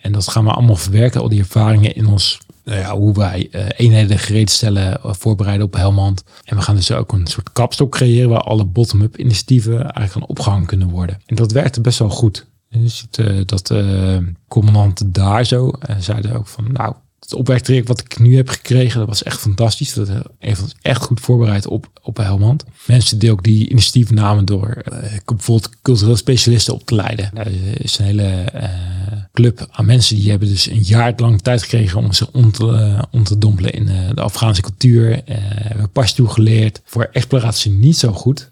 en 0.00 0.12
dat 0.12 0.28
gaan 0.28 0.44
we 0.44 0.50
allemaal 0.50 0.76
verwerken, 0.76 1.20
al 1.20 1.28
die 1.28 1.40
ervaringen 1.40 1.94
in 1.94 2.06
ons 2.06 2.40
nou 2.64 2.78
ja, 2.78 2.96
hoe 2.96 3.14
wij 3.14 3.48
uh, 3.50 3.66
eenheden 3.76 4.18
gereed 4.18 4.50
stellen, 4.50 5.00
uh, 5.06 5.12
voorbereiden 5.12 5.66
op 5.66 5.74
Helmand. 5.74 6.24
En 6.44 6.56
we 6.56 6.62
gaan 6.62 6.76
dus 6.76 6.92
ook 6.92 7.12
een 7.12 7.26
soort 7.26 7.52
kapstok 7.52 7.90
creëren 7.90 8.28
waar 8.28 8.40
alle 8.40 8.64
bottom-up 8.64 9.16
initiatieven 9.16 9.80
eigenlijk 9.80 10.14
aan 10.14 10.26
opgehangen 10.26 10.66
kunnen 10.66 10.88
worden. 10.88 11.20
En 11.26 11.36
dat 11.36 11.52
werkte 11.52 11.80
best 11.80 11.98
wel 11.98 12.08
goed. 12.08 12.46
Je 12.68 12.88
ziet 12.88 13.48
dat 13.48 13.74
commandanten 14.48 15.12
daar 15.12 15.44
zo 15.44 15.72
zeiden 15.98 16.36
ook 16.36 16.46
van, 16.46 16.72
nou, 16.72 16.94
het 17.22 17.34
opwerktraject 17.34 17.88
wat 17.88 18.00
ik 18.00 18.18
nu 18.18 18.36
heb 18.36 18.48
gekregen, 18.48 18.98
dat 18.98 19.08
was 19.08 19.22
echt 19.22 19.40
fantastisch. 19.40 19.94
Dat 19.94 20.08
heeft 20.38 20.62
ons 20.62 20.74
echt 20.82 21.02
goed 21.02 21.20
voorbereid 21.20 21.66
op, 21.66 21.86
op 22.02 22.16
Helmand. 22.16 22.64
Mensen 22.86 23.18
die 23.18 23.30
ook 23.30 23.42
die 23.42 23.68
initiatief 23.68 24.10
namen 24.10 24.44
door 24.44 24.82
uh, 24.92 24.98
bijvoorbeeld 25.24 25.70
cultureel 25.82 26.16
specialisten 26.16 26.74
op 26.74 26.86
te 26.86 26.94
leiden. 26.94 27.30
Nou, 27.34 27.46
er 27.46 27.82
is 27.82 27.98
een 27.98 28.04
hele 28.04 28.44
uh, 28.54 28.62
club 29.32 29.66
aan 29.70 29.86
mensen 29.86 30.16
die 30.16 30.30
hebben 30.30 30.48
dus 30.48 30.70
een 30.70 30.82
jaar 30.82 31.12
lang 31.16 31.40
tijd 31.40 31.62
gekregen 31.62 31.98
om 31.98 32.12
zich 32.12 32.30
om 32.30 32.52
te, 32.52 32.64
uh, 32.64 33.02
om 33.10 33.24
te 33.24 33.38
dompelen 33.38 33.72
in 33.72 33.86
de 34.14 34.20
Afghaanse 34.20 34.62
cultuur. 34.62 35.22
We 35.26 35.34
hebben 35.36 35.90
Pashto 35.90 36.26
geleerd. 36.26 36.80
Voor 36.84 37.08
exploratie 37.12 37.70
niet 37.70 37.96
zo 37.96 38.12
goed, 38.12 38.50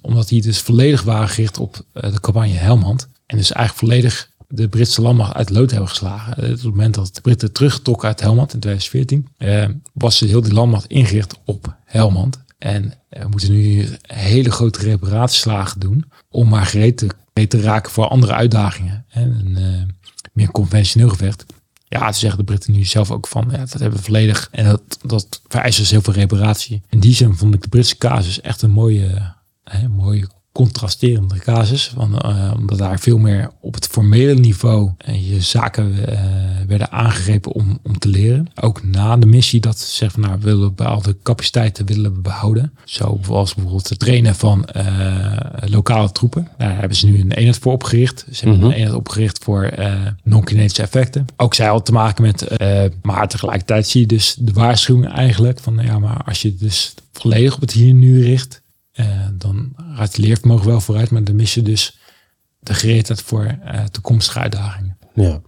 omdat 0.00 0.28
die 0.28 0.42
dus 0.42 0.58
volledig 0.58 1.02
waren 1.02 1.28
gericht 1.28 1.58
op 1.58 1.84
de 1.92 2.20
campagne 2.20 2.54
Helmand. 2.54 3.08
En 3.26 3.36
dus 3.36 3.52
eigenlijk 3.52 3.86
volledig 3.86 4.30
de 4.48 4.68
Britse 4.68 5.02
landmacht 5.02 5.34
uit 5.34 5.50
lood 5.50 5.70
hebben 5.70 5.88
geslagen. 5.88 6.36
Op 6.36 6.42
het 6.42 6.62
moment 6.62 6.94
dat 6.94 7.14
de 7.14 7.20
Britten 7.20 7.52
teruggetrokken 7.52 8.08
uit 8.08 8.20
Helmand 8.20 8.54
in 8.54 8.60
2014, 8.60 9.28
eh, 9.36 9.68
was 9.92 10.20
heel 10.20 10.42
die 10.42 10.52
landmacht 10.52 10.86
ingericht 10.86 11.38
op 11.44 11.76
Helmand. 11.84 12.42
En 12.58 12.92
we 13.08 13.28
moeten 13.28 13.52
nu 13.52 13.88
hele 14.02 14.50
grote 14.50 14.78
reparatieslagen 14.80 15.80
doen 15.80 16.04
om 16.30 16.48
maar 16.48 16.66
gereed 16.66 16.96
te, 17.32 17.60
raken 17.60 17.92
voor 17.92 18.08
andere 18.08 18.32
uitdagingen. 18.32 19.04
En 19.08 19.30
een 19.30 19.58
uh, 19.58 19.82
meer 20.32 20.50
conventioneel 20.50 21.08
gevecht. 21.08 21.44
Ja, 21.88 22.12
ze 22.12 22.18
zeggen 22.18 22.38
de 22.38 22.44
Britten 22.44 22.72
nu 22.72 22.84
zelf 22.84 23.10
ook 23.10 23.26
van, 23.26 23.48
ja, 23.50 23.58
dat 23.58 23.72
hebben 23.72 23.98
we 23.98 24.04
volledig. 24.04 24.48
En 24.50 24.64
dat, 24.64 24.98
dat 25.02 25.40
vereist 25.48 25.78
dus 25.78 25.90
heel 25.90 26.02
veel 26.02 26.12
reparatie. 26.12 26.82
In 26.88 27.00
die 27.00 27.14
zin 27.14 27.34
vond 27.34 27.54
ik 27.54 27.62
de 27.62 27.68
Britse 27.68 27.98
casus 27.98 28.40
echt 28.40 28.62
een 28.62 28.70
mooie, 28.70 29.34
hè, 29.64 29.88
mooie 29.88 30.28
contrasterende 30.54 31.38
casus. 31.38 31.92
Want, 31.96 32.24
uh, 32.24 32.52
omdat 32.56 32.78
daar 32.78 32.98
veel 32.98 33.18
meer 33.18 33.50
op 33.60 33.74
het 33.74 33.86
formele 33.86 34.34
niveau 34.34 34.90
en 34.98 35.24
je 35.26 35.40
zaken 35.40 35.92
uh, 35.92 36.18
werden 36.66 36.92
aangegrepen 36.92 37.52
om, 37.52 37.78
om 37.82 37.98
te 37.98 38.08
leren. 38.08 38.46
Ook 38.60 38.84
na 38.84 39.16
de 39.16 39.26
missie 39.26 39.60
dat 39.60 39.78
ze 39.78 39.96
zeggen, 39.96 40.20
nou, 40.20 40.34
we 40.38 40.44
willen 40.44 40.74
bepaalde 40.74 41.16
capaciteiten 41.22 41.86
willen 41.86 42.14
we 42.14 42.20
behouden. 42.20 42.72
Zoals 42.84 43.54
bijvoorbeeld 43.54 43.88
het 43.88 43.98
trainen 43.98 44.34
van 44.34 44.68
uh, 44.76 45.36
lokale 45.64 46.12
troepen. 46.12 46.48
Daar 46.58 46.78
hebben 46.78 46.96
ze 46.96 47.06
nu 47.06 47.20
een 47.20 47.32
eenheid 47.32 47.58
voor 47.58 47.72
opgericht. 47.72 48.26
Ze 48.30 48.44
hebben 48.44 48.54
mm 48.54 48.60
-hmm. 48.60 48.70
een 48.70 48.76
eenheid 48.76 48.96
opgericht 48.96 49.44
voor 49.44 49.74
non-kinetische 50.22 50.82
effecten. 50.82 51.26
Ook 51.36 51.54
zij 51.54 51.66
had 51.66 51.86
te 51.86 51.92
maken 51.92 52.22
met, 52.22 52.46
maar 53.02 53.28
tegelijkertijd 53.28 53.86
zie 53.86 54.00
je 54.00 54.06
dus 54.06 54.36
de 54.38 54.52
waarschuwing 54.52 55.12
eigenlijk 55.12 55.60
van, 55.60 55.78
ja, 55.82 55.98
maar 55.98 56.22
als 56.24 56.42
je 56.42 56.54
dus 56.54 56.94
volledig 57.12 57.54
op 57.54 57.60
het 57.60 57.72
hier 57.72 57.94
nu 57.94 58.22
richt, 58.22 58.62
uh, 58.94 59.06
dan 59.32 59.72
gaat 59.76 60.06
het 60.06 60.16
leervermogen 60.16 60.66
wel 60.66 60.80
vooruit, 60.80 61.10
maar 61.10 61.24
dan 61.24 61.36
mis 61.36 61.54
je 61.54 61.62
dus 61.62 61.98
de 62.58 62.74
gereedheid 62.74 63.22
voor 63.22 63.44
uh, 63.64 63.84
toekomstige 63.84 64.38
uitdagingen. 64.38 64.98
Ja, 65.14 65.40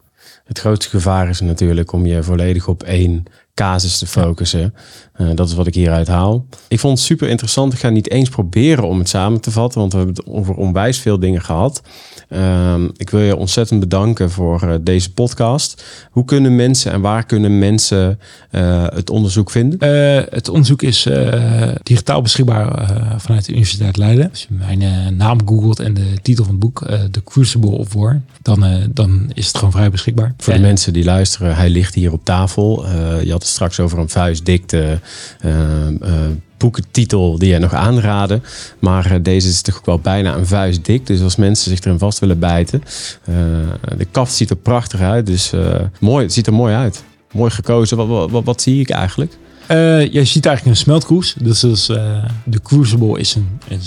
het 0.45 0.59
grootste 0.59 0.91
gevaar 0.91 1.29
is 1.29 1.41
natuurlijk 1.41 1.93
om 1.93 2.07
je 2.07 2.23
volledig 2.23 2.69
op 2.69 2.83
één 2.83 3.23
casus 3.55 3.99
te 3.99 4.07
focussen. 4.07 4.61
Ja. 4.61 4.73
Uh, 5.20 5.31
dat 5.35 5.48
is 5.48 5.55
wat 5.55 5.66
ik 5.66 5.74
hieruit 5.74 6.07
haal. 6.07 6.46
Ik 6.68 6.81
vond 6.81 6.98
het 6.98 7.07
super 7.07 7.29
interessant. 7.29 7.72
Ik 7.72 7.79
ga 7.79 7.88
niet 7.88 8.11
eens 8.11 8.29
proberen 8.29 8.85
om 8.85 8.98
het 8.98 9.09
samen 9.09 9.40
te 9.40 9.50
vatten, 9.50 9.81
want 9.81 9.92
we 9.92 9.98
hebben 9.98 10.16
het 10.16 10.26
over 10.26 10.55
onwijs 10.55 10.98
veel 10.98 11.18
dingen 11.18 11.42
gehad. 11.42 11.83
Uh, 12.29 12.74
ik 12.96 13.11
wil 13.11 13.20
je 13.20 13.37
ontzettend 13.37 13.81
bedanken 13.81 14.31
voor 14.31 14.62
uh, 14.64 14.74
deze 14.81 15.12
podcast. 15.12 15.85
Hoe 16.11 16.24
kunnen 16.24 16.57
mensen 16.57 16.92
en 16.92 17.00
waar 17.00 17.26
kunnen 17.26 17.59
mensen 17.59 18.18
uh, 18.50 18.87
het 18.88 19.11
onderzoek 19.11 19.50
vinden? 19.50 19.79
het 20.31 20.48
onderzoek 20.48 20.83
is 20.83 21.09
digitaal 21.83 22.22
beschikbaar 22.22 22.90
vanuit 23.16 23.44
de 23.44 23.52
Universiteit 23.52 23.96
Leiden. 23.96 24.31
Als 24.31 24.46
je 24.48 24.55
mijn 24.55 25.16
naam 25.16 25.48
googelt 25.48 25.81
en 25.81 25.94
de 25.94 26.18
titel 26.22 26.44
van 26.44 26.52
het 26.52 26.62
boek, 26.62 26.87
The 27.11 27.22
Crucible 27.24 27.70
of 27.70 27.92
War, 27.92 28.20
dan, 28.42 28.64
dan 28.90 29.31
is 29.35 29.46
het 29.46 29.57
gewoon 29.57 29.72
vrij 29.72 29.90
beschikbaar. 29.90 30.35
Voor 30.37 30.55
de 30.55 30.61
mensen 30.61 30.92
die 30.92 31.05
luisteren, 31.05 31.57
hij 31.57 31.70
ligt 31.70 31.94
hier 31.94 32.12
op 32.12 32.24
tafel. 32.24 32.87
je 33.22 33.31
had 33.31 33.42
het 33.42 33.50
straks 33.50 33.81
over 33.81 33.98
een 33.98 34.09
vuistdikte 34.09 34.98
boekentitel 36.57 37.38
die 37.38 37.49
jij 37.49 37.59
nog 37.59 37.75
aanraden. 37.75 38.42
Maar 38.79 39.12
uh, 39.12 39.19
deze 39.23 39.49
is 39.49 39.61
toch 39.61 39.83
wel 39.85 39.99
bijna 39.99 40.35
een 40.35 40.47
vuist 40.47 40.85
dik. 40.85 41.07
Dus 41.07 41.23
als 41.23 41.37
mensen 41.37 41.71
zich 41.71 41.81
erin 41.81 41.99
vast 41.99 42.19
willen 42.19 42.38
bijten. 42.38 42.83
Uh, 43.29 43.37
de 43.99 44.07
kaft 44.11 44.33
ziet 44.33 44.51
er 44.51 44.57
prachtig 44.57 45.01
uit. 45.01 45.27
Dus 45.27 45.53
uh, 45.53 45.75
mooi, 46.01 46.25
het 46.25 46.33
ziet 46.33 46.47
er 46.47 46.53
mooi 46.53 46.75
uit. 46.75 47.05
Mooi 47.33 47.51
gekozen. 47.51 47.97
Wat, 48.45 48.62
zie 48.62 48.81
ik 48.81 48.90
eigenlijk? 48.90 49.33
je 50.11 50.25
ziet 50.25 50.47
eigenlijk 50.47 50.77
een 50.77 50.83
smeltkroes. 50.83 51.35
Dus, 51.42 51.61
dus 51.61 51.87
de 52.45 52.62
Crucible 52.62 53.19
is 53.19 53.35
een, 53.35 53.49
een. 53.69 53.81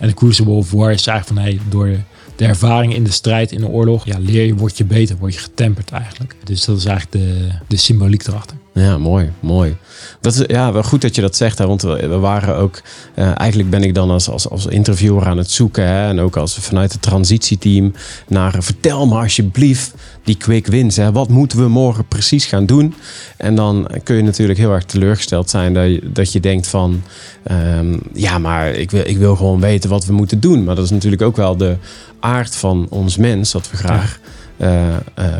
En 0.00 0.08
de 0.08 0.14
Crucible 0.14 0.52
of 0.52 0.70
War 0.70 0.92
is 0.92 1.06
eigenlijk 1.06 1.40
van 1.40 1.50
hey, 1.50 1.60
door 1.68 1.96
de 2.36 2.44
ervaring 2.44 2.94
in 2.94 3.04
de 3.04 3.10
strijd, 3.10 3.52
in 3.52 3.60
de 3.60 3.68
oorlog. 3.68 4.04
Ja, 4.04 4.16
leer 4.18 4.46
je, 4.46 4.54
word 4.54 4.78
je 4.78 4.84
beter, 4.84 5.16
word 5.16 5.34
je 5.34 5.40
getemperd 5.40 5.90
eigenlijk. 5.90 6.36
Dus 6.44 6.64
dat 6.64 6.78
is 6.78 6.84
eigenlijk 6.84 7.24
de, 7.24 7.48
de 7.66 7.76
symboliek 7.76 8.26
erachter. 8.26 8.56
Ja, 8.76 8.98
mooi, 8.98 9.30
mooi. 9.40 9.76
Dat 10.20 10.34
is 10.34 10.44
ja, 10.46 10.72
wel 10.72 10.82
goed 10.82 11.00
dat 11.00 11.14
je 11.14 11.20
dat 11.20 11.36
zegt, 11.36 11.58
hè, 11.58 11.66
want 11.66 11.82
we, 11.82 12.18
waren 12.18 12.56
ook, 12.56 12.82
uh, 13.14 13.40
eigenlijk 13.40 13.70
ben 13.70 13.82
ik 13.82 13.94
dan 13.94 14.10
als, 14.10 14.28
als, 14.28 14.48
als 14.48 14.66
interviewer 14.66 15.26
aan 15.26 15.38
het 15.38 15.50
zoeken 15.50 15.86
hè, 15.86 16.08
en 16.08 16.20
ook 16.20 16.36
als 16.36 16.54
vanuit 16.54 16.92
het 16.92 17.02
transitieteam 17.02 17.92
naar 18.28 18.54
vertel 18.58 19.06
me 19.06 19.14
alsjeblieft 19.14 19.94
die 20.24 20.36
quick 20.36 20.66
wins. 20.66 20.96
Hè, 20.96 21.12
wat 21.12 21.28
moeten 21.28 21.58
we 21.58 21.68
morgen 21.68 22.06
precies 22.06 22.44
gaan 22.44 22.66
doen? 22.66 22.94
En 23.36 23.54
dan 23.54 23.88
kun 24.02 24.16
je 24.16 24.22
natuurlijk 24.22 24.58
heel 24.58 24.72
erg 24.72 24.84
teleurgesteld 24.84 25.50
zijn 25.50 25.74
dat 25.74 25.86
je, 25.86 26.10
dat 26.12 26.32
je 26.32 26.40
denkt 26.40 26.66
van, 26.66 27.02
um, 27.50 28.00
ja, 28.12 28.38
maar 28.38 28.70
ik 28.70 28.90
wil, 28.90 29.06
ik 29.06 29.18
wil 29.18 29.36
gewoon 29.36 29.60
weten 29.60 29.90
wat 29.90 30.06
we 30.06 30.12
moeten 30.12 30.40
doen. 30.40 30.64
Maar 30.64 30.74
dat 30.74 30.84
is 30.84 30.90
natuurlijk 30.90 31.22
ook 31.22 31.36
wel 31.36 31.56
de 31.56 31.76
aard 32.20 32.56
van 32.56 32.86
ons 32.90 33.16
mens, 33.16 33.52
dat 33.52 33.70
we 33.70 33.76
graag 33.76 34.18
uh, 34.56 34.88
uh, 34.88 34.96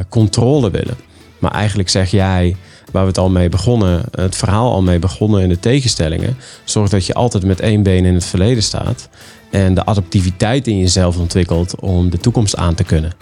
controle 0.08 0.70
willen. 0.70 0.96
Maar 1.38 1.50
eigenlijk 1.50 1.88
zeg 1.88 2.10
jij, 2.10 2.56
waar 2.96 3.04
we 3.04 3.10
het 3.10 3.20
al 3.20 3.30
mee 3.30 3.48
begonnen, 3.48 4.02
het 4.10 4.36
verhaal 4.36 4.72
al 4.72 4.82
mee 4.82 4.98
begonnen 4.98 5.42
in 5.42 5.48
de 5.48 5.60
tegenstellingen, 5.60 6.36
zorg 6.64 6.90
dat 6.90 7.06
je 7.06 7.14
altijd 7.14 7.44
met 7.44 7.60
één 7.60 7.82
been 7.82 8.04
in 8.04 8.14
het 8.14 8.24
verleden 8.24 8.62
staat 8.62 9.08
en 9.50 9.74
de 9.74 9.84
adaptiviteit 9.84 10.66
in 10.66 10.78
jezelf 10.78 11.18
ontwikkelt 11.18 11.80
om 11.80 12.10
de 12.10 12.18
toekomst 12.18 12.56
aan 12.56 12.74
te 12.74 12.84
kunnen. 12.84 13.12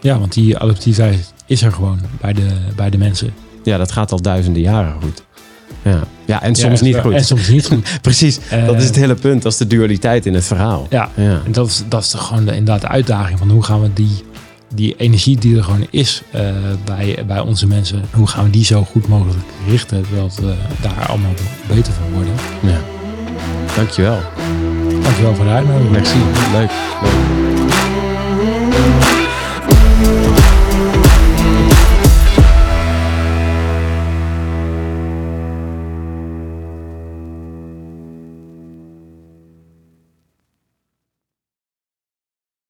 Ja, 0.00 0.18
want 0.18 0.32
die 0.32 0.58
adaptiviteit 0.58 1.32
is 1.46 1.62
er 1.62 1.72
gewoon 1.72 2.00
bij 2.20 2.32
de, 2.32 2.48
bij 2.76 2.90
de 2.90 2.98
mensen. 2.98 3.34
Ja, 3.62 3.76
dat 3.78 3.92
gaat 3.92 4.12
al 4.12 4.22
duizenden 4.22 4.62
jaren 4.62 4.94
goed. 5.02 5.22
Ja, 5.82 6.02
ja 6.24 6.42
en 6.42 6.54
soms 6.54 6.80
ja, 6.80 6.86
niet 6.86 6.96
goed. 6.96 7.12
En 7.12 7.24
soms 7.24 7.48
niet 7.48 7.66
goed. 7.66 7.98
Precies, 8.02 8.38
uh, 8.52 8.66
dat 8.66 8.76
is 8.76 8.84
het 8.84 8.96
hele 8.96 9.14
punt. 9.14 9.42
Dat 9.42 9.52
is 9.52 9.58
de 9.58 9.66
dualiteit 9.66 10.26
in 10.26 10.34
het 10.34 10.44
verhaal. 10.44 10.86
Ja, 10.90 11.10
ja. 11.14 11.40
en 11.44 11.52
dat 11.52 11.66
is, 11.66 11.82
dat 11.88 12.02
is 12.02 12.14
gewoon 12.14 12.44
de, 12.44 12.50
inderdaad 12.50 12.80
de 12.80 12.88
uitdaging 12.88 13.38
van 13.38 13.50
hoe 13.50 13.62
gaan 13.62 13.80
we 13.80 13.92
die 13.92 14.24
die 14.74 14.94
energie 14.96 15.38
die 15.38 15.56
er 15.56 15.64
gewoon 15.64 15.86
is 15.90 16.22
uh, 16.34 16.40
bij, 16.84 17.24
bij 17.26 17.40
onze 17.40 17.66
mensen, 17.66 18.02
hoe 18.12 18.26
gaan 18.26 18.44
we 18.44 18.50
die 18.50 18.64
zo 18.64 18.84
goed 18.84 19.08
mogelijk 19.08 19.38
richten, 19.68 20.02
terwijl 20.02 20.30
we 20.40 20.54
daar 20.82 21.06
allemaal 21.08 21.34
beter 21.68 21.92
van 21.92 22.12
worden. 22.12 22.34
Ja. 22.62 22.80
Dankjewel. 23.76 24.18
Dankjewel 25.02 25.34
voor 25.34 25.44
de 25.44 25.50
uitnodiging. 25.50 25.90
Merci. 25.90 26.18
Leuk. 26.52 26.70
Leuk. 27.02 27.45